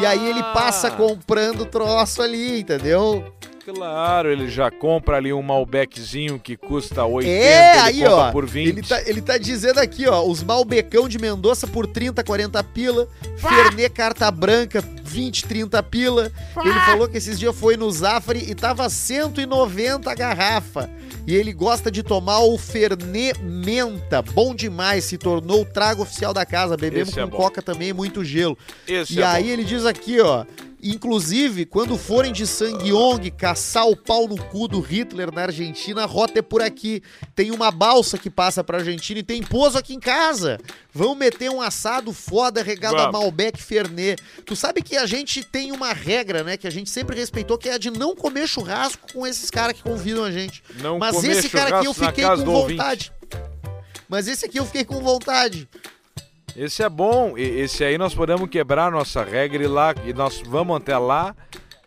E 0.00 0.06
aí 0.06 0.30
ele 0.30 0.42
passa 0.54 0.88
Ah. 0.88 0.90
comprando 0.92 1.66
troço 1.66 2.22
ali, 2.22 2.60
entendeu? 2.60 3.24
Claro, 3.66 4.30
ele 4.30 4.48
já 4.48 4.70
compra 4.70 5.16
ali 5.16 5.32
um 5.32 5.42
Malbeczinho 5.42 6.38
que 6.38 6.56
custa 6.56 7.04
80, 7.04 7.32
é, 7.32 7.72
ele 7.72 7.80
aí, 7.80 7.98
compra 7.98 8.14
ó. 8.14 8.30
por 8.30 8.46
20. 8.46 8.68
Ele 8.68 8.82
tá, 8.82 9.02
ele 9.04 9.20
tá 9.20 9.36
dizendo 9.36 9.80
aqui, 9.80 10.06
ó, 10.06 10.22
os 10.24 10.40
Malbecão 10.42 11.08
de 11.08 11.18
Mendoza 11.18 11.66
por 11.66 11.84
30, 11.84 12.22
40 12.22 12.62
pila, 12.62 13.08
Fernet 13.36 13.90
carta 13.90 14.30
branca 14.30 14.80
20, 15.02 15.46
30 15.46 15.82
pila. 15.82 16.30
Ele 16.64 16.80
falou 16.86 17.08
que 17.08 17.16
esses 17.18 17.38
dias 17.40 17.56
foi 17.58 17.76
no 17.76 17.90
Zafari 17.90 18.48
e 18.48 18.54
tava 18.54 18.88
190 18.88 20.10
a 20.10 20.14
garrafa. 20.14 20.88
E 21.26 21.34
ele 21.34 21.52
gosta 21.52 21.90
de 21.90 22.04
tomar 22.04 22.38
o 22.38 22.56
Fernet 22.56 23.36
Menta, 23.42 24.22
bom 24.22 24.54
demais, 24.54 25.02
se 25.02 25.18
tornou 25.18 25.62
o 25.62 25.64
trago 25.64 26.02
oficial 26.02 26.32
da 26.32 26.46
casa. 26.46 26.76
Bebemos 26.76 27.08
Esse 27.08 27.18
é 27.18 27.24
com 27.24 27.30
bom. 27.30 27.36
coca 27.38 27.60
também, 27.60 27.92
muito 27.92 28.24
gelo. 28.24 28.56
Esse 28.86 29.18
E 29.18 29.22
é 29.22 29.26
aí 29.26 29.44
bom. 29.44 29.50
ele 29.50 29.64
diz 29.64 29.84
aqui, 29.84 30.20
ó. 30.20 30.44
Inclusive, 30.90 31.66
quando 31.66 31.96
forem 31.98 32.32
de 32.32 32.46
Sangyong 32.46 33.30
caçar 33.30 33.86
o 33.88 33.96
pau 33.96 34.28
no 34.28 34.36
cu 34.36 34.68
do 34.68 34.80
Hitler 34.80 35.32
na 35.32 35.42
Argentina, 35.42 36.02
a 36.02 36.06
rota 36.06 36.38
é 36.38 36.42
por 36.42 36.62
aqui. 36.62 37.02
Tem 37.34 37.50
uma 37.50 37.70
balsa 37.70 38.16
que 38.16 38.30
passa 38.30 38.62
pra 38.62 38.78
Argentina 38.78 39.20
e 39.20 39.22
tem 39.22 39.42
pouso 39.42 39.76
aqui 39.78 39.94
em 39.94 40.00
casa. 40.00 40.58
Vão 40.92 41.14
meter 41.14 41.50
um 41.50 41.60
assado 41.60 42.12
foda 42.12 42.62
regado 42.62 42.96
a 42.96 43.10
Vamos. 43.10 43.20
Malbec 43.20 43.62
Fernet. 43.62 44.22
Tu 44.44 44.54
sabe 44.54 44.82
que 44.82 44.96
a 44.96 45.06
gente 45.06 45.44
tem 45.44 45.72
uma 45.72 45.92
regra, 45.92 46.42
né, 46.42 46.56
que 46.56 46.66
a 46.66 46.70
gente 46.70 46.90
sempre 46.90 47.16
respeitou, 47.16 47.58
que 47.58 47.68
é 47.68 47.74
a 47.74 47.78
de 47.78 47.90
não 47.90 48.14
comer 48.14 48.46
churrasco 48.46 49.12
com 49.12 49.26
esses 49.26 49.50
caras 49.50 49.76
que 49.76 49.82
convidam 49.82 50.24
a 50.24 50.30
gente. 50.30 50.62
Não 50.80 50.98
Mas 50.98 51.22
esse 51.24 51.48
cara 51.48 51.78
aqui 51.78 51.86
eu 51.86 51.94
fiquei 51.94 52.24
com 52.24 52.44
do 52.44 52.52
ouvinte. 52.52 52.78
vontade. 52.78 53.12
Mas 54.08 54.28
esse 54.28 54.44
aqui 54.44 54.58
eu 54.58 54.64
fiquei 54.64 54.84
com 54.84 55.00
vontade. 55.00 55.68
Esse 56.56 56.82
é 56.82 56.88
bom. 56.88 57.34
Esse 57.36 57.84
aí 57.84 57.98
nós 57.98 58.14
podemos 58.14 58.48
quebrar 58.48 58.90
nossa 58.90 59.22
regra 59.22 59.62
e 59.62 59.66
lá 59.66 59.94
e 60.04 60.12
nós 60.12 60.40
vamos 60.44 60.76
até 60.76 60.96
lá. 60.96 61.34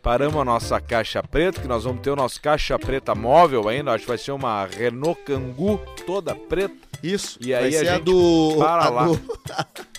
Paramos 0.02 0.40
a 0.40 0.46
nossa 0.46 0.80
caixa 0.80 1.22
preta, 1.22 1.60
que 1.60 1.68
nós 1.68 1.84
vamos 1.84 2.02
ter 2.02 2.10
o 2.10 2.16
nosso 2.16 2.40
caixa 2.42 2.80
preta 2.80 3.14
móvel 3.14 3.68
ainda. 3.68 3.92
Acho 3.92 4.04
que 4.04 4.10
vai 4.10 4.18
ser 4.18 4.32
uma 4.32 4.66
Renault 4.66 5.20
Kangoo 5.26 5.78
toda 6.06 6.34
preta. 6.36 6.76
Isso. 7.04 7.38
E 7.42 7.54
aí 7.54 7.72
vai 7.72 7.78
a 7.88 7.92
a 7.92 7.96
gente 7.96 8.04
do. 8.06 8.56
para 8.58 8.86
a 8.86 8.90
lá. 8.90 9.06
do- 9.06 9.20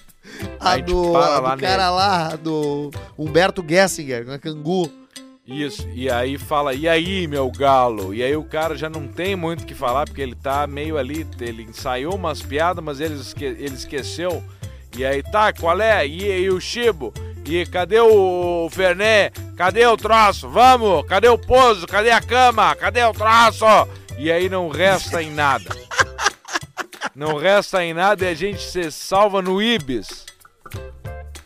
A 0.59 0.73
A 0.73 0.77
do, 0.79 1.13
para 1.13 1.37
a 1.37 1.41
lá 1.41 1.55
do 1.55 1.61
cara 1.61 1.91
lá, 1.91 2.29
do 2.37 2.91
Humberto 3.19 3.63
Gessinger, 3.67 4.25
na 4.25 4.39
Cangu. 4.39 4.91
Isso, 5.47 5.87
e 5.93 6.09
aí 6.09 6.39
fala, 6.39 6.73
e 6.73 6.89
aí, 6.89 7.27
meu 7.27 7.51
galo? 7.51 8.15
E 8.15 8.23
aí 8.23 8.35
o 8.37 8.45
cara 8.45 8.77
já 8.77 8.89
não 8.89 9.09
tem 9.09 9.35
muito 9.35 9.65
o 9.65 9.67
que 9.67 9.75
falar, 9.75 10.07
porque 10.07 10.23
ele 10.23 10.35
tá 10.37 10.67
meio 10.67 10.97
ali, 10.97 11.27
ele 11.41 11.65
ensaiou 11.65 12.15
umas 12.15 12.41
piadas, 12.41 12.83
mas 12.83 13.01
ele, 13.01 13.15
esque, 13.15 13.45
ele 13.45 13.75
esqueceu. 13.75 14.43
E 14.97 15.05
aí, 15.05 15.23
tá, 15.23 15.53
qual 15.53 15.81
é? 15.81 16.07
E, 16.07 16.25
e 16.43 16.51
o 16.51 16.61
Chibo? 16.61 17.13
E 17.47 17.65
cadê 17.67 18.01
o 18.01 18.69
Fernet? 18.71 19.33
Cadê 19.57 19.87
o 19.87 19.97
troço? 19.97 20.49
Vamos! 20.49 21.05
Cadê 21.07 21.29
o 21.29 21.39
pouso? 21.39 21.87
Cadê 21.87 22.11
a 22.11 22.21
cama? 22.21 22.75
Cadê 22.77 23.03
o 23.05 23.13
troço? 23.13 23.65
E 24.19 24.31
aí 24.31 24.49
não 24.49 24.69
resta 24.69 25.23
em 25.23 25.31
nada. 25.33 25.71
Não 27.15 27.37
resta 27.37 27.85
em 27.85 27.93
nada 27.93 28.25
e 28.25 28.29
a 28.29 28.35
gente 28.35 28.63
se 28.63 28.91
salva 28.91 29.43
no 29.43 29.61
Ibis. 29.61 30.27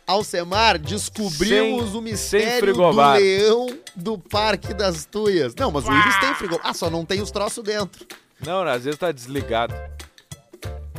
Alcemar, 0.06 0.78
descobrimos 0.78 1.90
Sem- 1.90 1.98
o 1.98 2.02
mistério 2.02 2.74
do 2.74 2.90
leão 2.90 3.66
do 3.96 4.18
Parque 4.18 4.74
das 4.74 5.06
Tuias. 5.06 5.54
Não, 5.54 5.70
mas 5.70 5.88
o 5.88 5.92
Ibis 5.92 6.16
tem 6.18 6.34
frigobar. 6.34 6.66
Ah, 6.66 6.74
só 6.74 6.90
não 6.90 7.04
tem 7.06 7.22
os 7.22 7.30
troços 7.30 7.64
dentro. 7.64 8.06
Não, 8.44 8.62
às 8.62 8.84
vezes 8.84 8.98
tá 9.00 9.10
desligado. 9.10 9.74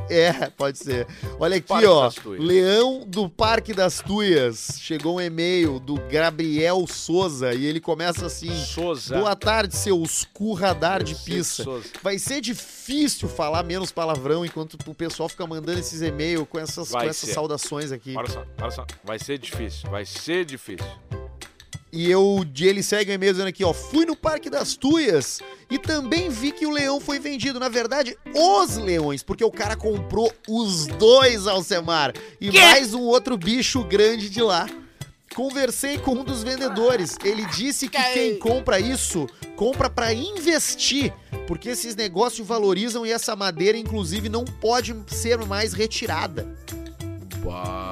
É, 0.09 0.49
pode 0.51 0.77
ser. 0.77 1.07
Olha 1.39 1.57
aqui, 1.57 1.67
Parque 1.67 1.87
ó. 1.87 2.11
Leão 2.37 3.03
do 3.07 3.27
Parque 3.27 3.73
das 3.73 4.01
Tuias. 4.01 4.77
Chegou 4.79 5.17
um 5.17 5.21
e-mail 5.21 5.79
do 5.79 5.95
Gabriel 6.09 6.85
Souza 6.87 7.53
e 7.53 7.65
ele 7.65 7.79
começa 7.79 8.25
assim: 8.27 8.55
Souza. 8.55 9.17
Boa 9.17 9.35
tarde, 9.35 9.75
seus 9.75 10.25
cu 10.33 10.53
radar 10.53 11.03
de 11.03 11.15
pizza. 11.15 11.63
Souza. 11.63 11.87
Vai 12.03 12.19
ser 12.19 12.39
difícil 12.41 13.27
falar 13.27 13.63
menos 13.63 13.91
palavrão 13.91 14.45
enquanto 14.45 14.77
o 14.85 14.93
pessoal 14.93 15.27
fica 15.27 15.45
mandando 15.47 15.79
esses 15.79 16.01
e-mails 16.01 16.47
com 16.47 16.59
essas, 16.59 16.91
Vai 16.91 17.05
com 17.05 17.09
essas 17.09 17.29
ser. 17.29 17.33
saudações 17.33 17.91
aqui. 17.91 18.15
Olha 18.15 18.29
só, 18.29 18.45
olha 18.61 18.71
só. 18.71 18.85
Vai 19.03 19.17
ser 19.19 19.37
difícil, 19.39 19.89
vai 19.89 20.05
ser 20.05 20.45
difícil. 20.45 20.85
E 21.95 22.11
eu, 22.11 22.43
de 22.45 22.67
ele 22.67 22.83
segue 22.83 23.09
o 23.09 23.13
e-mail 23.13 23.31
dizendo 23.31 23.47
aqui, 23.47 23.63
ó, 23.63 23.71
fui 23.71 24.05
no 24.05 24.17
Parque 24.17 24.49
das 24.49 24.75
Tuias 24.75 25.39
e 25.71 25.79
também 25.79 26.29
vi 26.29 26.51
que 26.51 26.65
o 26.65 26.69
leão 26.69 26.99
foi 26.99 27.19
vendido. 27.19 27.57
Na 27.57 27.69
verdade, 27.69 28.17
os 28.33 28.75
leões, 28.75 29.23
porque 29.23 29.45
o 29.45 29.49
cara 29.49 29.77
comprou 29.77 30.29
os 30.45 30.87
dois, 30.87 31.47
Alcemar, 31.47 32.13
e 32.41 32.51
mais 32.51 32.93
um 32.93 33.03
outro 33.03 33.37
bicho 33.37 33.81
grande 33.81 34.29
de 34.29 34.41
lá. 34.41 34.67
Conversei 35.33 35.97
com 35.97 36.15
um 36.15 36.23
dos 36.25 36.43
vendedores. 36.43 37.15
Ele 37.23 37.45
disse 37.45 37.87
que 37.87 38.03
quem 38.11 38.39
compra 38.39 38.77
isso, 38.77 39.25
compra 39.55 39.89
pra 39.89 40.13
investir, 40.13 41.13
porque 41.47 41.69
esses 41.69 41.95
negócios 41.95 42.45
valorizam 42.45 43.05
e 43.05 43.11
essa 43.11 43.37
madeira, 43.37 43.77
inclusive, 43.77 44.27
não 44.27 44.43
pode 44.43 44.93
ser 45.07 45.37
mais 45.45 45.71
retirada. 45.71 46.45
Pá, 47.41 47.84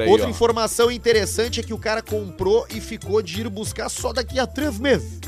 aí, 0.00 0.08
Outra 0.08 0.26
ó. 0.26 0.30
informação 0.30 0.90
interessante 0.90 1.60
é 1.60 1.62
que 1.62 1.74
o 1.74 1.78
cara 1.78 2.02
comprou 2.02 2.66
e 2.70 2.80
ficou 2.80 3.22
de 3.22 3.40
ir 3.40 3.48
buscar 3.48 3.88
só 3.88 4.12
daqui 4.12 4.38
a 4.38 4.46
três 4.46 4.78
meses. 4.78 5.20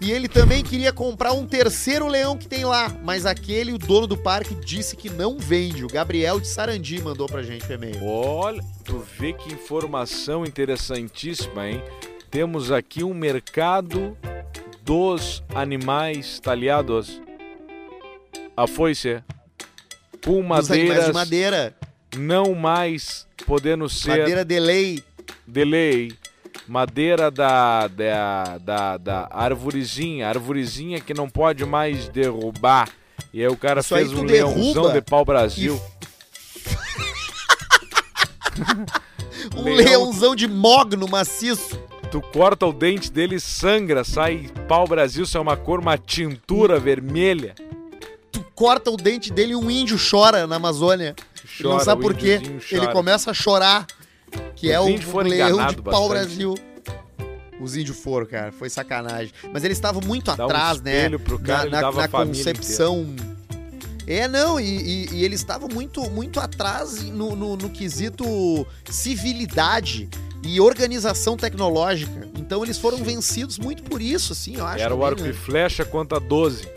E 0.00 0.12
ele 0.12 0.28
também 0.28 0.62
queria 0.62 0.92
comprar 0.92 1.32
um 1.32 1.44
terceiro 1.44 2.06
leão 2.06 2.36
que 2.38 2.46
tem 2.46 2.64
lá, 2.64 2.88
mas 3.02 3.26
aquele, 3.26 3.72
o 3.72 3.78
dono 3.78 4.06
do 4.06 4.16
parque, 4.16 4.54
disse 4.54 4.96
que 4.96 5.10
não 5.10 5.38
vende. 5.38 5.84
O 5.84 5.88
Gabriel 5.88 6.38
de 6.38 6.46
Sarandi 6.46 7.02
mandou 7.02 7.26
pra 7.26 7.42
gente 7.42 7.66
o 7.66 7.72
e-mail. 7.72 8.04
Olha, 8.04 8.62
tu 8.84 9.04
vê 9.18 9.32
que 9.32 9.52
informação 9.52 10.44
interessantíssima, 10.44 11.68
hein? 11.68 11.82
Temos 12.30 12.70
aqui 12.70 13.02
um 13.02 13.12
mercado 13.12 14.16
dos 14.82 15.42
animais 15.52 16.38
talhados. 16.38 17.20
A 18.56 18.66
foice. 18.66 19.22
Com 20.24 20.42
madeiras 20.42 21.06
de 21.06 21.12
madeira. 21.12 21.77
Não 22.16 22.54
mais 22.54 23.26
podendo 23.46 23.88
ser 23.88 24.18
Madeira 24.18 24.44
de 24.44 24.60
lei. 24.60 25.02
de 25.46 25.64
lei. 25.64 26.12
Madeira 26.66 27.30
da, 27.30 27.88
da, 27.88 28.58
da, 28.58 28.96
da 28.98 29.28
arvorezinha, 29.30 30.28
arvorezinha 30.28 31.00
que 31.00 31.14
não 31.14 31.28
pode 31.28 31.64
mais 31.64 32.08
derrubar. 32.08 32.88
E 33.32 33.40
aí 33.40 33.48
o 33.48 33.56
cara 33.56 33.80
Isso 33.80 33.94
fez 33.94 34.12
um 34.12 34.24
leãozão 34.24 34.92
de 34.92 35.00
pau 35.00 35.24
Brasil. 35.24 35.80
Um 39.56 39.62
Leão. 39.62 39.76
leãozão 39.76 40.36
de 40.36 40.46
mogno 40.46 41.08
maciço. 41.08 41.80
Tu 42.10 42.20
corta 42.20 42.66
o 42.66 42.72
dente 42.72 43.10
dele, 43.10 43.38
sangra, 43.38 44.02
sai 44.02 44.50
pau 44.66 44.86
Brasil, 44.86 45.26
sai 45.26 45.40
uma 45.40 45.56
cor, 45.56 45.80
uma 45.80 45.96
tintura 45.96 46.78
vermelha. 46.78 47.54
Tu 48.32 48.42
corta 48.54 48.90
o 48.90 48.96
dente 48.96 49.32
dele 49.32 49.52
e 49.52 49.56
um 49.56 49.70
índio 49.70 49.98
chora 49.98 50.46
na 50.46 50.56
Amazônia. 50.56 51.14
Ele 51.58 51.68
não 51.68 51.72
Chora, 51.72 51.84
sabe 51.84 52.00
o 52.00 52.02
por 52.02 52.14
quê. 52.14 52.40
Ele 52.42 52.60
chora. 52.80 52.92
começa 52.92 53.30
a 53.30 53.34
chorar. 53.34 53.86
Que 54.54 54.70
é 54.70 54.78
Os 54.78 54.86
o 54.86 54.90
índios 54.90 55.10
foram 55.10 55.30
leão 55.30 55.66
de 55.68 55.76
pau. 55.82 56.08
Brasil. 56.08 56.54
Os 57.60 57.76
índios 57.76 57.98
foram, 57.98 58.26
cara. 58.26 58.52
Foi 58.52 58.68
sacanagem. 58.68 59.32
Mas 59.52 59.64
eles 59.64 59.76
estavam 59.78 60.00
muito 60.04 60.26
Dá 60.34 60.42
um 60.44 60.46
atrás, 60.46 60.80
né? 60.82 60.96
espelho 60.96 61.18
pro 61.18 61.38
cara, 61.38 61.68
na, 61.70 61.80
na 61.80 61.88
a 61.88 61.92
família 62.08 62.44
concepção. 62.44 63.16
É, 64.06 64.26
não, 64.28 64.58
e, 64.60 64.64
e- 64.64 65.08
e 65.16 65.24
eles 65.24 65.40
estavam 65.40 65.68
muito, 65.68 66.08
muito 66.10 66.40
atrás 66.40 67.02
no, 67.04 67.34
no, 67.36 67.56
no 67.56 67.68
quesito 67.68 68.66
civilidade 68.90 70.08
e 70.42 70.60
organização 70.60 71.36
tecnológica. 71.36 72.28
Então 72.36 72.62
eles 72.64 72.78
foram 72.78 72.98
vencidos 72.98 73.58
muito 73.58 73.82
por 73.82 74.00
isso, 74.00 74.32
assim, 74.32 74.56
eu 74.56 74.66
acho. 74.66 74.82
Era 74.82 74.94
o 74.94 74.98
também, 74.98 75.08
arco 75.10 75.22
né? 75.22 75.30
e 75.30 75.32
flecha 75.32 75.84
contra 75.84 76.18
12. 76.20 76.68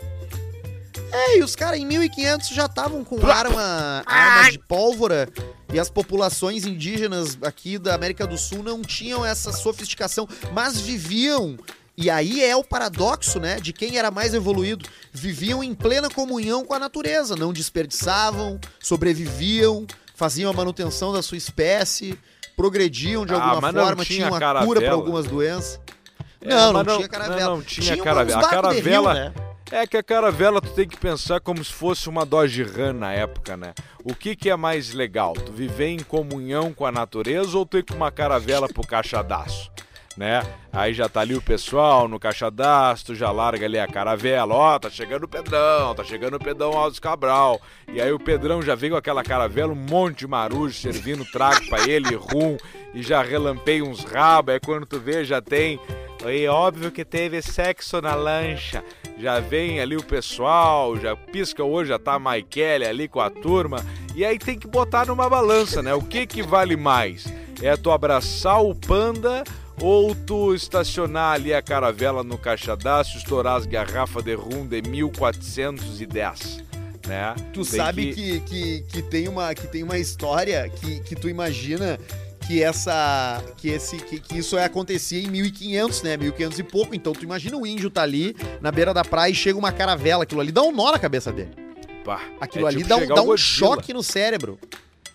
É, 1.12 1.38
e 1.38 1.42
os 1.42 1.54
caras 1.54 1.78
em 1.78 1.86
1500 1.86 2.48
já 2.48 2.64
estavam 2.66 3.04
com 3.04 3.18
arma, 3.26 4.02
de 4.50 4.58
pólvora 4.58 5.28
e 5.72 5.78
as 5.78 5.90
populações 5.90 6.64
indígenas 6.64 7.36
aqui 7.42 7.78
da 7.78 7.94
América 7.94 8.26
do 8.26 8.38
Sul 8.38 8.62
não 8.62 8.82
tinham 8.82 9.24
essa 9.24 9.52
sofisticação, 9.52 10.26
mas 10.52 10.80
viviam. 10.80 11.58
E 11.96 12.08
aí 12.08 12.42
é 12.42 12.56
o 12.56 12.64
paradoxo, 12.64 13.38
né, 13.38 13.60
de 13.60 13.72
quem 13.72 13.98
era 13.98 14.10
mais 14.10 14.32
evoluído. 14.32 14.88
Viviam 15.12 15.62
em 15.62 15.74
plena 15.74 16.08
comunhão 16.08 16.64
com 16.64 16.72
a 16.72 16.78
natureza, 16.78 17.36
não 17.36 17.52
desperdiçavam, 17.52 18.58
sobreviviam, 18.80 19.86
faziam 20.14 20.50
a 20.50 20.54
manutenção 20.54 21.12
da 21.12 21.20
sua 21.20 21.36
espécie, 21.36 22.18
progrediam 22.56 23.26
de 23.26 23.34
Ah, 23.34 23.42
alguma 23.42 23.70
não 23.72 23.84
forma, 23.84 24.04
tinha 24.04 24.18
tinham 24.20 24.34
a 24.34 24.40
caravela. 24.40 24.66
cura 24.66 24.80
para 24.80 24.92
algumas 24.92 25.26
doenças. 25.26 25.78
É, 26.40 26.48
não, 26.48 26.72
não, 26.72 26.84
mas 26.84 26.96
tinha 26.96 27.08
caravela. 27.08 27.40
Não, 27.40 27.56
não 27.56 27.62
tinha 27.62 27.92
Tinha 27.92 28.04
caravela. 28.04 28.38
A 28.38 28.42
de 28.42 28.46
rio, 28.46 28.50
caravela, 28.62 29.14
né? 29.14 29.32
É 29.74 29.86
que 29.86 29.96
a 29.96 30.02
caravela 30.02 30.60
tu 30.60 30.68
tem 30.74 30.86
que 30.86 30.98
pensar 30.98 31.40
como 31.40 31.64
se 31.64 31.72
fosse 31.72 32.06
uma 32.06 32.26
Dodge 32.26 32.62
Ram 32.62 32.92
na 32.92 33.10
época, 33.14 33.56
né? 33.56 33.72
O 34.04 34.14
que 34.14 34.36
que 34.36 34.50
é 34.50 34.54
mais 34.54 34.92
legal? 34.92 35.32
Tu 35.32 35.50
viver 35.50 35.86
em 35.86 35.98
comunhão 36.00 36.74
com 36.74 36.84
a 36.84 36.92
natureza 36.92 37.56
ou 37.56 37.64
tu 37.64 37.78
ir 37.78 37.82
com 37.82 37.94
uma 37.94 38.12
caravela 38.12 38.68
pro 38.68 38.86
caixadaço? 38.86 39.72
Né? 40.14 40.42
Aí 40.70 40.92
já 40.92 41.08
tá 41.08 41.22
ali 41.22 41.34
o 41.34 41.40
pessoal 41.40 42.06
no 42.06 42.20
caixadaço, 42.20 43.06
tu 43.06 43.14
já 43.14 43.30
larga 43.30 43.64
ali 43.64 43.78
a 43.78 43.86
caravela, 43.86 44.54
ó, 44.54 44.78
tá 44.78 44.90
chegando 44.90 45.24
o 45.24 45.28
Pedrão, 45.28 45.94
tá 45.94 46.04
chegando 46.04 46.34
o 46.34 46.38
Pedrão 46.38 46.76
Alves 46.76 47.00
Cabral. 47.00 47.58
E 47.90 47.98
aí 47.98 48.12
o 48.12 48.20
Pedrão 48.20 48.60
já 48.60 48.74
veio 48.74 48.92
com 48.92 48.98
aquela 48.98 49.22
caravela, 49.22 49.72
um 49.72 49.74
monte 49.74 50.18
de 50.18 50.26
marujo 50.26 50.78
servindo 50.78 51.24
trago 51.24 51.66
pra 51.70 51.88
ele, 51.88 52.14
rum, 52.14 52.58
e 52.92 53.02
já 53.02 53.22
relampeia 53.22 53.82
uns 53.82 54.04
rabos, 54.04 54.52
aí 54.52 54.60
quando 54.60 54.84
tu 54.84 55.00
vê 55.00 55.24
já 55.24 55.40
tem 55.40 55.80
e 56.30 56.46
óbvio 56.46 56.92
que 56.92 57.04
teve 57.04 57.42
sexo 57.42 58.00
na 58.00 58.14
lancha. 58.14 58.84
Já 59.22 59.38
vem 59.38 59.78
ali 59.78 59.96
o 59.96 60.02
pessoal, 60.02 60.98
já 60.98 61.14
pisca 61.14 61.62
hoje, 61.62 61.90
já 61.90 61.98
tá 61.98 62.14
a 62.14 62.18
Maikele 62.18 62.84
ali 62.84 63.06
com 63.06 63.20
a 63.20 63.30
turma. 63.30 63.78
E 64.16 64.24
aí 64.24 64.36
tem 64.36 64.58
que 64.58 64.66
botar 64.66 65.06
numa 65.06 65.30
balança, 65.30 65.80
né? 65.80 65.94
O 65.94 66.02
que 66.02 66.26
que 66.26 66.42
vale 66.42 66.76
mais? 66.76 67.32
É 67.62 67.76
tu 67.76 67.92
abraçar 67.92 68.60
o 68.60 68.74
panda 68.74 69.44
ou 69.80 70.12
tu 70.12 70.52
estacionar 70.52 71.34
ali 71.34 71.54
a 71.54 71.62
caravela 71.62 72.24
no 72.24 72.36
caixadaço, 72.36 73.16
estourar 73.16 73.58
as 73.58 73.64
garrafas 73.64 74.24
de 74.24 74.34
rum 74.34 74.66
de 74.66 74.82
1410, 74.82 76.64
né? 77.06 77.36
Tu 77.54 77.62
Tem 77.62 77.64
sabe 77.64 78.12
que... 78.12 78.40
Que, 78.40 78.80
que, 78.82 79.02
tem 79.02 79.28
uma, 79.28 79.54
que 79.54 79.68
tem 79.68 79.84
uma 79.84 79.98
história 79.98 80.68
que, 80.68 80.98
que 80.98 81.14
tu 81.14 81.28
imagina 81.28 81.96
que 82.52 82.62
essa 82.62 83.42
que 83.56 83.68
esse 83.70 83.96
que, 83.96 84.20
que 84.20 84.38
isso 84.38 84.58
acontecia 84.58 85.18
em 85.22 85.26
1500, 85.28 86.02
né? 86.02 86.16
1500 86.18 86.58
e 86.58 86.62
pouco. 86.62 86.94
Então 86.94 87.14
tu 87.14 87.24
imagina 87.24 87.56
o 87.56 87.66
índio 87.66 87.88
tá 87.88 88.02
ali 88.02 88.36
na 88.60 88.70
beira 88.70 88.92
da 88.92 89.02
praia 89.02 89.32
e 89.32 89.34
chega 89.34 89.58
uma 89.58 89.72
caravela, 89.72 90.24
aquilo 90.24 90.40
ali 90.42 90.52
dá 90.52 90.62
um 90.62 90.70
nó 90.70 90.92
na 90.92 90.98
cabeça 90.98 91.32
dele. 91.32 91.50
Pá, 92.04 92.20
Aquilo 92.40 92.66
é 92.66 92.68
ali 92.68 92.78
tipo 92.78 92.88
dá 92.90 92.96
um, 92.96 93.06
dá 93.06 93.22
um 93.22 93.36
choque 93.38 93.94
no 93.94 94.02
cérebro. 94.02 94.58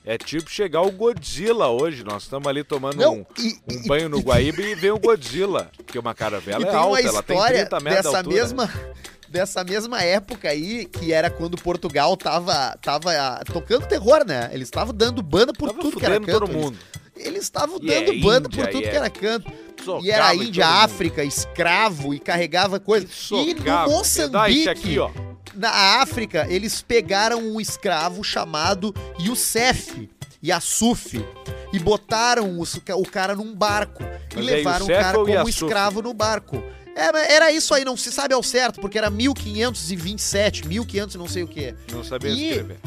É 0.04 0.18
tipo 0.18 0.50
chegar 0.50 0.82
o 0.82 0.90
Godzilla 0.92 1.68
hoje. 1.68 2.04
Nós 2.04 2.24
estamos 2.24 2.48
ali 2.48 2.64
tomando 2.64 2.98
um, 2.98 3.02
Não, 3.02 3.28
e, 3.38 3.54
um 3.72 3.84
e- 3.84 3.88
banho 3.88 4.10
no 4.10 4.20
Guaíba 4.20 4.62
e 4.62 4.74
vem 4.74 4.90
o 4.90 4.98
Godzilla. 4.98 5.70
Porque 5.78 6.00
uma 6.00 6.16
caravela 6.16 6.62
e 6.66 6.68
é 6.68 6.74
alta, 6.74 7.02
ela 7.02 7.22
tem 7.22 7.36
história 7.36 7.66
30 7.68 7.80
metros 7.82 7.98
de 7.98 8.04
dessa 8.04 8.18
altura. 8.18 8.36
mesma 8.36 8.74
dessa 9.30 9.64
mesma 9.64 10.02
época 10.02 10.50
aí, 10.50 10.86
que 10.86 11.12
era 11.12 11.30
quando 11.30 11.56
Portugal 11.58 12.16
tava 12.18 12.76
tava 12.82 13.12
ah, 13.12 13.44
tocando 13.46 13.86
terror, 13.86 14.26
né? 14.26 14.50
Eles 14.54 14.70
estavam 14.70 14.94
dando 14.94 15.22
banda 15.22 15.52
por 15.54 15.68
Tava 15.70 15.82
tudo 15.82 16.00
que 16.00 16.06
era 16.06 16.20
canto. 16.20 16.32
todo 16.32 16.48
mundo. 16.48 16.78
Eles- 16.78 17.07
Eles 17.20 17.43
estavam 17.43 17.80
E 17.82 17.91
é 17.91 18.01
dando 18.03 18.20
banda 18.22 18.49
por 18.49 18.65
tudo 18.68 18.80
e 18.80 18.82
que 18.82 18.88
é- 18.89 18.95
era 18.95 19.09
canto. 19.09 19.51
Socava 19.84 20.05
E 20.05 20.11
era 20.11 20.36
Índia. 20.36 20.65
África, 20.68 21.24
escravo 21.24 22.13
e 22.13 22.20
carregava 22.20 22.80
coisa. 22.80 23.05
E 23.05 23.09
Socava. 23.09 23.89
no 23.91 23.97
Moçambique, 23.97 24.70
aqui, 24.70 24.95
na 25.53 25.70
África, 26.01 26.45
eles 26.49 26.82
pegaram 26.82 27.39
um 27.39 27.59
escravo 27.61 28.24
chamado 28.24 28.93
Youssef. 29.20 30.09
Yasuf, 30.45 31.20
e 31.74 31.80
botaram 31.80 32.59
os- 32.59 32.76
o 32.76 33.03
cara 33.09 33.36
num 33.36 33.55
barco. 33.55 34.03
e 34.03 34.36
Mas 34.36 34.47
aí, 34.47 34.55
levaram 34.57 34.86
o 34.86 34.88
cara 34.88 35.18
como 35.18 35.30
Yasuf? 35.30 35.49
escravo 35.65 36.01
no 36.01 36.13
barco. 36.13 36.63
É, 36.95 37.11
mas 37.11 37.28
era 37.30 37.51
isso 37.51 37.74
aí, 37.74 37.84
não 37.84 37.97
se 37.97 38.11
sabe 38.11 38.34
ao 38.36 38.43
certo, 38.43 38.80
porque 38.80 38.97
era 38.99 39.09
1527, 39.09 40.68
1500 40.68 41.15
e 41.15 41.18
não 41.18 41.28
sei 41.28 41.43
o 41.43 41.47
quê. 41.47 41.74
Não 41.91 42.03
sabia 42.03 42.30
E- 42.32 42.49
escrever. 42.49 42.78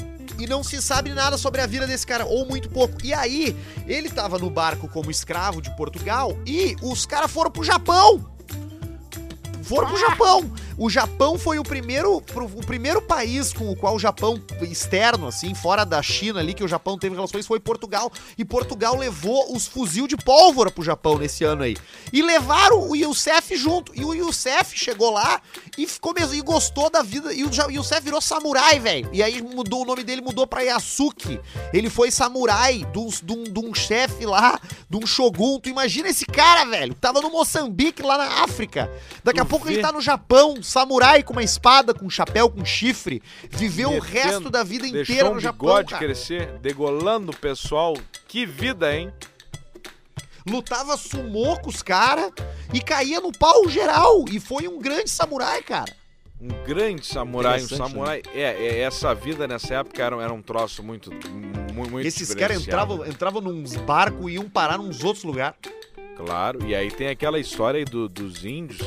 E 0.41 0.47
não 0.47 0.64
se 0.64 0.80
sabe 0.80 1.11
nada 1.12 1.36
sobre 1.36 1.61
a 1.61 1.66
vida 1.66 1.86
desse 1.86 2.07
cara, 2.07 2.24
ou 2.24 2.47
muito 2.47 2.70
pouco. 2.70 2.97
E 3.05 3.12
aí, 3.12 3.55
ele 3.86 4.09
tava 4.09 4.38
no 4.38 4.49
barco 4.49 4.88
como 4.88 5.11
escravo 5.11 5.61
de 5.61 5.70
Portugal 5.76 6.34
e 6.47 6.74
os 6.80 7.05
caras 7.05 7.30
foram 7.30 7.51
pro 7.51 7.62
Japão. 7.62 8.24
Foram 9.70 9.88
pro 9.88 9.96
Japão. 9.98 10.52
O 10.76 10.90
Japão 10.90 11.38
foi 11.38 11.58
o 11.58 11.62
primeiro, 11.62 12.20
pro- 12.22 12.46
o 12.46 12.64
primeiro 12.66 13.00
país 13.00 13.52
com 13.52 13.70
o 13.70 13.76
qual 13.76 13.94
o 13.94 13.98
Japão 13.98 14.40
externo, 14.62 15.28
assim, 15.28 15.54
fora 15.54 15.84
da 15.84 16.02
China 16.02 16.40
ali, 16.40 16.54
que 16.54 16.64
o 16.64 16.68
Japão 16.68 16.98
teve 16.98 17.14
relações, 17.14 17.46
foi 17.46 17.60
Portugal. 17.60 18.10
E 18.36 18.44
Portugal 18.44 18.96
levou 18.96 19.54
os 19.54 19.66
fuzil 19.66 20.06
de 20.06 20.16
pólvora 20.16 20.70
pro 20.70 20.82
Japão 20.82 21.18
nesse 21.18 21.44
ano 21.44 21.62
aí. 21.62 21.76
E 22.12 22.20
levaram 22.22 22.88
o 22.88 22.96
Youssef 22.96 23.54
junto. 23.56 23.92
E 23.94 24.04
o 24.04 24.12
Youssef 24.14 24.76
chegou 24.76 25.10
lá 25.10 25.40
e, 25.78 25.86
ficou, 25.86 26.12
mesmo- 26.14 26.34
e 26.34 26.40
gostou 26.40 26.90
da 26.90 27.02
vida. 27.02 27.32
E 27.32 27.44
o 27.44 27.50
Youssef 27.70 28.00
virou 28.02 28.20
samurai, 28.20 28.80
velho. 28.80 29.08
E 29.12 29.22
aí 29.22 29.40
mudou 29.42 29.82
o 29.82 29.84
nome 29.84 30.02
dele, 30.02 30.20
mudou 30.20 30.46
pra 30.46 30.62
Yasuki. 30.62 31.38
Ele 31.72 31.88
foi 31.88 32.10
samurai 32.10 32.84
de 32.92 32.98
um, 32.98 33.08
chefe 33.74 34.26
lá, 34.26 34.58
de 34.88 34.96
um 34.96 35.06
shogun. 35.06 35.60
Tu 35.60 35.68
imagina 35.68 36.08
esse 36.08 36.24
cara, 36.26 36.64
velho. 36.64 36.94
Tava 36.94 37.20
no 37.20 37.30
Moçambique, 37.30 38.02
lá 38.02 38.18
na 38.18 38.42
África. 38.42 38.90
Daqui 39.22 39.38
a 39.40 39.44
Tu 39.44 39.48
pouco 39.50 39.59
ele 39.68 39.76
vê? 39.76 39.82
tá 39.82 39.92
no 39.92 40.00
Japão, 40.00 40.62
samurai 40.62 41.22
com 41.22 41.32
uma 41.32 41.42
espada, 41.42 41.92
com 41.94 42.06
um 42.06 42.11
chapéu, 42.11 42.48
com 42.50 42.64
chifre. 42.64 43.22
Viveu 43.50 43.90
o 43.92 43.98
resto 44.00 44.48
da 44.50 44.62
vida 44.62 44.86
inteira 44.86 45.04
Deixou 45.06 45.30
um 45.30 45.34
no 45.34 45.40
Japão, 45.40 45.84
cara. 45.84 45.98
crescer, 45.98 46.58
degolando 46.61 47.32
o 47.32 47.36
pessoal. 47.36 47.94
Que 48.28 48.46
vida, 48.46 48.94
hein? 48.94 49.12
Lutava 50.48 50.96
sumô 50.96 51.58
com 51.61 51.68
os 51.68 51.82
caras 51.82 52.32
e 52.72 52.80
caía 52.80 53.20
no 53.20 53.30
pau 53.30 53.68
geral. 53.68 54.24
E 54.30 54.40
foi 54.40 54.66
um 54.66 54.78
grande 54.78 55.11
samurai, 55.11 55.62
cara. 55.62 55.92
Um 56.40 56.48
grande 56.64 57.04
samurai, 57.06 57.61
um 57.61 57.64
Interessante, 57.64 57.90
samurai. 57.90 58.22
É, 58.34 58.40
é, 58.42 58.78
essa 58.80 59.14
vida 59.14 59.46
nessa 59.46 59.74
época 59.74 60.02
era, 60.02 60.16
era 60.22 60.32
um 60.32 60.40
troço 60.40 60.82
muito, 60.82 61.11
mu- 61.74 61.90
muito 61.90 62.06
Esses 62.06 62.32
caras 62.34 62.62
entravam, 62.62 63.06
entravam 63.06 63.42
nos 63.42 63.76
barcos 63.76 64.30
e 64.30 64.34
iam 64.36 64.48
parar 64.48 64.78
nos 64.78 65.04
outros 65.04 65.22
lugares. 65.24 65.58
Claro, 66.16 66.64
e 66.66 66.74
aí 66.74 66.90
tem 66.90 67.08
aquela 67.08 67.38
história 67.38 67.78
aí 67.78 67.84
do- 67.84 68.08
dos 68.08 68.44
índios 68.44 68.80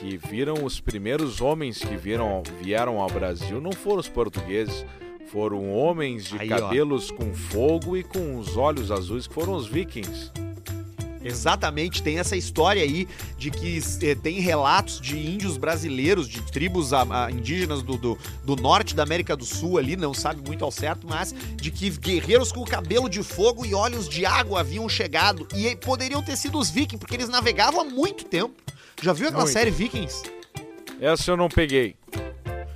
que 0.00 0.16
viram 0.16 0.64
os 0.64 0.80
primeiros 0.80 1.42
homens 1.42 1.78
que 1.78 1.94
viram, 1.94 2.42
vieram 2.62 2.98
ao 2.98 3.10
Brasil, 3.10 3.60
não 3.60 3.72
foram 3.72 4.00
os 4.00 4.08
portugueses, 4.08 4.86
foram 5.30 5.70
homens 5.70 6.24
de 6.24 6.38
Aí, 6.38 6.50
ó. 6.50 6.58
cabelos 6.58 7.10
com 7.10 7.34
fogo 7.34 7.98
e 7.98 8.02
com 8.02 8.38
os 8.38 8.56
olhos 8.56 8.90
azuis, 8.90 9.26
que 9.26 9.34
foram 9.34 9.52
os 9.52 9.66
vikings. 9.66 10.32
Exatamente, 11.22 12.02
tem 12.02 12.18
essa 12.18 12.34
história 12.34 12.82
aí 12.82 13.06
de 13.36 13.50
que 13.50 13.78
eh, 14.00 14.14
tem 14.14 14.40
relatos 14.40 14.98
de 15.02 15.18
índios 15.18 15.58
brasileiros, 15.58 16.26
de 16.26 16.40
tribos 16.50 16.94
ah, 16.94 17.06
ah, 17.10 17.30
indígenas 17.30 17.82
do, 17.82 17.98
do, 17.98 18.18
do 18.42 18.56
norte 18.56 18.96
da 18.96 19.02
América 19.02 19.36
do 19.36 19.44
Sul 19.44 19.76
ali, 19.76 19.96
não 19.96 20.14
sabe 20.14 20.40
muito 20.40 20.64
ao 20.64 20.70
certo, 20.70 21.06
mas 21.06 21.34
de 21.56 21.70
que 21.70 21.90
guerreiros 21.90 22.50
com 22.50 22.64
cabelo 22.64 23.06
de 23.06 23.22
fogo 23.22 23.66
e 23.66 23.74
olhos 23.74 24.08
de 24.08 24.24
água 24.24 24.60
haviam 24.60 24.88
chegado 24.88 25.46
e 25.54 25.76
poderiam 25.76 26.22
ter 26.22 26.38
sido 26.38 26.58
os 26.58 26.70
vikings, 26.70 26.98
porque 26.98 27.16
eles 27.16 27.28
navegavam 27.28 27.82
há 27.82 27.84
muito 27.84 28.24
tempo. 28.24 28.54
Já 29.02 29.12
viu 29.12 29.28
aquela 29.28 29.44
Muito. 29.44 29.52
série 29.54 29.70
Vikings? 29.70 30.22
Essa 31.00 31.30
eu 31.30 31.36
não 31.36 31.48
peguei. 31.48 31.96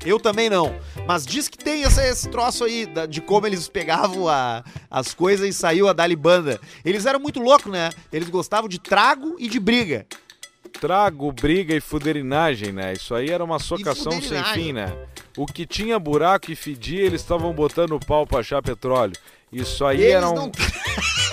Eu 0.05 0.19
também 0.21 0.49
não. 0.51 0.75
Mas 1.07 1.25
diz 1.27 1.49
que 1.49 1.57
tem 1.59 1.83
esse, 1.83 2.01
esse 2.03 2.29
troço 2.29 2.65
aí 2.65 2.87
da- 2.87 3.07
de 3.07 3.21
como 3.21 3.47
eles 3.47 3.69
pegavam 3.69 4.29
a- 4.29 4.63
as 4.91 5.15
coisas 5.15 5.47
e 5.49 5.53
saiu 5.53 5.89
a 5.89 5.93
Dali 5.93 6.17
Banda. 6.17 6.61
Eles 6.85 7.07
eram 7.07 7.21
muito 7.21 7.41
loucos, 7.41 7.71
né? 7.73 7.91
Eles 8.13 8.29
gostavam 8.29 8.69
de 8.69 8.79
trago 8.79 9.37
e 9.39 9.49
de 9.49 9.59
briga. 9.61 10.07
Trago, 10.81 11.31
briga 11.33 11.75
e 11.75 11.81
fuderinagem, 11.81 12.73
né? 12.73 12.93
Isso 12.95 13.15
aí 13.15 13.31
era 13.31 13.43
uma 13.45 13.59
socação 13.59 14.13
sem 14.21 14.43
fim, 14.53 14.73
né? 14.73 14.93
O 15.37 15.47
que 15.47 15.65
tinha 15.67 15.99
buraco 15.99 16.51
e 16.51 16.57
fedia, 16.57 17.03
eles 17.03 17.21
estavam 17.21 17.53
botando 17.53 17.93
o 17.93 18.01
pau 18.01 18.27
pra 18.27 18.41
achar 18.41 18.61
petróleo. 18.63 19.15
Isso 19.53 19.85
aí 19.85 20.01
Eles 20.03 20.15
era 20.15 20.29
um... 20.31 20.35
não 20.35 20.53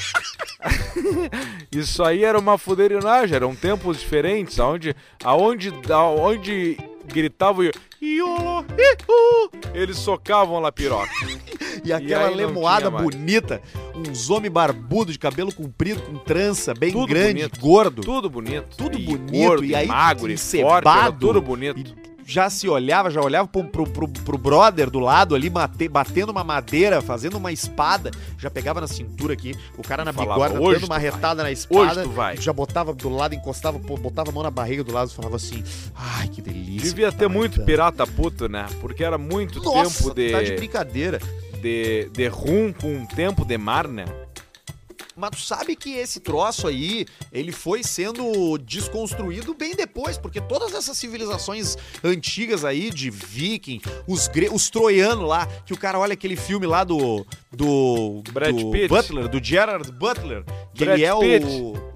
Isso 1.72 2.04
aí 2.04 2.24
era 2.24 2.38
uma 2.38 2.58
fuderinagem, 2.58 3.36
eram 3.36 3.56
tempos 3.56 4.00
diferentes, 4.00 4.60
aonde, 4.60 4.96
aonde, 5.24 5.74
aonde 5.89 6.78
gritavam 7.06 7.66
e 7.66 7.72
"Iolo, 8.02 8.66
ihu", 8.78 9.52
eles 9.74 9.98
socavam 9.98 10.60
lá 10.60 10.72
piroca. 10.72 11.12
E 11.84 11.92
aquela 11.92 12.30
não 12.30 12.36
lemoada 12.36 12.92
bonita, 12.92 13.60
uns 13.96 14.30
homens 14.30 14.52
barbudos 14.52 15.14
de 15.14 15.20
cabelo 15.20 15.52
comprido, 15.54 16.02
com 16.02 16.18
trança, 16.18 16.74
bem 16.76 16.92
Tudo 16.92 17.08
grande, 17.08 17.34
bonito. 17.39 17.60
gordo. 17.60 18.02
Tudo 18.04 18.30
bonito. 18.30 18.78
Tudo 18.78 19.00
e 19.00 19.04
bonito, 19.04 19.32
gordo, 19.32 19.66
e 19.66 19.74
aí 19.74 19.88
magro, 19.88 20.30
e 20.30 20.34
encebado, 20.34 20.84
forte, 20.88 21.20
tudo 21.20 21.42
bonito. 21.42 21.80
E 21.80 22.01
já 22.32 22.50
se 22.50 22.70
olhava, 22.70 23.12
já 23.12 23.22
olhava 23.22 23.48
pro, 23.48 23.64
pro, 23.66 23.86
pro, 23.86 24.08
pro 24.08 24.38
brother 24.38 24.90
do 24.90 25.00
lado 25.00 25.36
ali, 25.36 25.50
batendo 25.50 26.30
uma 26.32 26.44
madeira, 26.44 27.02
fazendo 27.02 27.38
uma 27.38 27.52
espada, 27.52 28.10
já 28.38 28.50
pegava 28.50 28.80
na 28.80 28.88
cintura 28.88 29.34
aqui, 29.34 29.54
o 29.78 29.82
cara 29.84 30.06
na 30.06 30.14
Falava, 30.14 30.34
bigorna, 30.46 30.60
"Hoje 30.66 30.80
dando 30.80 30.90
uma 30.90 30.96
tu 30.98 31.02
vai. 31.02 31.12
retada 31.12 31.44
na 31.44 31.52
espada, 31.52 32.06
já 32.40 32.54
botava 32.54 32.94
do 32.94 33.10
lado, 33.10 33.36
encostava, 33.36 33.78
botava 33.78 34.30
a 34.30 34.34
mão 34.34 34.44
na 34.44 34.52
barriga 34.52 34.84
do 34.84 34.94
lado 34.94 35.12
e 35.12 35.14
falava 35.14 35.36
assim, 35.36 35.62
ai, 35.94 36.30
que 36.30 36.42
delícia. 36.42 36.90
Devia 36.90 37.12
ter 37.12 37.28
tá 37.28 37.30
muito 37.30 37.52
matando." 37.52 37.66
pirata 37.66 38.08
puto, 38.08 38.48
né? 38.48 38.66
Porque 38.80 39.04
era 39.04 39.18
muito 39.18 39.62
Nossa, 39.62 40.04
tempo 40.04 40.16
de, 40.16 40.32
tá 40.32 40.42
de 40.42 40.56
brincadeira. 40.56 41.20
de, 41.62 42.10
de 42.14 42.28
rum 42.28 42.74
com 42.74 43.06
tempo 43.06 43.44
de 43.46 43.58
mar, 43.58 43.88
né? 43.88 44.06
Mas 45.16 45.32
tu 45.32 45.39
sabe 45.39 45.76
que 45.76 45.93
esse 45.93 46.20
troço 46.20 46.68
aí, 46.68 47.05
ele 47.32 47.51
foi 47.51 47.84
sendo 47.84 48.57
desconstruído 48.57 49.53
bem 49.53 49.76
depois, 49.76 50.18
porque 50.18 50.39
todas 50.39 50.74
essas 50.74 50.97
civilizações 50.97 51.78
antigas 52.03 52.64
aí, 52.64 52.89
de 52.89 53.09
viking, 53.09 53.82
os, 54.07 54.28
gre 54.28 54.49
os 54.49 54.70
troianos 54.70 55.28
lá, 55.28 55.45
que 55.66 55.74
o 55.74 55.78
cara 55.78 55.99
olha 55.99 56.14
aquele 56.14 56.36
filme 56.36 56.66
lá 56.66 56.84
do... 56.84 57.26
do 57.51 58.24
Brad 58.32 58.55
do 58.55 58.72
Pitt. 58.72 58.88
Butler, 58.88 59.28
do 59.28 59.43
Gerard 59.43 59.91
Butler, 59.91 60.43
que 60.74 60.86
Brad 60.86 60.99
ele 60.99 61.05
é 61.05 61.39
Pitt. 61.39 61.45
o... 61.45 61.91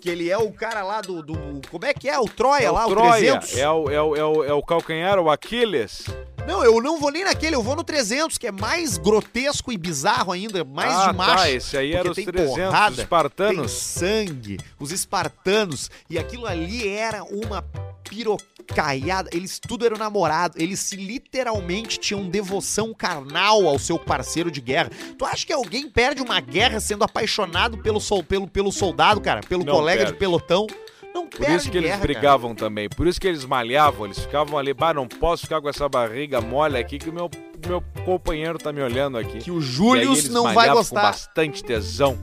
Que 0.00 0.08
ele 0.08 0.30
é 0.30 0.38
o 0.38 0.50
cara 0.50 0.82
lá 0.82 1.02
do, 1.02 1.22
do... 1.22 1.60
Como 1.70 1.84
é 1.84 1.92
que 1.92 2.08
é? 2.08 2.18
O 2.18 2.24
Troia 2.24 2.64
É 2.64 2.70
lá, 2.70 2.86
o, 2.86 2.88
Troia, 2.88 3.38
300? 3.38 3.58
é 3.58 3.70
o, 3.70 3.90
é, 3.90 4.02
o, 4.02 4.16
é, 4.16 4.24
o, 4.24 4.44
é 4.44 4.52
o 4.54 4.62
calcanhar, 4.62 5.18
o 5.18 5.30
Aquiles. 5.30 6.06
Não, 6.46 6.64
eu 6.64 6.80
não 6.80 6.98
vou 6.98 7.10
nem 7.10 7.24
naquele, 7.24 7.54
eu 7.54 7.62
vou 7.62 7.76
no 7.76 7.84
300, 7.84 8.36
que 8.38 8.46
é 8.46 8.52
mais 8.52 8.96
grotesco 8.98 9.72
e 9.72 9.78
bizarro 9.78 10.32
ainda, 10.32 10.64
mais 10.64 10.92
ah, 10.92 11.10
de 11.12 11.16
macho. 11.16 11.36
tá, 11.36 11.50
esse 11.50 11.76
aí 11.76 11.92
era 11.92 12.10
os 12.10 12.16
porque 12.16 12.24
tem 12.24 12.32
300, 12.32 12.64
porrada, 12.64 12.92
os 12.92 12.98
espartanos. 12.98 13.70
sangue, 13.72 14.58
os 14.78 14.92
espartanos. 14.92 15.90
E 16.08 16.18
aquilo 16.18 16.46
ali 16.46 16.88
era 16.88 17.22
uma 17.24 17.62
pirocaiada. 18.08 19.30
Eles 19.32 19.58
tudo 19.60 19.86
eram 19.86 19.96
namorado. 19.96 20.56
Eles 20.60 20.80
se 20.80 20.96
literalmente 20.96 21.98
tinham 21.98 22.28
devoção 22.28 22.92
carnal 22.92 23.66
ao 23.68 23.78
seu 23.78 23.98
parceiro 23.98 24.50
de 24.50 24.60
guerra. 24.60 24.90
Tu 25.16 25.24
acha 25.24 25.46
que 25.46 25.52
alguém 25.52 25.88
perde 25.88 26.20
uma 26.20 26.40
guerra 26.40 26.80
sendo 26.80 27.04
apaixonado 27.04 27.78
pelo, 27.78 28.00
sol, 28.00 28.24
pelo, 28.24 28.48
pelo 28.48 28.72
soldado, 28.72 29.20
cara? 29.20 29.40
Pelo 29.42 29.64
Não 29.64 29.72
colega 29.72 29.98
perde. 29.98 30.12
de 30.12 30.18
pelotão? 30.18 30.66
Não 31.14 31.26
Por 31.26 31.48
isso 31.50 31.70
que 31.70 31.76
eles 31.76 31.88
guerra, 31.90 32.00
cara. 32.00 32.12
brigavam 32.12 32.54
também, 32.54 32.88
por 32.88 33.06
isso 33.06 33.20
que 33.20 33.26
eles 33.26 33.44
malhavam, 33.44 34.06
eles 34.06 34.18
ficavam 34.20 34.56
ali, 34.58 34.72
bah, 34.72 34.94
não 34.94 35.08
posso 35.08 35.42
ficar 35.42 35.60
com 35.60 35.68
essa 35.68 35.88
barriga 35.88 36.40
mole 36.40 36.78
aqui 36.78 36.98
que 36.98 37.10
o 37.10 37.12
meu, 37.12 37.28
meu 37.66 37.82
companheiro 38.04 38.58
tá 38.58 38.72
me 38.72 38.80
olhando 38.80 39.18
aqui. 39.18 39.38
Que 39.38 39.50
o 39.50 39.60
eles 39.96 40.28
não 40.28 40.52
vai 40.54 40.68
gostar. 40.70 41.00
Com 41.00 41.06
bastante 41.06 41.64
tesão. 41.64 42.18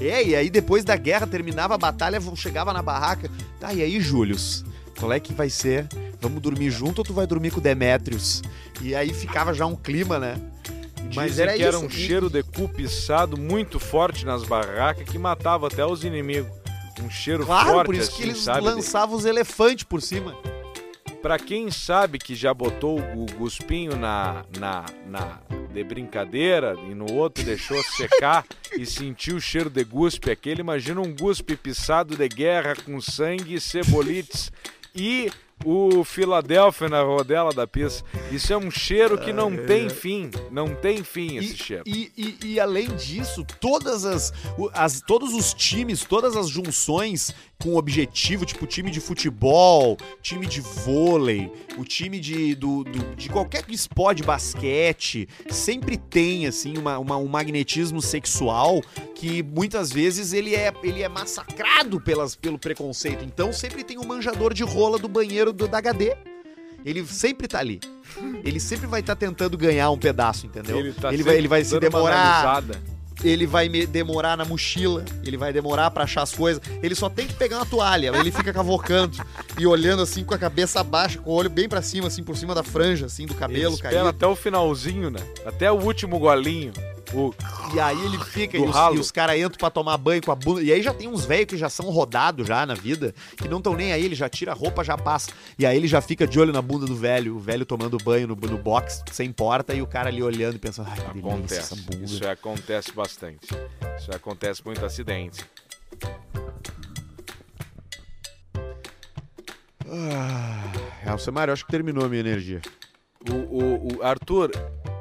É, 0.00 0.22
e 0.22 0.36
aí 0.36 0.50
depois 0.50 0.84
da 0.84 0.96
guerra 0.96 1.26
terminava 1.26 1.74
a 1.74 1.78
batalha, 1.78 2.20
chegava 2.34 2.72
na 2.72 2.82
barraca. 2.82 3.30
Tá, 3.58 3.72
e 3.72 3.82
aí, 3.82 4.00
Július? 4.00 4.64
Qual 4.98 5.12
é 5.12 5.20
que 5.20 5.32
vai 5.32 5.48
ser? 5.48 5.86
Vamos 6.20 6.40
dormir 6.42 6.70
junto 6.70 6.98
ou 6.98 7.04
tu 7.04 7.12
vai 7.12 7.26
dormir 7.26 7.50
com 7.50 7.58
o 7.58 7.62
Demetrius? 7.62 8.42
E 8.80 8.94
aí 8.94 9.12
ficava 9.12 9.54
já 9.54 9.64
um 9.66 9.76
clima, 9.76 10.18
né? 10.18 10.36
Mas 11.14 11.32
Dizem 11.32 11.42
era 11.44 11.52
que 11.52 11.58
isso. 11.60 11.68
era 11.68 11.78
um 11.78 11.86
e- 11.86 11.90
cheiro 11.90 12.28
de 12.28 12.42
cu 12.42 12.70
muito 13.38 13.78
forte 13.78 14.24
nas 14.26 14.42
barracas 14.42 15.08
que 15.08 15.18
matava 15.18 15.68
até 15.68 15.84
os 15.84 16.04
inimigos. 16.04 16.50
Um 17.02 17.10
cheiro 17.10 17.44
Claro, 17.44 17.68
forte, 17.70 17.86
por 17.86 17.94
isso 17.94 18.10
assim, 18.10 18.16
que 18.16 18.28
eles 18.28 18.38
sabe? 18.38 18.60
lançavam 18.62 19.16
os 19.16 19.24
elefantes 19.24 19.84
por 19.84 20.00
cima. 20.00 20.34
Pra 21.22 21.38
quem 21.38 21.70
sabe 21.70 22.18
que 22.18 22.34
já 22.34 22.54
botou 22.54 22.98
o 23.00 23.26
guspinho 23.36 23.96
na, 23.96 24.44
na, 24.58 24.84
na 25.06 25.38
de 25.72 25.82
brincadeira 25.84 26.74
e 26.88 26.94
no 26.94 27.12
outro 27.12 27.44
deixou 27.44 27.82
secar 27.82 28.46
e 28.78 28.86
sentiu 28.86 29.36
o 29.36 29.40
cheiro 29.40 29.68
de 29.68 29.84
guspe 29.84 30.30
aquele, 30.30 30.60
imagina 30.60 31.00
um 31.00 31.14
guspe 31.14 31.54
pisado 31.56 32.16
de 32.16 32.28
guerra 32.28 32.74
com 32.76 33.00
sangue 33.00 33.54
e 33.56 33.60
cebolites 33.60 34.50
e 34.94 35.30
o 35.64 36.04
Philadelphia 36.04 36.88
na 36.88 37.02
rodela 37.02 37.52
da 37.52 37.66
pista. 37.66 38.04
Isso 38.30 38.52
é 38.52 38.56
um 38.56 38.70
cheiro 38.70 39.18
que 39.18 39.32
não 39.32 39.56
tem 39.66 39.88
fim, 39.88 40.30
não 40.50 40.74
tem 40.74 41.02
fim 41.02 41.36
esse 41.38 41.54
E, 41.54 41.56
cheiro. 41.56 41.82
e, 41.86 42.12
e- 42.16 42.38
e 42.52 42.60
além 42.60 42.88
disso, 42.94 43.44
todas 43.60 44.04
as, 44.04 44.32
as- 44.74 45.00
todos 45.00 45.32
os 45.32 45.54
times, 45.54 46.04
todas 46.04 46.36
as 46.36 46.48
junções 46.48 47.34
com 47.58 47.74
objetivo, 47.76 48.44
tipo 48.44 48.66
time 48.66 48.90
de 48.90 49.00
futebol, 49.00 49.96
time 50.22 50.46
de 50.46 50.60
vôlei, 50.60 51.50
o 51.78 51.84
time 51.84 52.20
de, 52.20 52.54
do, 52.54 52.84
do- 52.84 53.16
de 53.16 53.28
qualquer 53.28 53.64
esporte, 53.68 54.22
basquete, 54.22 55.28
sempre 55.50 55.96
tem, 55.96 56.46
assim, 56.46 56.76
uma, 56.76 56.98
uma- 56.98 57.16
um 57.16 57.26
magnetismo 57.26 58.02
sexual 58.02 58.82
que 59.14 59.42
muitas 59.42 59.90
vezes 59.90 60.32
ele 60.32 60.54
é, 60.54 60.72
ele 60.82 61.02
é 61.02 61.08
massacrado 61.08 62.00
pelas, 62.00 62.36
pelo 62.36 62.58
preconceito. 62.58 63.24
Então 63.24 63.52
sempre 63.52 63.82
tem 63.82 63.98
um 63.98 64.04
manjador 64.06 64.52
de 64.52 64.62
rola 64.62 64.98
do 64.98 65.08
banheiro 65.08 65.52
do, 65.52 65.66
da 65.66 65.78
HD. 65.78 66.14
Ele 66.84 67.04
sempre 67.04 67.48
tá 67.48 67.58
ali. 67.58 67.80
Ele 68.44 68.60
sempre 68.60 68.86
vai 68.86 69.00
estar 69.00 69.16
tentando 69.16 69.56
ganhar 69.58 69.90
um 69.90 69.98
pedaço, 69.98 70.46
entendeu? 70.46 70.78
Ele, 70.78 70.92
tá 70.92 71.12
ele 71.12 71.22
vai, 71.24 71.36
ele 71.36 71.48
vai 71.48 71.64
se 71.64 71.70
demorar. 71.80 72.42
Ele 73.24 73.46
vai 73.46 73.68
me 73.68 73.86
demorar 73.86 74.36
na 74.36 74.44
mochila, 74.44 75.04
ele 75.24 75.36
vai 75.36 75.52
demorar 75.52 75.90
pra 75.90 76.04
achar 76.04 76.22
as 76.22 76.32
coisas. 76.34 76.62
Ele 76.82 76.94
só 76.94 77.08
tem 77.08 77.26
que 77.26 77.34
pegar 77.34 77.56
uma 77.56 77.66
toalha, 77.66 78.12
ele 78.16 78.30
fica 78.30 78.52
cavocando 78.52 79.16
e 79.58 79.66
olhando 79.66 80.02
assim 80.02 80.24
com 80.24 80.34
a 80.34 80.38
cabeça 80.38 80.82
baixa, 80.84 81.18
com 81.18 81.30
o 81.30 81.34
olho 81.34 81.50
bem 81.50 81.68
pra 81.68 81.82
cima, 81.82 82.08
assim, 82.08 82.22
por 82.22 82.36
cima 82.36 82.54
da 82.54 82.62
franja, 82.62 83.06
assim, 83.06 83.26
do 83.26 83.32
Ele 83.32 83.40
cabelo 83.40 83.74
espera 83.74 83.94
caído. 83.94 84.08
até 84.08 84.26
o 84.26 84.36
finalzinho, 84.36 85.10
né? 85.10 85.20
Até 85.44 85.70
o 85.70 85.74
último 85.76 86.18
golinho. 86.18 86.72
O... 87.14 87.32
E 87.72 87.78
aí 87.80 88.04
ele 88.04 88.18
fica, 88.24 88.56
e 88.56 88.60
os, 88.60 88.74
e 88.94 88.98
os 88.98 89.10
caras 89.12 89.36
entram 89.38 89.56
pra 89.58 89.70
tomar 89.70 89.96
banho 89.96 90.20
com 90.22 90.32
a 90.32 90.34
bunda. 90.34 90.60
E 90.62 90.72
aí 90.72 90.82
já 90.82 90.92
tem 90.92 91.06
uns 91.08 91.24
velhos 91.24 91.46
que 91.46 91.56
já 91.56 91.68
são 91.68 91.86
rodados 91.90 92.46
já 92.48 92.66
na 92.66 92.74
vida, 92.74 93.14
que 93.36 93.46
não 93.48 93.58
estão 93.58 93.74
nem 93.74 93.92
aí, 93.92 94.04
ele 94.04 94.14
já 94.14 94.28
tira 94.28 94.50
a 94.52 94.54
roupa, 94.54 94.82
já 94.82 94.96
passa. 94.98 95.30
E 95.58 95.64
aí 95.64 95.76
ele 95.76 95.86
já 95.86 96.00
fica 96.00 96.26
de 96.26 96.38
olho 96.40 96.52
na 96.52 96.60
bunda 96.60 96.84
do 96.86 96.96
velho, 96.96 97.36
o 97.36 97.38
velho 97.38 97.64
tomando 97.64 97.96
banho 97.98 98.26
no, 98.26 98.34
no 98.34 98.58
box, 98.58 99.02
sem 99.12 99.30
porta, 99.32 99.72
e 99.74 99.80
o 99.82 99.86
cara 99.86 100.08
ali 100.08 100.22
olhando 100.22 100.56
e 100.56 100.58
pensando, 100.58 100.88
ai, 100.90 100.96
que 100.96 101.20
delícia 101.20 101.60
Acontece. 101.60 101.76
bunda. 101.82 102.04
Isso 102.04 102.28
acontece 102.28 102.92
bastante. 102.92 103.46
Isso 103.98 104.10
acontece 104.12 104.62
muito 104.64 104.84
acidente. 104.84 105.44
Ah, 109.88 110.72
Alcemar, 111.10 111.48
eu 111.48 111.52
acho 111.52 111.64
que 111.64 111.70
terminou 111.70 112.04
a 112.04 112.08
minha 112.08 112.20
energia. 112.20 112.60
O, 113.30 113.34
o, 113.34 113.96
o- 113.98 114.02
Arthur, 114.02 114.50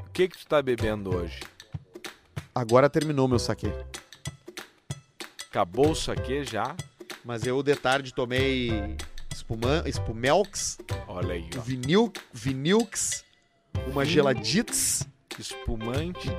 o 0.05 0.09
que 0.11 0.27
que 0.27 0.37
tu 0.37 0.45
tá 0.47 0.61
bebendo 0.61 1.15
hoje? 1.15 1.39
Agora 2.55 2.89
terminou 2.89 3.27
meu 3.27 3.37
saque. 3.37 3.69
Acabou 5.49 5.91
o 5.91 5.95
saque 5.95 6.43
já? 6.45 6.73
Mas 7.23 7.45
eu 7.45 7.61
de 7.61 7.75
tarde 7.75 8.13
tomei 8.13 8.95
espuma, 9.33 9.83
espumelx, 9.85 10.77
Olha 11.07 11.33
aí, 11.33 11.49
ó. 11.57 11.59
vinil, 11.61 12.13
vinilx, 12.31 13.25
uma 13.87 14.05
geladites, 14.05 15.05
Espumante, 15.37 16.29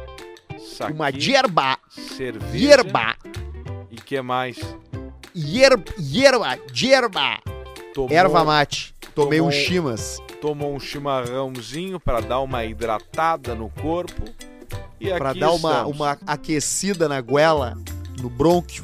saque, 0.58 0.92
uma 0.92 1.08
yerba, 1.10 1.76
cerveja 1.90 2.56
yerba, 2.56 3.16
e 3.90 3.96
que 3.96 4.20
mais? 4.22 4.56
yerba, 5.34 5.84
yerba, 5.98 6.58
yerba, 6.74 7.40
Tomou, 7.92 8.10
erva 8.16 8.44
mate. 8.44 8.94
Tomei 9.14 9.38
tomou- 9.38 9.48
um 9.48 9.52
chimas. 9.52 10.18
tomou 10.40 10.74
um 10.74 10.80
chimarrãozinho 10.80 11.98
para 12.00 12.20
dar 12.20 12.40
uma 12.40 12.64
hidratada 12.64 13.54
no 13.54 13.68
corpo. 13.70 14.22
Pra 15.18 15.30
aqui 15.30 15.40
dar 15.40 15.52
uma, 15.52 15.70
estamos. 15.72 15.96
uma 15.96 16.18
aquecida 16.26 17.08
na 17.08 17.20
goela, 17.20 17.76
no 18.20 18.28
brônquio. 18.30 18.82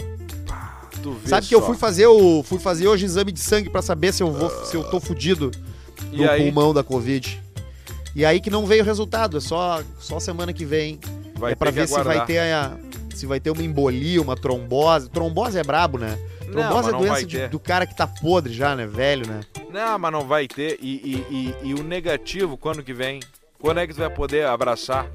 Sabe 1.27 1.47
que 1.49 1.55
eu 1.55 1.61
só. 1.61 1.67
fui 1.67 1.77
fazer 1.77 2.07
o 2.07 2.43
fui 2.45 2.59
fazer 2.61 2.87
hoje 2.87 3.05
exame 3.05 3.33
de 3.33 3.41
sangue 3.41 3.69
pra 3.69 3.83
saber 3.83 4.13
se 4.13 4.23
eu 4.23 4.31
vou 4.31 4.49
se 4.65 4.77
eu 4.77 4.85
tô 4.85 5.01
fudido 5.01 5.51
E 6.13 6.17
no 6.19 6.29
pulmão 6.37 6.73
da 6.73 6.85
covid. 6.85 7.43
E 8.15 8.25
aí 8.25 8.41
que 8.41 8.51
não 8.51 8.67
veio 8.67 8.83
o 8.83 8.87
resultado, 8.87 9.39
é 9.39 9.41
só 9.41 9.83
só 9.99 10.21
semana 10.21 10.53
que 10.53 10.65
vem. 10.65 11.01
Vai 11.35 11.53
é 11.53 11.57
que 11.57 11.71
ver 11.73 11.89
se 11.89 12.01
vai 12.03 12.25
ter 12.25 12.39
a, 12.39 12.77
se 13.15 13.27
vai 13.27 13.41
ter 13.41 13.51
uma 13.51 13.63
embolia, 13.63 14.21
uma 14.23 14.37
trombose. 14.37 15.09
Trombose 15.11 15.59
é 15.59 15.65
brabo, 15.65 15.99
né? 15.99 16.17
Trombose 16.53 16.89
é 16.89 16.93
não 16.93 16.99
doença 16.99 17.15
vai 17.15 17.25
de- 17.25 17.49
do 17.49 17.59
cara 17.59 17.85
que 17.87 17.97
tá 17.97 18.07
podre 18.07 18.53
já, 18.53 18.77
né? 18.77 18.87
Velho, 18.87 19.27
né? 19.27 19.41
Não, 19.73 19.99
mas 19.99 20.13
não 20.13 20.21
vai 20.21 20.47
ter. 20.47 20.79
E, 20.81 20.95
e, 21.31 21.55
e, 21.65 21.69
e 21.71 21.75
o 21.75 21.83
negativo, 21.83 22.57
quando 22.57 22.83
que 22.83 22.93
vem? 22.93 23.19
Quando 23.59 23.79
é 23.81 23.87
que 23.87 23.95
tu 23.95 23.99
vai 24.01 24.11
poder 24.11 24.47
abraçar? 24.47 25.07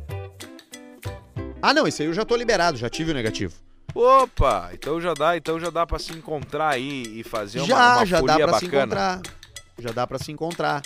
Ah, 1.61 1.73
não, 1.73 1.87
isso 1.87 2.01
aí 2.01 2.07
eu 2.07 2.13
já 2.13 2.23
tô 2.23 2.35
liberado, 2.35 2.77
já 2.77 2.89
tive 2.89 3.11
o 3.11 3.13
negativo. 3.13 3.53
Opa, 3.93 4.69
então 4.73 5.01
já 5.01 5.13
dá, 5.13 5.35
então 5.37 5.59
já 5.59 5.69
dá 5.69 5.85
para 5.85 5.97
se 5.97 6.11
encontrar 6.13 6.69
aí 6.69 7.19
e 7.19 7.23
fazer 7.23 7.59
uma, 7.59 7.67
já, 7.67 7.95
uma 7.97 8.05
já 8.05 8.21
dá 8.21 8.35
pra 8.37 8.59
se 8.59 8.65
encontrar. 8.65 9.21
Já 9.79 9.91
dá 9.91 10.07
pra 10.07 10.19
se 10.19 10.31
encontrar. 10.31 10.81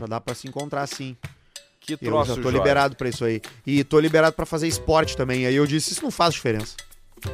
Já 0.00 0.06
dá 0.06 0.20
pra 0.20 0.34
se 0.34 0.48
encontrar 0.48 0.86
sim. 0.86 1.16
Que 1.80 1.94
Eu 1.94 1.98
troço, 1.98 2.28
já 2.28 2.34
tô 2.36 2.42
Jorge. 2.42 2.58
liberado 2.58 2.96
pra 2.96 3.08
isso 3.08 3.24
aí. 3.24 3.40
E 3.66 3.82
tô 3.84 3.98
liberado 3.98 4.34
pra 4.34 4.46
fazer 4.46 4.68
esporte 4.68 5.16
também. 5.16 5.46
Aí 5.46 5.54
eu 5.54 5.66
disse, 5.66 5.92
isso 5.92 6.02
não 6.02 6.10
faz 6.10 6.34
diferença. 6.34 6.76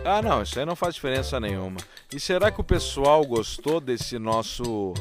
Ah, 0.05 0.23
não, 0.23 0.43
isso 0.43 0.59
aí 0.59 0.65
não 0.65 0.77
faz 0.77 0.95
diferença 0.95 1.39
nenhuma. 1.39 1.77
E 2.13 2.19
será 2.19 2.51
que 2.51 2.61
o 2.61 2.65
pessoal 2.65 3.25
gostou 3.25 3.81
desse 3.81 4.19
nosso. 4.19 4.95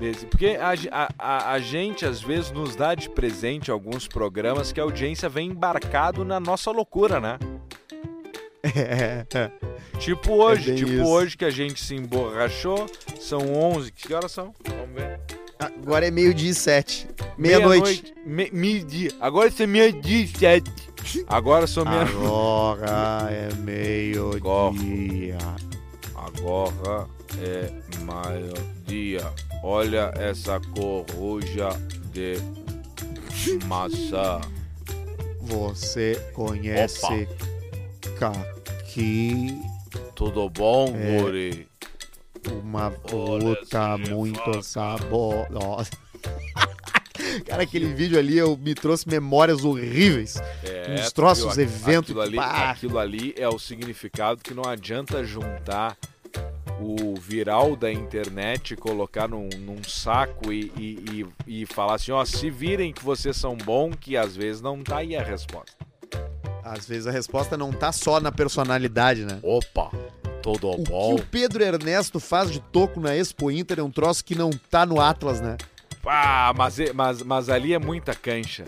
Desse... 0.00 0.24
Porque 0.24 0.58
a, 0.58 0.72
a, 1.18 1.52
a, 1.52 1.58
gente, 1.58 2.06
às 2.06 2.22
vezes, 2.22 2.50
nos 2.50 2.74
dá 2.74 2.94
de 2.94 3.10
presente 3.10 3.70
alguns 3.70 4.08
programas 4.08 4.72
que 4.72 4.80
a 4.80 4.82
audiência 4.82 5.28
vem 5.28 5.50
embarcado 5.50 6.24
na 6.24 6.40
nossa 6.40 6.70
loucura, 6.70 7.20
né? 7.20 7.38
É, 8.62 9.24
é. 9.34 9.50
Tipo 9.98 10.34
hoje, 10.34 10.66
bem 10.66 10.74
tipo 10.76 10.90
isso. 10.90 11.06
hoje 11.06 11.34
que 11.34 11.46
a 11.46 11.50
gente 11.50 11.82
se 11.82 11.94
emborrachou, 11.94 12.84
são 13.18 13.54
11. 13.54 13.90
Que 13.90 14.12
horas 14.12 14.30
são? 14.30 14.54
Vamos 14.66 14.94
ver. 14.94 15.18
Agora 15.58 16.06
é 16.06 16.10
meio-dia 16.10 16.50
e 16.50 16.54
sete. 16.54 17.08
Meia-noite. 17.38 18.14
Me- 18.24 18.50
Meio-dia. 18.52 19.12
Agora 19.18 19.48
isso 19.48 19.62
é 19.62 19.66
meio-dia 19.66 20.24
e 20.24 20.28
sete. 20.28 20.70
Agora 21.26 21.66
são 21.66 21.86
meia 21.86 22.02
Agora 22.02 23.28
é 23.30 23.48
meio-dia. 23.54 25.38
Agora 26.26 27.06
é 27.38 27.70
meio-dia. 28.04 29.32
Olha 29.62 30.12
essa 30.16 30.60
coruja 30.60 31.68
de 32.12 32.36
maçã. 33.66 34.40
Você 35.40 36.14
conhece 36.34 37.26
Kaki, 38.18 39.58
Tudo 40.14 40.48
bom, 40.50 40.94
É. 40.94 41.20
Guri? 41.20 41.68
uma 42.62 42.90
fruta 42.90 43.62
essa 43.62 43.96
muito 44.10 44.62
saborosa. 44.62 45.90
Cara, 47.46 47.62
aquele 47.62 47.92
vídeo 47.94 48.18
ali 48.18 48.36
eu, 48.38 48.56
me 48.56 48.74
trouxe 48.74 49.08
memórias 49.08 49.64
horríveis. 49.64 50.36
É, 50.64 50.94
Uns 50.94 51.12
troços, 51.12 51.46
aquilo- 51.46 51.62
eventos, 51.62 52.10
Aquilo 52.10 52.20
ali, 52.22 52.36
pá. 52.36 52.70
aquilo 52.70 52.98
ali 52.98 53.34
é 53.36 53.48
o 53.48 53.58
significado 53.58 54.40
que 54.42 54.52
não 54.54 54.64
adianta 54.64 55.22
juntar 55.24 55.96
o 56.80 57.14
viral 57.20 57.76
da 57.76 57.92
internet 57.92 58.74
colocar 58.76 59.28
num, 59.28 59.48
num 59.58 59.82
saco 59.84 60.52
e, 60.52 60.72
e, 60.76 61.26
e, 61.46 61.62
e 61.62 61.66
falar 61.66 61.94
assim, 61.96 62.10
ó, 62.12 62.24
se 62.24 62.48
virem 62.50 62.92
que 62.92 63.04
vocês 63.04 63.36
são 63.36 63.56
bons, 63.56 63.94
que 64.00 64.16
às 64.16 64.34
vezes 64.34 64.62
não 64.62 64.82
tá 64.82 64.98
aí 64.98 65.14
a 65.14 65.22
resposta. 65.22 65.72
Às 66.64 66.86
vezes 66.86 67.06
a 67.06 67.10
resposta 67.10 67.56
não 67.56 67.72
tá 67.72 67.92
só 67.92 68.20
na 68.20 68.30
personalidade, 68.32 69.24
né? 69.24 69.38
Opa, 69.42 69.90
tudo 70.42 70.70
O 70.70 70.78
bom? 70.82 71.16
que 71.16 71.22
o 71.22 71.26
Pedro 71.26 71.62
Ernesto 71.62 72.18
faz 72.20 72.50
de 72.50 72.60
toco 72.60 73.00
na 73.00 73.14
Expo 73.16 73.50
Inter 73.50 73.80
é 73.80 73.82
um 73.82 73.90
troço 73.90 74.24
que 74.24 74.34
não 74.34 74.50
tá 74.50 74.86
no 74.86 75.00
Atlas, 75.00 75.40
né? 75.40 75.56
Ah, 76.06 76.52
mas, 76.56 76.78
é- 76.80 76.92
mas, 76.92 77.22
mas 77.22 77.48
ali 77.50 77.74
é 77.74 77.78
muita 77.78 78.14
cancha. 78.14 78.64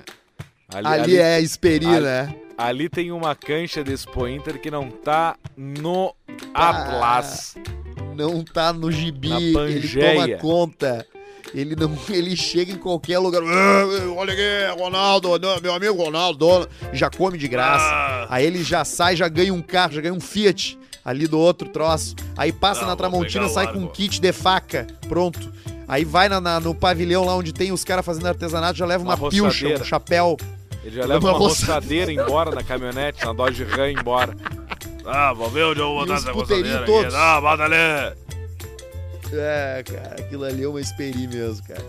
Ali, 0.68 0.86
Ali, 0.86 1.00
ali- 1.02 1.18
é 1.18 1.40
Esperi, 1.40 1.86
ali- 1.86 2.00
né? 2.04 2.34
ali 2.58 2.88
tem 2.88 3.10
uma 3.12 3.34
cancha 3.34 3.82
de 3.84 3.92
Expo 3.92 4.26
Inter 4.26 4.60
que 4.60 4.70
não 4.70 4.90
tá 4.90 5.36
no 5.56 6.14
Atlas. 6.54 7.56
Não 8.16 8.42
tá 8.44 8.72
no 8.72 8.90
gibi, 8.90 9.30
ele 9.32 9.88
toma 9.88 10.28
conta. 10.38 11.06
Ele 11.54 11.76
não, 11.76 11.96
ele 12.08 12.34
chega 12.34 12.72
em 12.72 12.76
qualquer 12.76 13.18
lugar. 13.18 13.42
"Ah, 13.42 13.84
Olha 14.16 14.32
aqui, 14.32 14.80
Ronaldo, 14.80 15.28
meu 15.62 15.74
amigo 15.74 16.02
Ronaldo, 16.02 16.66
já 16.92 17.10
come 17.10 17.36
de 17.36 17.46
graça. 17.46 17.84
Ah. 17.84 18.26
Aí 18.30 18.46
ele 18.46 18.62
já 18.64 18.84
sai, 18.84 19.16
já 19.16 19.28
ganha 19.28 19.52
um 19.52 19.60
carro, 19.60 19.92
já 19.92 20.00
ganha 20.00 20.14
um 20.14 20.20
Fiat 20.20 20.78
ali 21.04 21.26
do 21.26 21.38
outro 21.38 21.68
troço. 21.68 22.14
Aí 22.36 22.52
passa 22.52 22.82
Não, 22.82 22.88
na 22.88 22.96
Tramontina, 22.96 23.48
sai 23.48 23.64
largo. 23.66 23.80
com 23.80 23.86
um 23.86 23.88
kit 23.88 24.18
de 24.20 24.32
faca, 24.32 24.86
pronto. 25.08 25.52
Aí 25.86 26.04
vai 26.06 26.26
na- 26.28 26.40
na- 26.40 26.60
no 26.60 26.74
pavilhão 26.74 27.24
lá 27.26 27.36
onde 27.36 27.52
tem 27.52 27.70
os 27.70 27.84
caras 27.84 28.04
fazendo 28.06 28.28
artesanato, 28.28 28.78
já 28.78 28.86
leva 28.86 29.02
uma, 29.04 29.14
Uma 29.16 29.28
pilcha, 29.28 29.66
um 29.80 29.84
chapéu. 29.84 30.36
Ele 30.84 30.96
já 30.96 31.06
leva 31.06 31.28
Uma 31.30 31.38
roçadeira. 31.38 32.12
embora 32.12 32.50
na 32.50 32.62
caminhonete, 32.62 33.24
na 33.24 33.32
Dodge 33.32 33.62
Ram 33.64 33.88
embora. 33.90 34.36
Ah, 35.06 35.32
vou 35.32 35.48
ver 35.50 35.64
onde 35.64 35.80
eu 35.80 35.86
vou 35.88 36.00
botar 36.00 36.14
essa 36.14 36.32
roçadeira 36.32 36.78
aqui. 36.78 36.86
todos. 36.86 37.14
Ah, 37.14 37.40
bota 37.40 37.62
ali. 37.64 37.74
É, 39.34 39.82
cara, 39.86 40.16
aquilo 40.18 40.44
ali 40.44 40.62
é 40.62 40.68
uma 40.68 40.80
esperi 40.80 41.26
mesmo, 41.26 41.66
cara. 41.66 41.84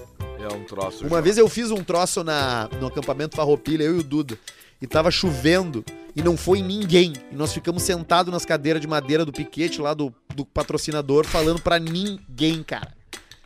É 0.50 0.54
um 0.54 0.64
troço. 0.64 1.06
Uma 1.06 1.22
vez 1.22 1.38
eu 1.38 1.48
fiz 1.50 1.72
um 1.72 1.84
troço 1.84 2.24
na, 2.24 2.70
no 2.80 2.88
acampamento 2.88 3.36
Farroupilha, 3.36 3.84
eu 3.84 3.96
e 3.98 4.00
o 4.00 4.04
Duda, 4.04 4.38
e 4.82 4.88
tava 4.88 5.10
chovendo 5.12 5.84
e 6.16 6.22
não 6.22 6.36
foi 6.38 6.62
ninguém. 6.62 7.14
E 7.32 7.36
nós 7.36 7.54
ficamos 7.54 7.84
sentados 7.84 8.32
nas 8.32 8.46
cadeiras 8.46 8.82
de 8.82 8.88
madeira 8.88 9.26
do 9.26 9.32
piquete 9.32 9.82
lá 9.82 9.94
do, 9.94 10.14
do 10.36 10.46
patrocinador, 10.46 11.26
falando 11.26 11.62
pra 11.62 11.80
ninguém, 11.80 12.62
cara. 12.64 12.91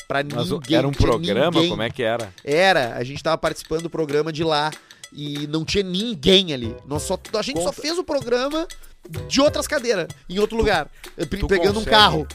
Pra 0.08 0.24
Mas 0.24 0.50
ninguém. 0.50 0.78
era 0.78 0.88
um 0.88 0.92
programa? 0.92 1.52
ninguém. 1.52 1.70
Como 1.70 1.82
é 1.82 1.90
que 1.90 2.02
era? 2.02 2.32
Era, 2.44 2.96
a 2.96 3.04
gente 3.04 3.22
tava 3.22 3.38
participando 3.38 3.84
do 3.84 3.90
programa 3.90 4.32
de 4.32 4.44
lá 4.44 4.72
e 5.14 5.48
não 5.48 5.64
tinha 5.66 5.84
ninguém 5.84 6.54
ali. 6.54 6.76
Nós 6.86 7.04
só, 7.04 7.20
a 7.38 7.42
gente 7.42 7.58
só 7.60 7.70
Conta. 7.70 7.82
fez 7.82 7.98
o 7.98 8.04
programa 8.04 8.68
de 9.28 9.40
outras 9.42 9.68
cadeiras, 9.68 10.08
em 10.30 10.40
outro 10.40 10.58
lugar, 10.58 10.90
pe- 11.16 11.38
tu 11.38 11.48
pegando 11.48 11.72
um 11.80 11.84
consegue- 11.86 11.90
carro. 11.90 12.28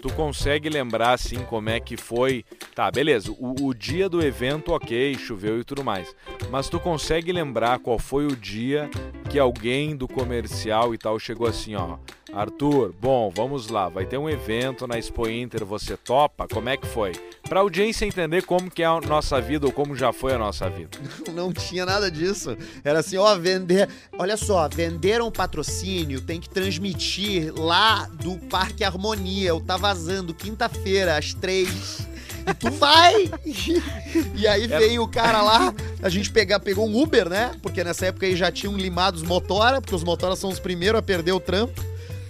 tu 0.00 0.08
consegue 0.14 0.68
lembrar 0.68 1.12
assim 1.14 1.38
como 1.44 1.68
é 1.68 1.78
que 1.80 1.96
foi. 1.96 2.44
Tá, 2.74 2.90
beleza. 2.90 3.30
O, 3.32 3.66
o, 3.66 3.74
dia 3.74 4.08
do 4.08 4.22
evento, 4.22 4.72
ok, 4.72 5.16
choveu 5.18 5.60
e 5.60 5.64
tudo 5.64 5.82
mais. 5.84 6.14
Mas 6.50 6.68
tu 6.68 6.78
consegue 6.80 7.32
lembrar 7.32 7.78
qual 7.80 7.98
foi 7.98 8.26
o 8.26 8.34
dia 8.36 8.88
que 9.32 9.38
alguém 9.38 9.96
do 9.96 10.06
comercial 10.06 10.94
e 10.94 10.98
tal 10.98 11.18
chegou 11.18 11.46
assim, 11.46 11.74
ó. 11.74 11.96
Arthur, 12.34 12.92
bom, 13.00 13.32
vamos 13.34 13.68
lá, 13.68 13.88
vai 13.88 14.04
ter 14.04 14.18
um 14.18 14.28
evento 14.28 14.86
na 14.86 14.98
Expo 14.98 15.26
Inter, 15.26 15.64
você 15.64 15.96
topa? 15.96 16.46
Como 16.46 16.68
é 16.68 16.76
que 16.76 16.86
foi? 16.86 17.12
Pra 17.48 17.60
audiência 17.60 18.04
entender 18.04 18.42
como 18.42 18.70
que 18.70 18.82
é 18.82 18.86
a 18.86 19.00
nossa 19.00 19.40
vida 19.40 19.64
ou 19.64 19.72
como 19.72 19.96
já 19.96 20.12
foi 20.12 20.34
a 20.34 20.38
nossa 20.38 20.68
vida. 20.68 20.98
Não 21.32 21.50
tinha 21.50 21.86
nada 21.86 22.10
disso. 22.10 22.54
Era 22.84 22.98
assim, 22.98 23.16
ó, 23.16 23.34
vender. 23.34 23.88
Olha 24.18 24.36
só, 24.36 24.68
venderam 24.68 25.32
patrocínio, 25.32 26.20
tem 26.20 26.38
que 26.38 26.50
transmitir 26.50 27.54
lá 27.58 28.04
do 28.12 28.36
Parque 28.36 28.84
Harmonia. 28.84 29.48
Eu 29.48 29.62
tá 29.62 29.78
vazando 29.78 30.34
quinta-feira, 30.34 31.16
às 31.16 31.32
três. 31.32 32.06
E 32.46 32.54
tu 32.54 32.70
vai! 32.70 33.30
e 34.34 34.46
aí 34.46 34.66
veio 34.66 35.02
o 35.02 35.08
cara 35.08 35.42
lá, 35.42 35.74
a 36.02 36.08
gente 36.08 36.30
pega, 36.30 36.58
pegou 36.58 36.88
um 36.88 37.02
Uber, 37.02 37.28
né? 37.28 37.52
Porque 37.62 37.84
nessa 37.84 38.06
época 38.06 38.26
aí 38.26 38.36
já 38.36 38.50
tinham 38.50 38.76
limado 38.76 39.16
os 39.16 39.22
motora, 39.22 39.80
porque 39.80 39.94
os 39.94 40.04
motora 40.04 40.36
são 40.36 40.50
os 40.50 40.58
primeiros 40.58 40.98
a 40.98 41.02
perder 41.02 41.32
o 41.32 41.40
trampo. 41.40 41.84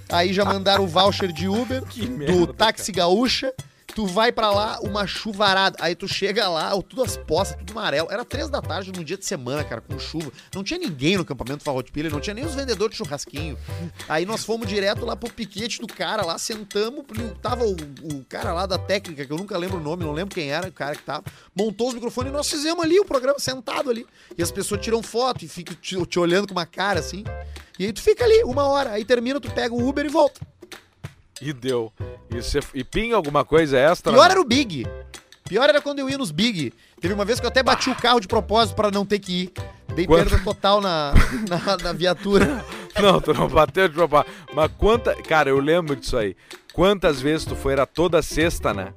Aí 0.08 0.32
já 0.32 0.44
mandaram 0.44 0.84
o 0.84 0.86
voucher 0.86 1.32
de 1.32 1.48
Uber 1.48 1.82
do 2.26 2.46
Táxi 2.46 2.92
Gaúcha. 2.92 3.52
Tu 3.94 4.06
vai 4.06 4.32
pra 4.32 4.50
lá, 4.50 4.78
uma 4.80 5.06
chuvarada. 5.06 5.76
Aí 5.80 5.94
tu 5.94 6.08
chega 6.08 6.48
lá, 6.48 6.70
tudo 6.82 7.02
as 7.02 7.16
poças, 7.16 7.56
tudo 7.56 7.72
amarelo. 7.72 8.08
Era 8.10 8.24
três 8.24 8.48
da 8.48 8.62
tarde 8.62 8.90
num 8.90 9.04
dia 9.04 9.18
de 9.18 9.26
semana, 9.26 9.62
cara, 9.62 9.82
com 9.82 9.98
chuva. 9.98 10.32
Não 10.54 10.64
tinha 10.64 10.78
ninguém 10.78 11.18
no 11.18 11.24
campamento 11.24 11.62
Farroupilha, 11.62 12.08
não 12.08 12.20
tinha 12.20 12.32
nem 12.32 12.44
os 12.44 12.54
vendedores 12.54 12.92
de 12.92 12.98
churrasquinho. 12.98 13.58
Aí 14.08 14.24
nós 14.24 14.44
fomos 14.44 14.66
direto 14.66 15.04
lá 15.04 15.14
pro 15.14 15.30
piquete 15.30 15.80
do 15.80 15.86
cara 15.86 16.24
lá, 16.24 16.38
sentamos. 16.38 17.04
Tava 17.42 17.64
o, 17.64 17.72
o 17.72 18.24
cara 18.28 18.54
lá 18.54 18.64
da 18.64 18.78
técnica, 18.78 19.26
que 19.26 19.32
eu 19.32 19.36
nunca 19.36 19.58
lembro 19.58 19.76
o 19.76 19.82
nome, 19.82 20.04
não 20.04 20.12
lembro 20.12 20.34
quem 20.34 20.50
era, 20.50 20.68
o 20.68 20.72
cara 20.72 20.96
que 20.96 21.02
tava. 21.02 21.24
Montou 21.54 21.88
os 21.88 21.94
microfones 21.94 22.32
e 22.32 22.34
nós 22.34 22.48
fizemos 22.48 22.82
ali 22.82 22.98
o 22.98 23.04
programa 23.04 23.38
sentado 23.38 23.90
ali. 23.90 24.06
E 24.36 24.42
as 24.42 24.50
pessoas 24.50 24.80
tiram 24.80 25.02
foto 25.02 25.44
e 25.44 25.48
ficam 25.48 25.74
te, 25.74 26.06
te 26.06 26.18
olhando 26.18 26.48
com 26.48 26.54
uma 26.54 26.66
cara 26.66 27.00
assim. 27.00 27.24
E 27.78 27.84
aí 27.86 27.92
tu 27.92 28.00
fica 28.00 28.24
ali 28.24 28.42
uma 28.44 28.64
hora, 28.64 28.90
aí 28.92 29.04
termina, 29.04 29.38
tu 29.38 29.50
pega 29.50 29.74
o 29.74 29.86
Uber 29.86 30.06
e 30.06 30.08
volta. 30.08 30.40
E 31.42 31.52
deu. 31.52 31.92
E, 32.30 32.40
você, 32.40 32.60
e 32.72 32.84
pinga 32.84 33.16
alguma 33.16 33.44
coisa 33.44 33.76
extra? 33.76 34.12
Pior 34.12 34.30
era 34.30 34.40
o 34.40 34.44
Big. 34.44 34.86
Pior 35.48 35.68
era 35.68 35.82
quando 35.82 35.98
eu 35.98 36.08
ia 36.08 36.16
nos 36.16 36.30
Big. 36.30 36.72
Teve 37.00 37.12
uma 37.12 37.24
vez 37.24 37.40
que 37.40 37.46
eu 37.46 37.48
até 37.48 37.64
bati 37.64 37.90
o 37.90 37.96
carro 37.96 38.20
de 38.20 38.28
propósito 38.28 38.76
para 38.76 38.92
não 38.92 39.04
ter 39.04 39.18
que 39.18 39.32
ir. 39.32 39.52
Dei 39.92 40.06
Quanto... 40.06 40.30
perda 40.30 40.44
total 40.44 40.80
na, 40.80 41.12
na, 41.50 41.76
na, 41.78 41.92
viatura. 41.92 42.64
Não, 43.00 43.20
tu 43.20 43.34
não 43.34 43.48
bateu 43.48 43.88
de 43.88 43.94
propósito. 43.94 44.30
Mas 44.54 44.70
quanta. 44.78 45.14
Cara, 45.16 45.50
eu 45.50 45.58
lembro 45.58 45.96
disso 45.96 46.16
aí. 46.16 46.36
Quantas 46.72 47.20
vezes 47.20 47.44
tu 47.44 47.56
foi? 47.56 47.72
Era 47.72 47.86
toda 47.86 48.22
sexta, 48.22 48.72
né? 48.72 48.94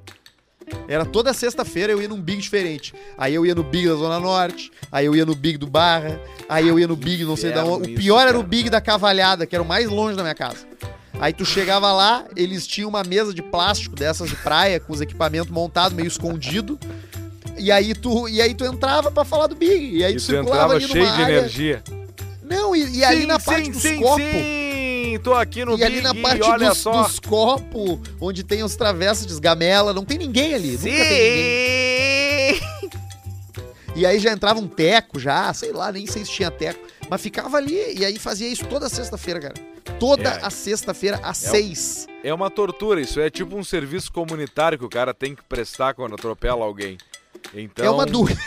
Era 0.88 1.04
toda 1.04 1.32
sexta-feira 1.34 1.92
eu 1.92 2.00
ia 2.00 2.08
num 2.08 2.20
Big 2.20 2.40
diferente. 2.40 2.94
Aí 3.18 3.34
eu 3.34 3.44
ia 3.44 3.54
no 3.54 3.64
Big 3.64 3.88
da 3.88 3.94
Zona 3.94 4.18
Norte, 4.18 4.70
aí 4.90 5.06
eu 5.06 5.14
ia 5.14 5.24
no 5.24 5.34
Big 5.34 5.58
do 5.58 5.66
Barra, 5.66 6.20
aí 6.48 6.66
eu 6.66 6.78
ia 6.78 6.88
no 6.88 6.96
Big 6.96 7.24
não 7.24 7.36
sei 7.36 7.52
da 7.52 7.64
onde. 7.64 7.92
O 7.92 7.96
pior 7.96 8.26
era 8.26 8.38
o 8.38 8.42
Big 8.42 8.68
da 8.68 8.80
Cavalhada, 8.80 9.46
que 9.46 9.54
era 9.54 9.62
o 9.62 9.66
mais 9.66 9.88
longe 9.88 10.16
da 10.16 10.22
minha 10.22 10.34
casa. 10.34 10.66
Aí 11.18 11.32
tu 11.32 11.44
chegava 11.44 11.92
lá, 11.92 12.26
eles 12.36 12.66
tinham 12.66 12.88
uma 12.88 13.02
mesa 13.02 13.32
de 13.32 13.42
plástico 13.42 13.96
dessas 13.96 14.28
de 14.28 14.36
praia, 14.36 14.78
com 14.78 14.92
os 14.92 15.00
equipamentos 15.00 15.50
montados, 15.50 15.96
meio 15.96 16.08
escondido. 16.08 16.78
E 17.58 17.72
aí 17.72 17.94
tu, 17.94 18.28
e 18.28 18.40
aí 18.42 18.54
tu 18.54 18.64
entrava 18.64 19.10
para 19.10 19.24
falar 19.24 19.46
do 19.46 19.54
Big. 19.54 19.96
E 19.96 20.04
aí 20.04 20.12
e 20.12 20.16
tu, 20.16 20.22
circulava 20.22 20.74
ali 20.74 20.86
cheio 20.86 21.04
de 21.04 21.22
área... 21.22 21.38
energia. 21.38 21.82
Não, 22.42 22.76
e, 22.76 22.82
e 22.82 22.86
sim, 22.86 23.04
ali 23.04 23.26
na 23.26 23.40
parte 23.40 23.64
sim, 23.64 23.70
dos 23.70 23.82
sim, 23.82 24.00
copos. 24.00 24.22
Sim, 24.22 25.18
tô 25.24 25.32
aqui 25.34 25.64
no 25.64 25.72
E 25.72 25.76
Big, 25.76 25.84
ali 25.84 26.00
na 26.02 26.14
parte 26.14 26.58
dos, 26.58 26.84
dos 26.84 27.18
copos, 27.18 27.98
onde 28.20 28.44
tem 28.44 28.62
os 28.62 28.76
travessos 28.76 29.26
de 29.26 29.32
esgamela, 29.32 29.94
não 29.94 30.04
tem 30.04 30.18
ninguém 30.18 30.54
ali. 30.54 30.76
Sim. 30.76 30.90
Nunca 30.90 31.04
tem 31.04 31.20
ninguém. 31.20 31.76
E 33.96 34.04
aí 34.04 34.18
já 34.18 34.30
entrava 34.30 34.60
um 34.60 34.68
teco 34.68 35.18
já, 35.18 35.52
sei 35.54 35.72
lá, 35.72 35.90
nem 35.90 36.06
sei 36.06 36.22
se 36.22 36.30
tinha 36.30 36.50
teco. 36.50 36.86
Mas 37.08 37.22
ficava 37.22 37.56
ali 37.56 37.98
e 37.98 38.04
aí 38.04 38.18
fazia 38.18 38.46
isso 38.46 38.66
toda 38.66 38.90
sexta-feira, 38.90 39.40
cara. 39.40 39.54
Toda 39.98 40.28
é. 40.28 40.44
a 40.44 40.50
sexta-feira 40.50 41.18
às 41.22 41.42
é 41.44 41.50
seis. 41.50 42.06
É 42.22 42.32
uma 42.32 42.50
tortura, 42.50 43.00
isso 43.00 43.20
é 43.20 43.30
tipo 43.30 43.56
um 43.56 43.64
serviço 43.64 44.12
comunitário 44.12 44.78
que 44.78 44.84
o 44.84 44.88
cara 44.88 45.14
tem 45.14 45.34
que 45.34 45.42
prestar 45.42 45.94
quando 45.94 46.14
atropela 46.14 46.64
alguém. 46.64 46.98
Então, 47.54 47.84
é 47.84 47.90
uma 47.90 48.04
dúvida. 48.04 48.40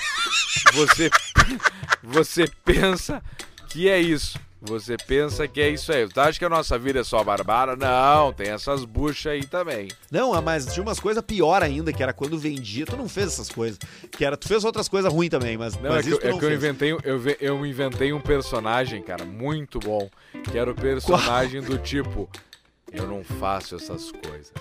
Você, 0.73 1.09
você 2.03 2.47
pensa 2.63 3.23
que 3.69 3.89
é 3.89 3.99
isso. 3.99 4.39
Você 4.61 4.97
pensa 4.97 5.47
que 5.47 5.61
é 5.61 5.69
isso 5.69 5.91
aí. 5.91 6.07
Tu 6.07 6.19
acha 6.19 6.37
que 6.37 6.43
a 6.43 6.49
nossa 6.49 6.77
vida 6.77 6.99
é 6.99 7.03
só 7.03 7.23
barbara? 7.23 7.77
Não, 7.77 8.33
tem 8.33 8.49
essas 8.49 8.83
buchas 8.83 9.31
aí 9.31 9.45
também. 9.45 9.87
Não, 10.11 10.33
ah, 10.33 10.41
mas 10.41 10.65
tinha 10.73 10.83
umas 10.83 10.99
coisas 10.99 11.23
pior 11.23 11.63
ainda, 11.63 11.93
que 11.93 12.03
era 12.03 12.11
quando 12.11 12.37
vendia. 12.37 12.85
Tu 12.85 12.97
não 12.97 13.07
fez 13.07 13.27
essas 13.27 13.49
coisas. 13.49 13.79
Que 14.11 14.25
era, 14.25 14.35
tu 14.35 14.49
fez 14.49 14.65
outras 14.65 14.89
coisas 14.89 15.11
ruins 15.11 15.29
também, 15.29 15.57
mas, 15.57 15.75
não, 15.75 15.89
mas 15.89 16.05
é 16.05 16.09
isso 16.09 16.19
que, 16.19 16.27
é 16.27 16.37
que 16.37 16.45
eu 16.45 16.53
inventei, 16.53 16.91
eu, 16.91 17.21
eu 17.39 17.65
inventei 17.65 18.11
um 18.11 18.19
personagem, 18.19 19.01
cara, 19.01 19.23
muito 19.23 19.79
bom. 19.79 20.09
Que 20.51 20.57
era 20.57 20.69
o 20.69 20.75
personagem 20.75 21.61
Qual? 21.61 21.77
do 21.77 21.83
tipo: 21.83 22.29
Eu 22.91 23.07
não 23.07 23.23
faço 23.23 23.75
essas 23.75 24.11
coisas. 24.11 24.51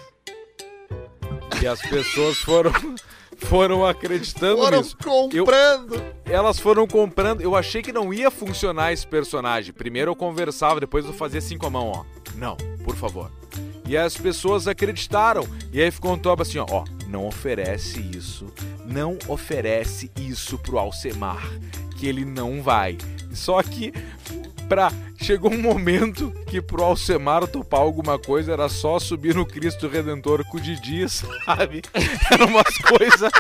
E 1.60 1.66
as 1.66 1.82
pessoas 1.82 2.38
foram 2.38 2.72
foram 3.38 3.86
acreditando 3.86 4.62
foram 4.62 4.78
nisso. 4.78 4.96
comprando. 4.96 5.94
Eu, 5.94 6.34
elas 6.34 6.58
foram 6.58 6.86
comprando. 6.86 7.40
Eu 7.40 7.56
achei 7.56 7.82
que 7.82 7.92
não 7.92 8.12
ia 8.12 8.30
funcionar 8.30 8.92
esse 8.92 9.06
personagem. 9.06 9.72
Primeiro 9.72 10.10
eu 10.10 10.16
conversava, 10.16 10.80
depois 10.80 11.06
eu 11.06 11.12
fazia 11.12 11.38
assim 11.38 11.56
com 11.56 11.66
a 11.66 11.70
mão, 11.70 11.92
ó. 11.94 12.04
Não, 12.34 12.56
por 12.84 12.96
favor. 12.96 13.30
E 13.86 13.96
as 13.96 14.16
pessoas 14.16 14.68
acreditaram. 14.68 15.46
E 15.72 15.80
aí 15.80 15.90
ficou 15.90 16.12
um 16.12 16.18
topo 16.18 16.42
assim, 16.42 16.58
ó, 16.58 16.66
ó, 16.70 16.84
não 17.08 17.26
oferece 17.26 18.00
isso. 18.14 18.52
Não 18.84 19.18
oferece 19.26 20.10
isso 20.20 20.58
pro 20.58 20.78
Alcemar, 20.78 21.48
que 21.96 22.06
ele 22.06 22.24
não 22.24 22.62
vai. 22.62 22.98
Só 23.32 23.62
que 23.62 23.92
pra. 24.68 24.92
Chegou 25.20 25.52
um 25.52 25.60
momento 25.60 26.32
que 26.46 26.60
pro 26.60 26.84
Alcemar 26.84 27.46
topar 27.48 27.80
alguma 27.80 28.18
coisa 28.18 28.52
era 28.52 28.68
só 28.68 29.00
subir 29.00 29.34
no 29.34 29.44
Cristo 29.44 29.88
Redentor 29.88 30.44
com 30.44 30.58
o 30.58 30.60
Didi, 30.60 31.08
sabe? 31.08 31.82
Era 32.30 32.44
umas 32.44 32.76
coisas. 32.78 33.32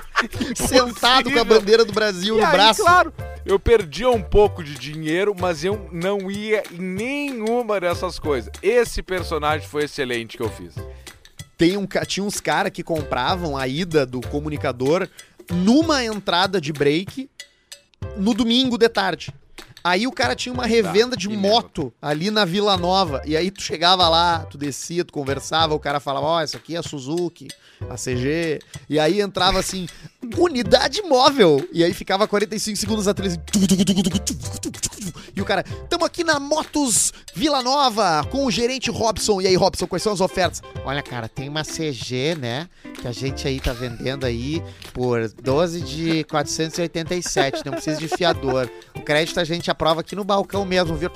Sentado 0.56 1.30
com 1.30 1.38
a 1.38 1.44
bandeira 1.44 1.84
do 1.84 1.92
Brasil 1.92 2.36
e 2.36 2.40
no 2.40 2.46
aí, 2.46 2.52
braço. 2.52 2.82
Claro, 2.82 3.12
eu 3.46 3.60
perdia 3.60 4.10
um 4.10 4.22
pouco 4.22 4.64
de 4.64 4.74
dinheiro, 4.74 5.34
mas 5.38 5.62
eu 5.62 5.88
não 5.92 6.30
ia 6.30 6.64
em 6.72 6.80
nenhuma 6.80 7.78
dessas 7.78 8.18
coisas. 8.18 8.52
Esse 8.60 9.02
personagem 9.02 9.68
foi 9.68 9.84
excelente 9.84 10.36
que 10.36 10.42
eu 10.42 10.50
fiz. 10.50 10.74
Tem 11.56 11.76
um, 11.76 11.86
tinha 12.06 12.24
uns 12.24 12.40
caras 12.40 12.72
que 12.72 12.82
compravam 12.82 13.56
a 13.56 13.68
ida 13.68 14.04
do 14.04 14.20
comunicador 14.20 15.08
numa 15.50 16.04
entrada 16.04 16.60
de 16.60 16.72
break 16.72 17.30
no 18.16 18.34
domingo 18.34 18.76
de 18.76 18.88
tarde. 18.88 19.32
Aí 19.82 20.06
o 20.06 20.12
cara 20.12 20.34
tinha 20.34 20.52
uma 20.52 20.64
tá, 20.64 20.68
revenda 20.68 21.16
de 21.16 21.28
moto 21.28 21.92
ali 22.00 22.30
na 22.30 22.44
Vila 22.44 22.76
Nova. 22.76 23.22
E 23.24 23.36
aí 23.36 23.50
tu 23.50 23.62
chegava 23.62 24.08
lá, 24.08 24.40
tu 24.40 24.58
descia, 24.58 25.04
tu 25.04 25.12
conversava, 25.12 25.74
o 25.74 25.80
cara 25.80 26.00
falava, 26.00 26.26
ó, 26.26 26.36
oh, 26.36 26.40
essa 26.40 26.56
aqui 26.56 26.74
é 26.76 26.78
a 26.78 26.82
Suzuki, 26.82 27.48
a 27.88 27.94
CG. 27.94 28.60
E 28.88 28.98
aí 28.98 29.20
entrava 29.20 29.58
assim, 29.58 29.86
unidade 30.36 31.02
móvel. 31.02 31.66
E 31.72 31.84
aí 31.84 31.94
ficava 31.94 32.26
45 32.26 32.76
segundos 32.76 33.08
a 33.08 33.14
tele 33.14 33.30
E 35.34 35.40
o 35.40 35.44
cara, 35.44 35.62
tamo 35.88 36.04
aqui 36.04 36.24
na 36.24 36.40
Motos 36.40 37.12
Vila 37.34 37.62
Nova 37.62 38.24
com 38.30 38.44
o 38.44 38.50
gerente 38.50 38.90
Robson. 38.90 39.40
E 39.40 39.46
aí, 39.46 39.54
Robson, 39.54 39.86
quais 39.86 40.02
são 40.02 40.12
as 40.12 40.20
ofertas? 40.20 40.62
Olha, 40.84 41.02
cara, 41.02 41.28
tem 41.28 41.48
uma 41.48 41.62
CG, 41.62 42.34
né? 42.36 42.68
Que 43.00 43.06
a 43.06 43.12
gente 43.12 43.46
aí 43.46 43.60
tá 43.60 43.72
vendendo 43.72 44.26
aí 44.26 44.62
por 44.92 45.28
12 45.28 45.80
de 45.82 46.24
487. 46.24 47.64
Não 47.64 47.72
precisa 47.72 47.98
de 47.98 48.08
fiador. 48.08 48.68
O 48.94 49.00
crédito 49.00 49.38
a 49.38 49.44
gente 49.44 49.67
aprova 49.70 50.00
aqui 50.00 50.14
no 50.14 50.24
balcão 50.24 50.64
mesmo, 50.64 50.96
viu? 50.96 51.10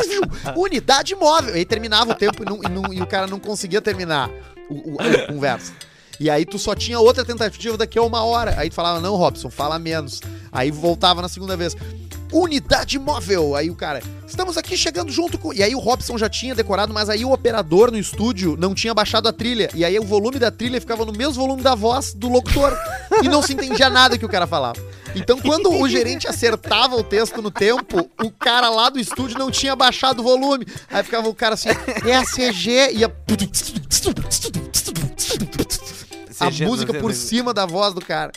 Unidade 0.56 1.14
móvel. 1.14 1.56
E 1.56 1.64
terminava 1.64 2.12
o 2.12 2.14
tempo 2.14 2.42
e, 2.42 2.46
não, 2.46 2.56
e, 2.62 2.68
não, 2.68 2.92
e 2.92 3.00
o 3.02 3.06
cara 3.06 3.26
não 3.26 3.38
conseguia 3.38 3.80
terminar 3.80 4.30
o, 4.68 4.94
o, 4.94 4.96
a 5.00 5.26
conversa. 5.26 5.72
E 6.20 6.28
aí 6.28 6.44
tu 6.44 6.58
só 6.58 6.74
tinha 6.74 7.00
outra 7.00 7.24
tentativa 7.24 7.78
daqui 7.78 7.98
a 7.98 8.02
uma 8.02 8.22
hora. 8.22 8.54
Aí 8.58 8.68
tu 8.68 8.74
falava, 8.74 9.00
não, 9.00 9.16
Robson, 9.16 9.48
fala 9.48 9.78
menos. 9.78 10.20
Aí 10.52 10.70
voltava 10.70 11.22
na 11.22 11.28
segunda 11.30 11.56
vez. 11.56 11.74
Unidade 12.30 12.98
móvel. 12.98 13.56
Aí 13.56 13.70
o 13.70 13.74
cara, 13.74 14.02
estamos 14.26 14.58
aqui 14.58 14.76
chegando 14.76 15.10
junto 15.10 15.38
com. 15.38 15.52
E 15.52 15.62
aí 15.62 15.74
o 15.74 15.78
Robson 15.78 16.18
já 16.18 16.28
tinha 16.28 16.54
decorado, 16.54 16.92
mas 16.92 17.08
aí 17.08 17.24
o 17.24 17.32
operador 17.32 17.90
no 17.90 17.98
estúdio 17.98 18.54
não 18.58 18.74
tinha 18.74 18.92
baixado 18.92 19.28
a 19.28 19.32
trilha. 19.32 19.70
E 19.74 19.82
aí 19.82 19.98
o 19.98 20.04
volume 20.04 20.38
da 20.38 20.50
trilha 20.50 20.78
ficava 20.78 21.06
no 21.06 21.12
mesmo 21.12 21.34
volume 21.34 21.62
da 21.62 21.74
voz 21.74 22.12
do 22.12 22.28
locutor. 22.28 22.76
e 23.22 23.28
não 23.28 23.42
se 23.42 23.54
entendia 23.54 23.88
nada 23.88 24.18
que 24.18 24.26
o 24.26 24.28
cara 24.28 24.46
falava. 24.46 24.78
Então, 25.14 25.38
quando 25.42 25.70
o 25.72 25.88
gerente 25.88 26.26
acertava 26.28 26.96
o 26.96 27.02
texto 27.04 27.40
no 27.42 27.50
tempo, 27.50 28.08
o 28.22 28.30
cara 28.30 28.68
lá 28.70 28.88
do 28.90 28.98
estúdio 28.98 29.38
não 29.38 29.50
tinha 29.50 29.74
baixado 29.76 30.20
o 30.20 30.22
volume. 30.22 30.66
Aí 30.90 31.02
ficava 31.02 31.28
o 31.28 31.34
cara 31.34 31.54
assim, 31.54 31.68
é 32.06 32.16
a 32.16 32.24
CG, 32.24 32.92
ia 32.94 33.08
a 36.40 36.50
música 36.70 36.92
por 37.00 37.12
cima 37.14 37.52
da 37.54 37.66
voz 37.66 37.92
do 37.94 38.00
cara. 38.00 38.32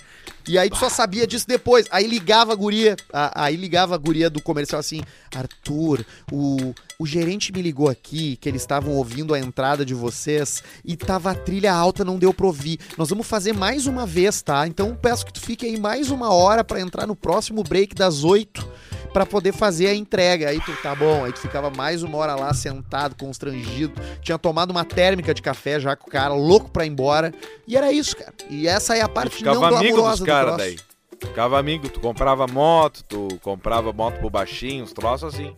E 0.46 0.58
aí 0.58 0.70
tu 0.70 0.76
só 0.76 0.90
sabia 0.90 1.26
disso 1.26 1.48
depois. 1.48 1.86
Aí 1.90 2.06
ligava 2.06 2.52
a 2.52 2.56
guria, 2.56 2.98
a- 3.14 3.46
aí 3.46 3.56
ligava 3.56 3.96
a 3.96 3.98
guria 3.98 4.30
do 4.30 4.42
comercial 4.42 4.80
assim, 4.80 5.02
Arthur, 5.34 6.06
o, 6.30 6.74
o 7.04 7.06
gerente 7.06 7.52
me 7.52 7.62
ligou 7.62 7.90
aqui, 7.90 8.38
que 8.38 8.48
eles 8.48 8.62
estavam 8.62 8.94
ouvindo 8.94 9.34
a 9.34 9.40
entrada 9.40 9.86
de 9.86 9.94
vocês 9.94 10.64
e 10.86 10.96
tava 10.96 11.32
a 11.32 11.36
trilha 11.36 11.74
alta, 11.74 12.06
não 12.06 12.18
deu 12.18 12.34
pra 12.34 12.46
ouvir. 12.48 12.80
Nós 12.98 13.10
vamos 13.10 13.28
fazer 13.28 13.52
mais 13.52 13.88
uma 13.88 14.06
vez, 14.06 14.42
tá? 14.42 14.66
Então 14.66 14.96
peço 14.96 15.26
que 15.26 15.34
tu 15.34 15.42
fique 15.42 15.66
aí 15.66 15.78
mais 15.78 16.10
uma 16.10 16.34
hora 16.34 16.64
pra 16.64 16.80
entrar 16.80 17.06
no 17.06 17.14
próximo 17.14 17.62
break 17.62 17.94
das 17.94 18.24
oito 18.24 18.66
pra 19.12 19.26
poder 19.26 19.52
fazer 19.52 19.88
a 19.88 19.94
entrega. 19.94 20.48
Aí 20.48 20.62
tu, 20.62 20.72
tá 20.82 20.96
bom, 20.96 21.26
aí 21.26 21.34
tu 21.34 21.40
ficava 21.40 21.70
mais 21.70 22.04
uma 22.04 22.18
hora 22.18 22.36
lá 22.36 22.54
sentado, 22.54 23.16
constrangido. 23.16 24.02
Tinha 24.22 24.40
tomado 24.40 24.72
uma 24.72 24.86
térmica 24.86 25.34
de 25.34 25.42
café 25.42 25.82
já 25.82 25.98
com 25.98 26.08
o 26.08 26.10
cara, 26.10 26.34
louco 26.34 26.72
pra 26.72 26.86
ir 26.86 26.90
embora. 26.90 27.34
E 27.68 27.76
era 27.76 27.92
isso, 27.92 28.16
cara. 28.16 28.34
E 28.50 28.66
essa 28.66 28.96
é 28.96 29.02
a 29.02 29.10
parte 29.10 29.44
não 29.44 29.56
glamourosa 29.56 30.10
dos 30.12 30.20
do 30.22 30.26
caras 30.26 30.56
troço. 30.56 30.58
daí. 30.58 30.78
Ficava 31.20 31.60
amigo, 31.60 31.90
tu 31.90 32.00
comprava 32.00 32.48
moto, 32.48 33.04
tu 33.04 33.28
comprava 33.42 33.92
moto 33.92 34.20
pro 34.20 34.30
baixinho, 34.30 34.86
uns 34.86 34.94
troços 34.94 35.34
assim. 35.34 35.54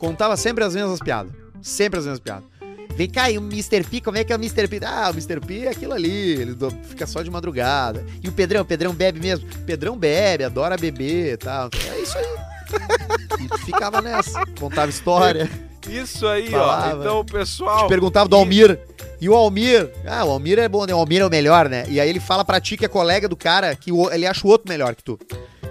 Contava 0.00 0.36
sempre 0.36 0.64
as 0.64 0.74
mesmas 0.74 0.98
piadas. 0.98 1.30
Sempre 1.62 1.98
as 2.00 2.04
mesmas 2.06 2.18
piadas. 2.20 2.44
Vem 2.96 3.08
cá, 3.08 3.30
e 3.30 3.38
o 3.38 3.40
Mr. 3.40 3.84
P, 3.84 4.00
como 4.00 4.18
é 4.18 4.24
que 4.24 4.32
é 4.32 4.36
o 4.36 4.38
Mr. 4.38 4.66
P? 4.66 4.80
Ah, 4.84 5.08
o 5.10 5.12
Mr. 5.12 5.40
P 5.40 5.66
é 5.66 5.70
aquilo 5.70 5.92
ali, 5.94 6.32
ele 6.32 6.54
do- 6.54 6.70
fica 6.88 7.06
só 7.06 7.22
de 7.22 7.30
madrugada. 7.30 8.04
E 8.22 8.28
o 8.28 8.32
Pedrão, 8.32 8.62
o 8.62 8.64
Pedrão 8.64 8.92
bebe 8.92 9.20
mesmo. 9.20 9.46
Pedrão 9.64 9.96
bebe, 9.96 10.42
adora 10.44 10.76
beber 10.76 11.34
e 11.34 11.36
tal. 11.36 11.70
É 11.92 11.98
isso 12.00 12.18
aí. 12.18 12.24
E 13.40 13.58
ficava 13.64 14.00
nessa. 14.02 14.44
Contava 14.58 14.90
história. 14.90 15.50
Isso 15.88 16.26
aí, 16.26 16.50
Falava. 16.50 16.98
ó. 16.98 17.00
Então, 17.00 17.24
pessoal. 17.24 17.88
Perguntava 17.88 18.28
do 18.28 18.36
Almir. 18.36 18.78
E 19.20 19.28
o 19.28 19.34
Almir, 19.34 19.90
ah, 20.06 20.24
o 20.24 20.30
Almir 20.30 20.58
é 20.58 20.68
bom, 20.68 20.84
né? 20.86 20.94
O 20.94 20.98
Almir 20.98 21.20
é 21.22 21.26
o 21.26 21.30
melhor, 21.30 21.68
né? 21.68 21.84
E 21.88 21.98
aí 21.98 22.08
ele 22.08 22.20
fala 22.20 22.44
pra 22.44 22.60
ti 22.60 22.76
que 22.76 22.84
é 22.84 22.88
colega 22.88 23.28
do 23.28 23.36
cara, 23.36 23.74
que 23.74 23.90
o- 23.90 24.10
ele 24.12 24.26
acha 24.26 24.46
o 24.46 24.50
outro 24.50 24.68
melhor 24.68 24.94
que 24.94 25.02
tu. 25.02 25.18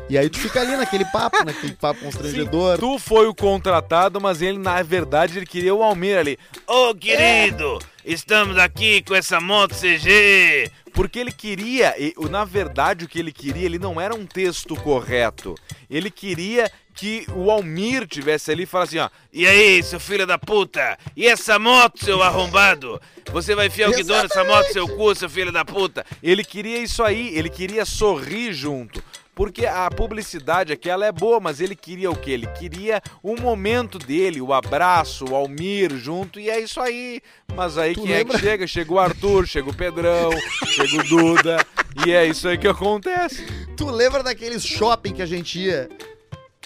E 0.10 0.18
aí 0.18 0.28
tu 0.30 0.40
fica 0.40 0.60
ali 0.62 0.76
naquele 0.76 1.06
papo, 1.06 1.44
naquele 1.46 1.74
papo 1.74 2.00
constrangedor. 2.02 2.80
Tu 2.80 2.98
foi 2.98 3.28
o 3.28 3.36
contratado, 3.36 4.20
mas 4.20 4.42
ele, 4.42 4.58
na 4.58 4.82
verdade, 4.82 5.38
ele 5.38 5.46
queria 5.46 5.74
o 5.76 5.84
Almir 5.84 6.18
ali. 6.18 6.38
Ô, 6.66 6.96
querido, 6.96 7.78
estamos 8.04 8.58
aqui 8.58 9.04
com 9.04 9.14
essa 9.14 9.40
moto 9.40 9.76
CG. 9.76 10.72
Porque 10.94 11.20
ele 11.20 11.32
queria, 11.32 11.94
e, 12.00 12.12
o- 12.18 12.28
na 12.28 12.44
verdade, 12.44 13.06
o 13.06 13.08
que 13.08 13.20
ele 13.20 13.32
queria, 13.32 13.66
ele 13.66 13.78
não 13.78 14.02
era 14.02 14.14
um 14.16 14.26
texto 14.26 14.76
correto. 14.76 15.54
Ele 15.88 16.10
queria 16.10 16.70
que 16.96 17.26
o 17.36 17.52
Almir 17.52 18.08
tivesse 18.08 18.52
ali 18.52 18.64
e 18.64 18.66
falasse 18.66 18.98
assim, 18.98 19.06
ó. 19.08 19.10
E 19.32 19.46
aí, 19.48 19.82
seu 19.84 20.00
filho 20.00 20.26
da 20.26 20.40
puta? 20.40 20.98
E 21.16 21.28
essa 21.28 21.60
moto, 21.60 22.04
seu 22.04 22.22
arrombado? 22.24 23.00
Você 23.32 23.54
vai 23.54 23.68
enfiar 23.68 23.90
o 23.90 23.94
guidão 23.94 24.22
nessa 24.24 24.44
moto, 24.44 24.74
seu 24.74 24.88
cu, 24.88 25.14
seu 25.14 25.30
filho 25.30 25.52
da 25.52 25.64
puta? 25.64 26.04
Ele 26.22 26.44
queria 26.44 26.80
isso 26.80 27.04
aí, 27.04 27.30
ele 27.38 27.50
queria 27.50 27.86
sorrir 27.86 28.52
junto. 28.54 29.02
Porque 29.40 29.66
a 29.66 29.90
publicidade 29.90 30.74
aqui 30.74 30.90
ela 30.90 31.06
é 31.06 31.14
boa, 31.14 31.40
mas 31.40 31.62
ele 31.62 31.74
queria 31.74 32.12
o 32.12 32.16
quê? 32.18 32.32
Ele 32.32 32.46
queria 32.48 33.02
o 33.24 33.40
momento 33.40 33.98
dele, 33.98 34.42
o 34.42 34.54
abraço, 34.54 35.24
o 35.32 35.34
Almir 35.34 35.96
junto, 35.96 36.42
e 36.42 36.50
é 36.50 36.60
isso 36.60 36.82
aí. 36.82 37.22
Mas 37.56 37.78
aí 37.78 37.94
Tu 37.94 38.02
quem 38.02 38.12
lembra? 38.12 38.36
é 38.36 38.38
que 38.38 38.46
chega? 38.46 38.68
Chega 38.68 38.92
o 38.94 39.00
Arthur, 39.00 39.48
chega 39.48 39.70
o 39.70 39.74
Pedrão, 39.74 40.30
chega 40.68 40.98
o 40.98 41.08
Duda, 41.08 41.66
e 42.06 42.12
é 42.12 42.26
isso 42.26 42.50
aí 42.50 42.58
que 42.58 42.68
acontece. 42.68 43.46
Tu 43.78 43.90
lembra 43.90 44.22
daqueles 44.22 44.62
shopping 44.66 45.14
que 45.14 45.22
a 45.22 45.26
gente 45.26 45.58
ia 45.58 45.88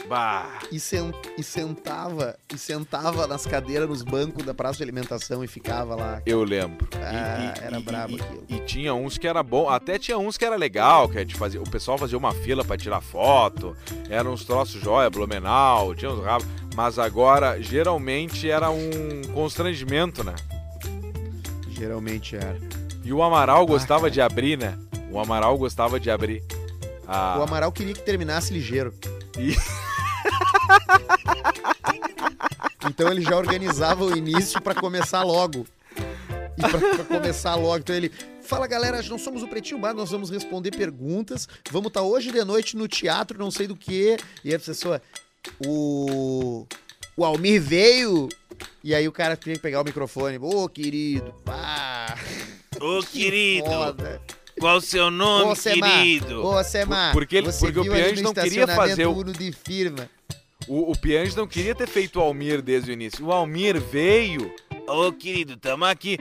Bah. 0.09 0.59
e, 0.71 0.79
sen- 0.79 1.13
e 1.37 1.43
sentava 1.43 2.35
e 2.53 2.57
sentava 2.57 3.27
nas 3.27 3.45
cadeiras 3.45 3.87
nos 3.87 4.01
bancos 4.01 4.43
da 4.43 4.53
praça 4.53 4.77
de 4.77 4.83
alimentação 4.83 5.43
e 5.43 5.47
ficava 5.47 5.95
lá. 5.95 6.21
Eu 6.25 6.43
lembro. 6.43 6.87
E- 6.93 6.97
Ah, 6.97 7.53
e, 7.59 7.63
era 7.65 7.79
e- 7.79 7.83
brabo 7.83 8.13
e- 8.17 8.21
aquilo. 8.21 8.43
E 8.49 8.59
tinha 8.61 8.93
uns 8.93 9.17
que 9.19 9.27
era 9.27 9.43
bom, 9.43 9.69
até 9.69 9.99
tinha 9.99 10.17
uns 10.17 10.35
que 10.37 10.43
era 10.43 10.55
legal, 10.55 11.07
que 11.07 11.17
a 11.17 11.21
gente 11.21 11.35
fazia, 11.35 11.61
o 11.61 11.69
pessoal 11.69 11.97
fazia 11.97 12.17
uma 12.17 12.33
fila 12.33 12.65
pra 12.65 12.75
tirar 12.75 13.01
foto, 13.01 13.77
eram 14.09 14.33
uns 14.33 14.43
troços 14.43 14.81
joia, 14.81 15.09
blumenau, 15.11 15.93
tinha 15.93 16.09
uns 16.11 16.23
rabos, 16.23 16.47
mas 16.75 16.97
agora 16.97 17.61
geralmente 17.61 18.49
era 18.49 18.71
um 18.71 18.89
constrangimento, 19.33 20.23
né? 20.23 20.33
Geralmente 21.69 22.35
era. 22.35 22.57
E 23.03 23.11
o 23.13 23.21
Amaral 23.21 23.65
gostava 23.65 24.01
cara. 24.01 24.11
de 24.11 24.21
abrir, 24.21 24.57
né? 24.57 24.77
O 25.11 25.19
Amaral 25.19 25.57
gostava 25.57 25.99
de 25.99 26.09
abrir. 26.09 26.43
Ah, 27.07 27.35
O 27.39 27.43
Amaral 27.43 27.71
queria 27.71 27.93
que 27.93 28.01
terminasse 28.01 28.53
ligeiro. 28.53 28.93
E- 29.37 29.55
então 32.89 33.09
ele 33.11 33.21
já 33.21 33.35
organizava 33.35 34.03
o 34.03 34.15
início 34.15 34.61
pra 34.61 34.75
começar 34.75 35.23
logo. 35.23 35.65
E 36.57 36.61
pra, 36.61 36.79
pra 36.79 37.03
começar 37.05 37.55
logo. 37.55 37.77
Então 37.79 37.95
ele. 37.95 38.11
Fala 38.41 38.67
galera, 38.67 39.01
nós 39.03 39.21
somos 39.21 39.41
o 39.41 39.47
Pretinho 39.47 39.79
Bar, 39.79 39.93
nós 39.93 40.11
vamos 40.11 40.29
responder 40.29 40.71
perguntas. 40.71 41.47
Vamos 41.71 41.87
estar 41.87 42.01
hoje 42.01 42.31
de 42.31 42.43
noite 42.43 42.75
no 42.75 42.87
teatro, 42.87 43.39
não 43.39 43.49
sei 43.49 43.67
do 43.67 43.75
que. 43.75 44.17
E 44.43 44.49
aí 44.49 44.55
a 44.55 44.59
pessoa. 44.59 45.01
O. 45.65 46.65
O 47.15 47.23
Almir 47.25 47.61
veio. 47.61 48.27
E 48.83 48.93
aí 48.93 49.07
o 49.07 49.11
cara 49.11 49.35
tinha 49.37 49.55
que 49.55 49.61
pegar 49.61 49.81
o 49.81 49.83
microfone. 49.83 50.37
Ô, 50.39 50.67
querido, 50.69 51.33
pá. 51.45 52.15
Ô 52.79 53.01
que 53.03 53.61
foda. 53.65 54.21
Qual 54.63 54.77
o 54.77 54.81
seu 54.81 55.07
Ô, 55.07 55.55
Semar, 55.55 56.05
ô, 56.41 56.63
Semar, 56.63 57.11
Porque 57.11 57.35
ele- 57.35 57.51
você 57.51 57.65
porque 57.65 57.79
o 57.81 57.83
Piange 57.83 58.21
não 58.21 58.33
queria 58.33 58.65
fazer 58.65 59.05
o- 59.05 59.23
de 59.25 59.51
firma. 59.51 60.09
O, 60.69 60.93
o 60.93 60.97
Piange 60.97 61.35
não 61.35 61.45
queria 61.45 61.75
ter 61.75 61.85
feito 61.85 62.17
o 62.17 62.21
Almir 62.21 62.61
desde 62.61 62.89
o 62.89 62.93
início. 62.93 63.25
O 63.25 63.33
Almir 63.33 63.77
veio. 63.81 64.55
Ô 64.87 65.11
querido, 65.11 65.57
tamo 65.57 65.83
aqui. 65.83 66.17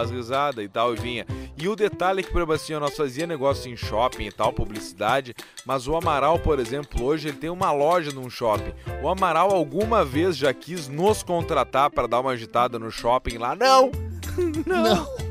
As 0.00 0.12
risadas 0.12 0.64
e 0.64 0.68
tal, 0.68 0.94
e 0.94 0.96
vinha. 1.00 1.26
E 1.60 1.66
o 1.66 1.74
detalhe 1.74 2.20
é 2.20 2.22
que, 2.22 2.30
por 2.30 2.38
exemplo, 2.38 2.54
assim, 2.54 2.72
nós 2.74 2.96
fazia 2.96 3.26
negócio 3.26 3.68
em 3.68 3.76
shopping 3.76 4.26
e 4.26 4.32
tal, 4.32 4.52
publicidade, 4.52 5.34
mas 5.66 5.88
o 5.88 5.96
Amaral, 5.96 6.38
por 6.38 6.60
exemplo, 6.60 7.02
hoje 7.04 7.26
ele 7.28 7.38
tem 7.38 7.50
uma 7.50 7.72
loja 7.72 8.12
num 8.12 8.30
shopping. 8.30 8.72
O 9.02 9.08
Amaral 9.08 9.50
alguma 9.50 10.04
vez 10.04 10.36
já 10.36 10.54
quis 10.54 10.86
nos 10.86 11.24
contratar 11.24 11.90
para 11.90 12.06
dar 12.06 12.20
uma 12.20 12.30
agitada 12.30 12.78
no 12.78 12.88
shopping 12.92 13.38
lá. 13.38 13.56
Não! 13.56 13.90
Não! 14.64 15.27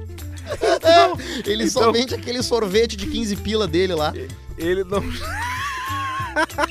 Ele 1.45 1.65
Então- 1.65 1.83
só 1.83 1.91
vende 1.91 2.15
aquele 2.15 2.41
sorvete 2.43 2.95
de 2.95 3.07
15 3.07 3.35
pila 3.35 3.67
dele 3.67 3.93
lá. 3.93 4.13
Ele 4.57 4.83
não. 4.83 5.03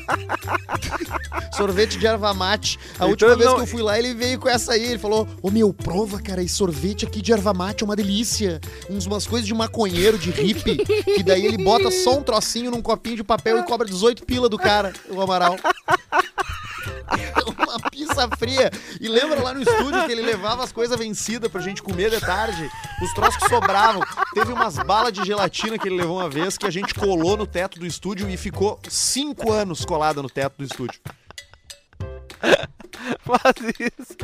Sorvete 1.56 1.98
de 1.98 2.06
erva 2.06 2.32
mate. 2.34 2.78
A 2.92 2.94
Então 2.96 3.08
última 3.10 3.34
vez 3.36 3.48
não- 3.48 3.56
que 3.56 3.62
eu 3.62 3.66
fui 3.66 3.82
lá, 3.82 3.98
ele 3.98 4.14
veio 4.14 4.38
com 4.38 4.48
essa 4.48 4.72
aí. 4.72 4.84
Ele 4.84 4.98
falou: 4.98 5.26
Ô 5.42 5.50
meu, 5.50 5.72
prova, 5.72 6.20
cara, 6.20 6.42
esse 6.42 6.54
sorvete 6.54 7.06
aqui 7.06 7.22
de 7.22 7.32
erva 7.32 7.54
mate 7.54 7.82
é 7.82 7.84
uma 7.86 7.96
delícia. 7.96 8.60
Uns, 8.90 9.06
umas 9.06 9.26
coisas 9.26 9.46
de 9.46 9.54
maconheiro, 9.54 10.18
de 10.18 10.30
hippie. 10.30 10.76
que 10.84 11.22
daí 11.22 11.46
ele 11.46 11.62
bota 11.62 11.90
só 11.90 12.18
um 12.18 12.22
trocinho 12.22 12.70
num 12.70 12.82
copinho 12.82 13.16
de 13.16 13.24
papel 13.24 13.58
e 13.58 13.62
cobra 13.62 13.86
18 13.86 14.24
pila 14.24 14.48
do 14.48 14.58
cara, 14.58 14.92
o 15.08 15.20
Amaral. 15.20 15.56
uma 17.58 17.90
pizza 17.90 18.28
fria. 18.38 18.70
E 19.00 19.08
lembra 19.08 19.42
lá 19.42 19.54
no 19.54 19.62
estúdio 19.62 20.04
que 20.06 20.12
ele 20.12 20.22
levava 20.22 20.64
as 20.64 20.72
coisas 20.72 20.96
vencidas 20.98 21.50
pra 21.50 21.60
gente 21.60 21.82
comer 21.82 22.10
de 22.10 22.20
tarde? 22.20 22.68
Os 23.02 23.12
troços 23.14 23.36
que 23.36 23.48
sobravam. 23.48 24.02
Teve 24.34 24.52
umas 24.52 24.76
balas 24.76 25.12
de 25.12 25.24
gelatina 25.24 25.78
que 25.78 25.88
ele 25.88 25.96
levou 25.96 26.18
uma 26.18 26.28
vez 26.28 26.56
que 26.58 26.66
a 26.66 26.70
gente 26.70 26.94
colou 26.94 27.36
no 27.36 27.46
teto 27.46 27.78
do 27.78 27.86
estúdio 27.86 28.28
e 28.28 28.36
ficou 28.36 28.78
cinco 28.88 29.52
anos 29.52 29.84
colada 29.96 30.20
no 30.22 30.28
teto 30.28 30.58
do 30.58 30.64
estúdio. 30.64 31.00
Faz 33.24 33.56
isso. 33.80 34.14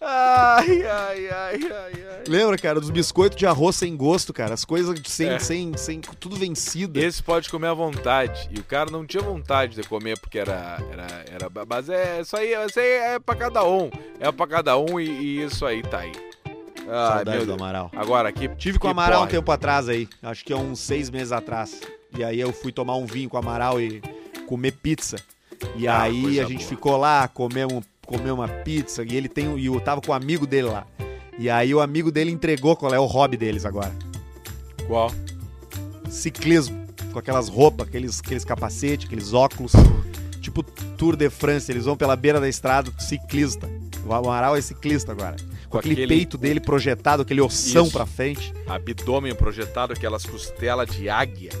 ai, 0.00 0.82
ai, 0.82 1.28
ai, 1.28 1.60
ai, 1.62 1.92
ai. 2.10 2.24
Lembra, 2.26 2.58
cara, 2.58 2.80
dos 2.80 2.90
biscoitos 2.90 3.38
de 3.38 3.46
arroz 3.46 3.76
sem 3.76 3.96
gosto, 3.96 4.32
cara? 4.32 4.52
As 4.54 4.64
coisas 4.64 5.00
sem, 5.06 5.28
É. 5.28 5.38
sem, 5.38 5.76
sem 5.76 6.00
tudo 6.00 6.34
vencido. 6.34 6.98
Esse 6.98 7.22
pode 7.22 7.48
comer 7.48 7.68
à 7.68 7.74
vontade. 7.74 8.48
E 8.50 8.58
o 8.58 8.64
cara 8.64 8.90
não 8.90 9.06
tinha 9.06 9.22
vontade 9.22 9.76
de 9.80 9.88
comer 9.88 10.18
porque 10.18 10.40
era. 10.40 10.78
era, 10.90 11.06
era 11.30 11.48
mas 11.68 11.88
é 11.88 12.20
isso 12.20 12.36
aí, 12.36 12.52
isso 12.66 12.80
aí 12.80 12.86
é 13.14 13.18
pra 13.20 13.36
cada 13.36 13.64
um. 13.64 13.90
É 14.18 14.32
pra 14.32 14.46
cada 14.48 14.76
um 14.76 14.98
e, 14.98 15.06
e 15.08 15.44
isso 15.44 15.64
aí 15.64 15.82
tá 15.82 16.00
aí. 16.00 16.12
Ai, 16.88 17.14
Saudade 17.16 17.44
do. 17.46 17.52
Amaral. 17.54 17.90
Agora 17.94 18.28
aqui. 18.28 18.48
Tive 18.56 18.78
com 18.78 18.86
o 18.86 18.90
Amaral 18.90 19.20
um 19.20 19.26
porre. 19.26 19.36
tempo 19.38 19.50
atrás 19.52 19.88
aí, 19.88 20.08
acho 20.22 20.44
que 20.44 20.52
é 20.52 20.56
uns 20.56 20.78
seis 20.80 21.10
meses 21.10 21.32
atrás. 21.32 21.80
E 22.16 22.22
aí 22.24 22.40
eu 22.40 22.52
fui 22.52 22.72
tomar 22.72 22.96
um 22.96 23.06
vinho 23.06 23.28
com 23.28 23.36
o 23.36 23.40
Amaral 23.40 23.80
e 23.80 24.00
comer 24.46 24.72
pizza. 24.72 25.16
E 25.74 25.88
Ah, 25.88 26.02
aí 26.02 26.38
a 26.40 26.44
gente 26.44 26.58
boa. 26.58 26.68
ficou 26.68 26.96
lá, 26.96 27.26
comeu, 27.28 27.82
comeu 28.06 28.34
uma 28.34 28.48
pizza 28.48 29.02
e 29.02 29.16
ele 29.16 29.28
tem. 29.28 29.58
E 29.58 29.66
eu 29.66 29.80
tava 29.80 30.00
com 30.00 30.12
o 30.12 30.14
amigo 30.14 30.46
dele 30.46 30.68
lá. 30.68 30.86
E 31.38 31.50
aí 31.50 31.74
o 31.74 31.80
amigo 31.80 32.10
dele 32.12 32.30
entregou 32.30 32.76
qual 32.76 32.94
é 32.94 32.98
o 32.98 33.04
hobby 33.06 33.36
deles 33.36 33.64
agora. 33.66 33.92
Qual? 34.86 35.10
Ciclismo. 36.08 36.86
Com 37.12 37.18
aquelas 37.18 37.48
roupas, 37.48 37.88
aqueles, 37.88 38.20
aqueles 38.20 38.44
capacetes, 38.44 39.06
aqueles 39.06 39.32
óculos. 39.32 39.72
Tipo 40.40 40.62
Tour 40.62 41.16
de 41.16 41.28
France. 41.30 41.70
Eles 41.70 41.84
vão 41.84 41.96
pela 41.96 42.14
beira 42.16 42.40
da 42.40 42.48
estrada, 42.48 42.90
ciclista. 42.98 43.68
O 44.04 44.12
Amaral 44.12 44.56
é 44.56 44.60
ciclista 44.60 45.12
agora. 45.12 45.36
Com, 45.76 45.80
aquele, 45.80 45.94
aquele- 45.94 46.14
peito 46.16 46.38
dele 46.38 46.60
projetado, 46.60 47.22
aquele 47.22 47.40
ossão 47.40 47.84
Isso. 47.84 47.92
pra 47.92 48.06
frente. 48.06 48.52
Abdômen 48.66 49.34
projetado, 49.34 49.92
aquelas 49.92 50.24
costelas 50.24 50.88
de 50.94 51.08
águia. 51.08 51.50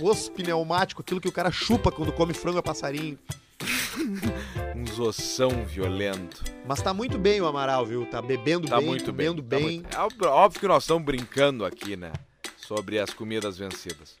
osso 0.00 0.30
pneumático, 0.32 1.00
aquilo 1.02 1.20
que 1.20 1.28
o 1.28 1.32
cara 1.32 1.50
chupa 1.50 1.90
quando 1.90 2.12
come 2.12 2.32
frango 2.34 2.58
a 2.58 2.62
passarinho. 2.62 3.18
Uns 4.76 4.90
gasoção 4.90 5.50
violento. 5.66 6.44
Mas 6.66 6.80
tá 6.82 6.92
muito 6.94 7.18
bem 7.18 7.40
o 7.40 7.46
Amaral, 7.46 7.84
viu? 7.86 8.04
Tá 8.06 8.20
bebendo 8.22 8.68
Tá 8.68 8.78
bem, 8.78 8.86
muito 8.86 9.12
bem. 9.12 9.26
comendo 9.28 9.42
tá 9.42 9.56
bem. 9.56 9.80
muito- 9.80 9.96
É 9.96 10.26
óbvio 10.28 10.60
que 10.60 10.68
nós 10.68 10.82
estamos 10.82 11.04
brincando 11.04 11.64
aqui, 11.64 11.96
né? 11.96 12.12
Sobre 12.56 12.98
as 12.98 13.10
comidas 13.10 13.56
vencidas. 13.58 14.16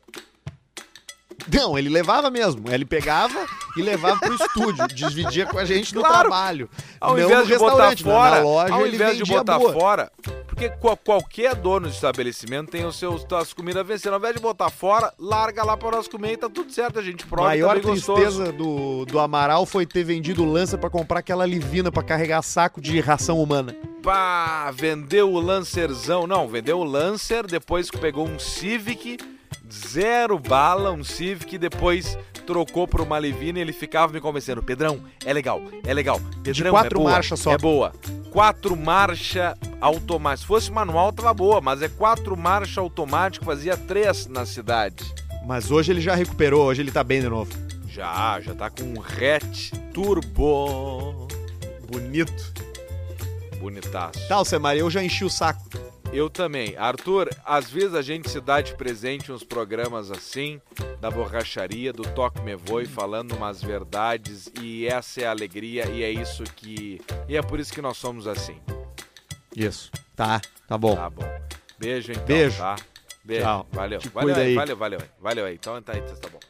Não, 1.52 1.78
ele 1.78 1.88
levava 1.88 2.30
mesmo. 2.30 2.64
Ele 2.70 2.84
pegava 2.84 3.46
e 3.76 3.82
levava 3.82 4.18
pro 4.20 4.34
estúdio. 4.34 4.86
Dividia 4.88 5.46
com 5.46 5.58
a 5.58 5.64
gente 5.64 5.94
no 5.94 6.00
Claro. 6.00 6.20
trabalho. 6.20 6.70
Ao 7.00 7.16
Não 7.16 7.24
invés 7.24 7.46
de 7.46 7.58
botar 7.58 7.76
mas 7.88 8.00
fora, 8.00 8.40
loja 8.40 8.74
ao 8.74 8.86
invés 8.86 9.16
de 9.18 9.24
botar 9.24 9.58
boa. 9.58 9.72
fora, 9.72 10.12
porque 10.46 10.68
qual- 10.70 10.96
qualquer 10.96 11.54
dono 11.54 11.88
de 11.88 11.94
estabelecimento 11.94 12.70
tem 12.70 12.84
os 12.86 12.96
seus 12.98 13.26
as 13.32 13.52
comidas 13.52 13.86
vencendo. 13.86 14.12
Ao 14.14 14.18
invés 14.18 14.34
de 14.36 14.40
botar 14.40 14.70
fora, 14.70 15.12
larga 15.18 15.64
lá 15.64 15.76
para 15.76 15.96
nós 15.96 16.08
comer 16.08 16.32
e 16.32 16.36
tá 16.36 16.48
tudo 16.48 16.72
certo, 16.72 16.98
a 16.98 17.02
gente 17.02 17.26
prova 17.26 17.54
e 17.56 17.60
maior 17.60 17.80
tá 17.80 17.90
tristeza 17.90 18.52
do, 18.52 19.04
do 19.04 19.18
Amaral 19.18 19.66
foi 19.66 19.84
ter 19.86 20.04
vendido 20.04 20.42
o 20.44 20.50
Lança 20.50 20.78
pra 20.78 20.88
comprar 20.88 21.18
aquela 21.20 21.44
livina 21.44 21.90
pra 21.92 22.02
carregar 22.02 22.42
saco 22.42 22.80
de 22.80 23.00
ração 23.00 23.42
humana. 23.42 23.74
Pá, 24.02 24.70
vendeu 24.70 25.32
o 25.32 25.40
Lancerzão. 25.40 26.26
Não, 26.26 26.46
vendeu 26.46 26.78
o 26.78 26.84
Lancer, 26.84 27.46
depois 27.46 27.90
pegou 27.90 28.26
um 28.28 28.38
Civic, 28.38 29.16
zero 29.88 30.38
bala, 30.38 30.92
um 30.92 31.04
Civic, 31.04 31.58
depois 31.58 32.18
trocou 32.46 32.86
por 32.86 33.00
uma 33.00 33.18
Livina 33.18 33.58
e 33.58 33.62
ele 33.62 33.72
ficava 33.72 34.12
me 34.12 34.20
convencendo. 34.20 34.62
Pedrão, 34.62 35.00
é 35.24 35.32
legal, 35.32 35.60
é 35.84 35.92
legal. 35.92 36.20
Pedrão, 36.42 36.70
quatro 36.70 36.98
é 36.98 37.02
boa, 37.02 37.10
marchas 37.12 37.40
só. 37.40 37.52
É 37.52 37.58
boa. 37.58 37.92
Quatro 38.30 38.76
marcha 38.76 39.56
automática. 39.80 40.42
Se 40.42 40.46
fosse 40.46 40.72
manual, 40.72 41.12
tava 41.12 41.32
boa, 41.32 41.60
mas 41.60 41.82
é 41.82 41.88
quatro 41.88 42.36
marcha 42.36 42.80
automático, 42.80 43.44
fazia 43.44 43.76
três 43.76 44.26
na 44.26 44.44
cidade. 44.44 45.04
Mas 45.46 45.70
hoje 45.70 45.92
ele 45.92 46.00
já 46.00 46.14
recuperou, 46.14 46.66
hoje 46.66 46.82
ele 46.82 46.90
tá 46.90 47.04
bem 47.04 47.20
de 47.20 47.28
novo. 47.28 47.52
Já, 47.88 48.40
já 48.40 48.54
tá 48.54 48.70
com 48.70 48.82
um 48.82 49.02
hatch 49.02 49.70
turbo. 49.92 51.28
Bonito. 51.90 52.52
Bonitaço. 53.60 54.26
Tá, 54.26 54.36
Alcemar, 54.36 54.76
eu 54.76 54.90
já 54.90 55.02
enchi 55.02 55.24
o 55.24 55.30
saco. 55.30 55.62
Eu 56.14 56.30
também. 56.30 56.76
Arthur, 56.76 57.28
às 57.44 57.68
vezes 57.68 57.92
a 57.92 58.00
gente 58.00 58.30
se 58.30 58.40
dá 58.40 58.60
de 58.60 58.76
presente 58.76 59.32
uns 59.32 59.42
programas 59.42 60.12
assim, 60.12 60.60
da 61.00 61.10
borracharia, 61.10 61.92
do 61.92 62.04
Toque 62.04 62.40
Me 62.40 62.54
Voe, 62.54 62.86
falando 62.86 63.34
umas 63.34 63.60
verdades, 63.60 64.48
e 64.62 64.86
essa 64.86 65.22
é 65.22 65.26
a 65.26 65.30
alegria, 65.30 65.90
e 65.90 66.04
é 66.04 66.10
isso 66.10 66.44
que. 66.44 67.00
E 67.28 67.36
é 67.36 67.42
por 67.42 67.58
isso 67.58 67.72
que 67.72 67.82
nós 67.82 67.96
somos 67.96 68.28
assim. 68.28 68.60
Isso. 69.56 69.90
Tá, 70.14 70.40
tá 70.68 70.78
bom. 70.78 70.94
Tá 70.94 71.10
bom. 71.10 71.24
Beijo 71.76 72.12
então. 72.12 72.24
Beijo. 72.26 72.58
Tá? 72.58 72.76
Beijo. 73.24 73.42
Tchau. 73.42 73.66
Valeu. 73.72 73.98
Te 73.98 74.08
Valeu 74.10 74.36
aí, 74.36 74.42
aí. 74.42 74.54
valeu, 74.54 74.76
valeu 74.76 74.98
aí. 75.00 75.08
Valeu 75.20 75.46
aí. 75.46 75.54
Então 75.54 75.82
tá 75.82 75.94
aí, 75.94 76.00
tá 76.00 76.28
bom. 76.28 76.40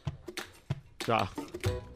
Tchau. 0.99 1.94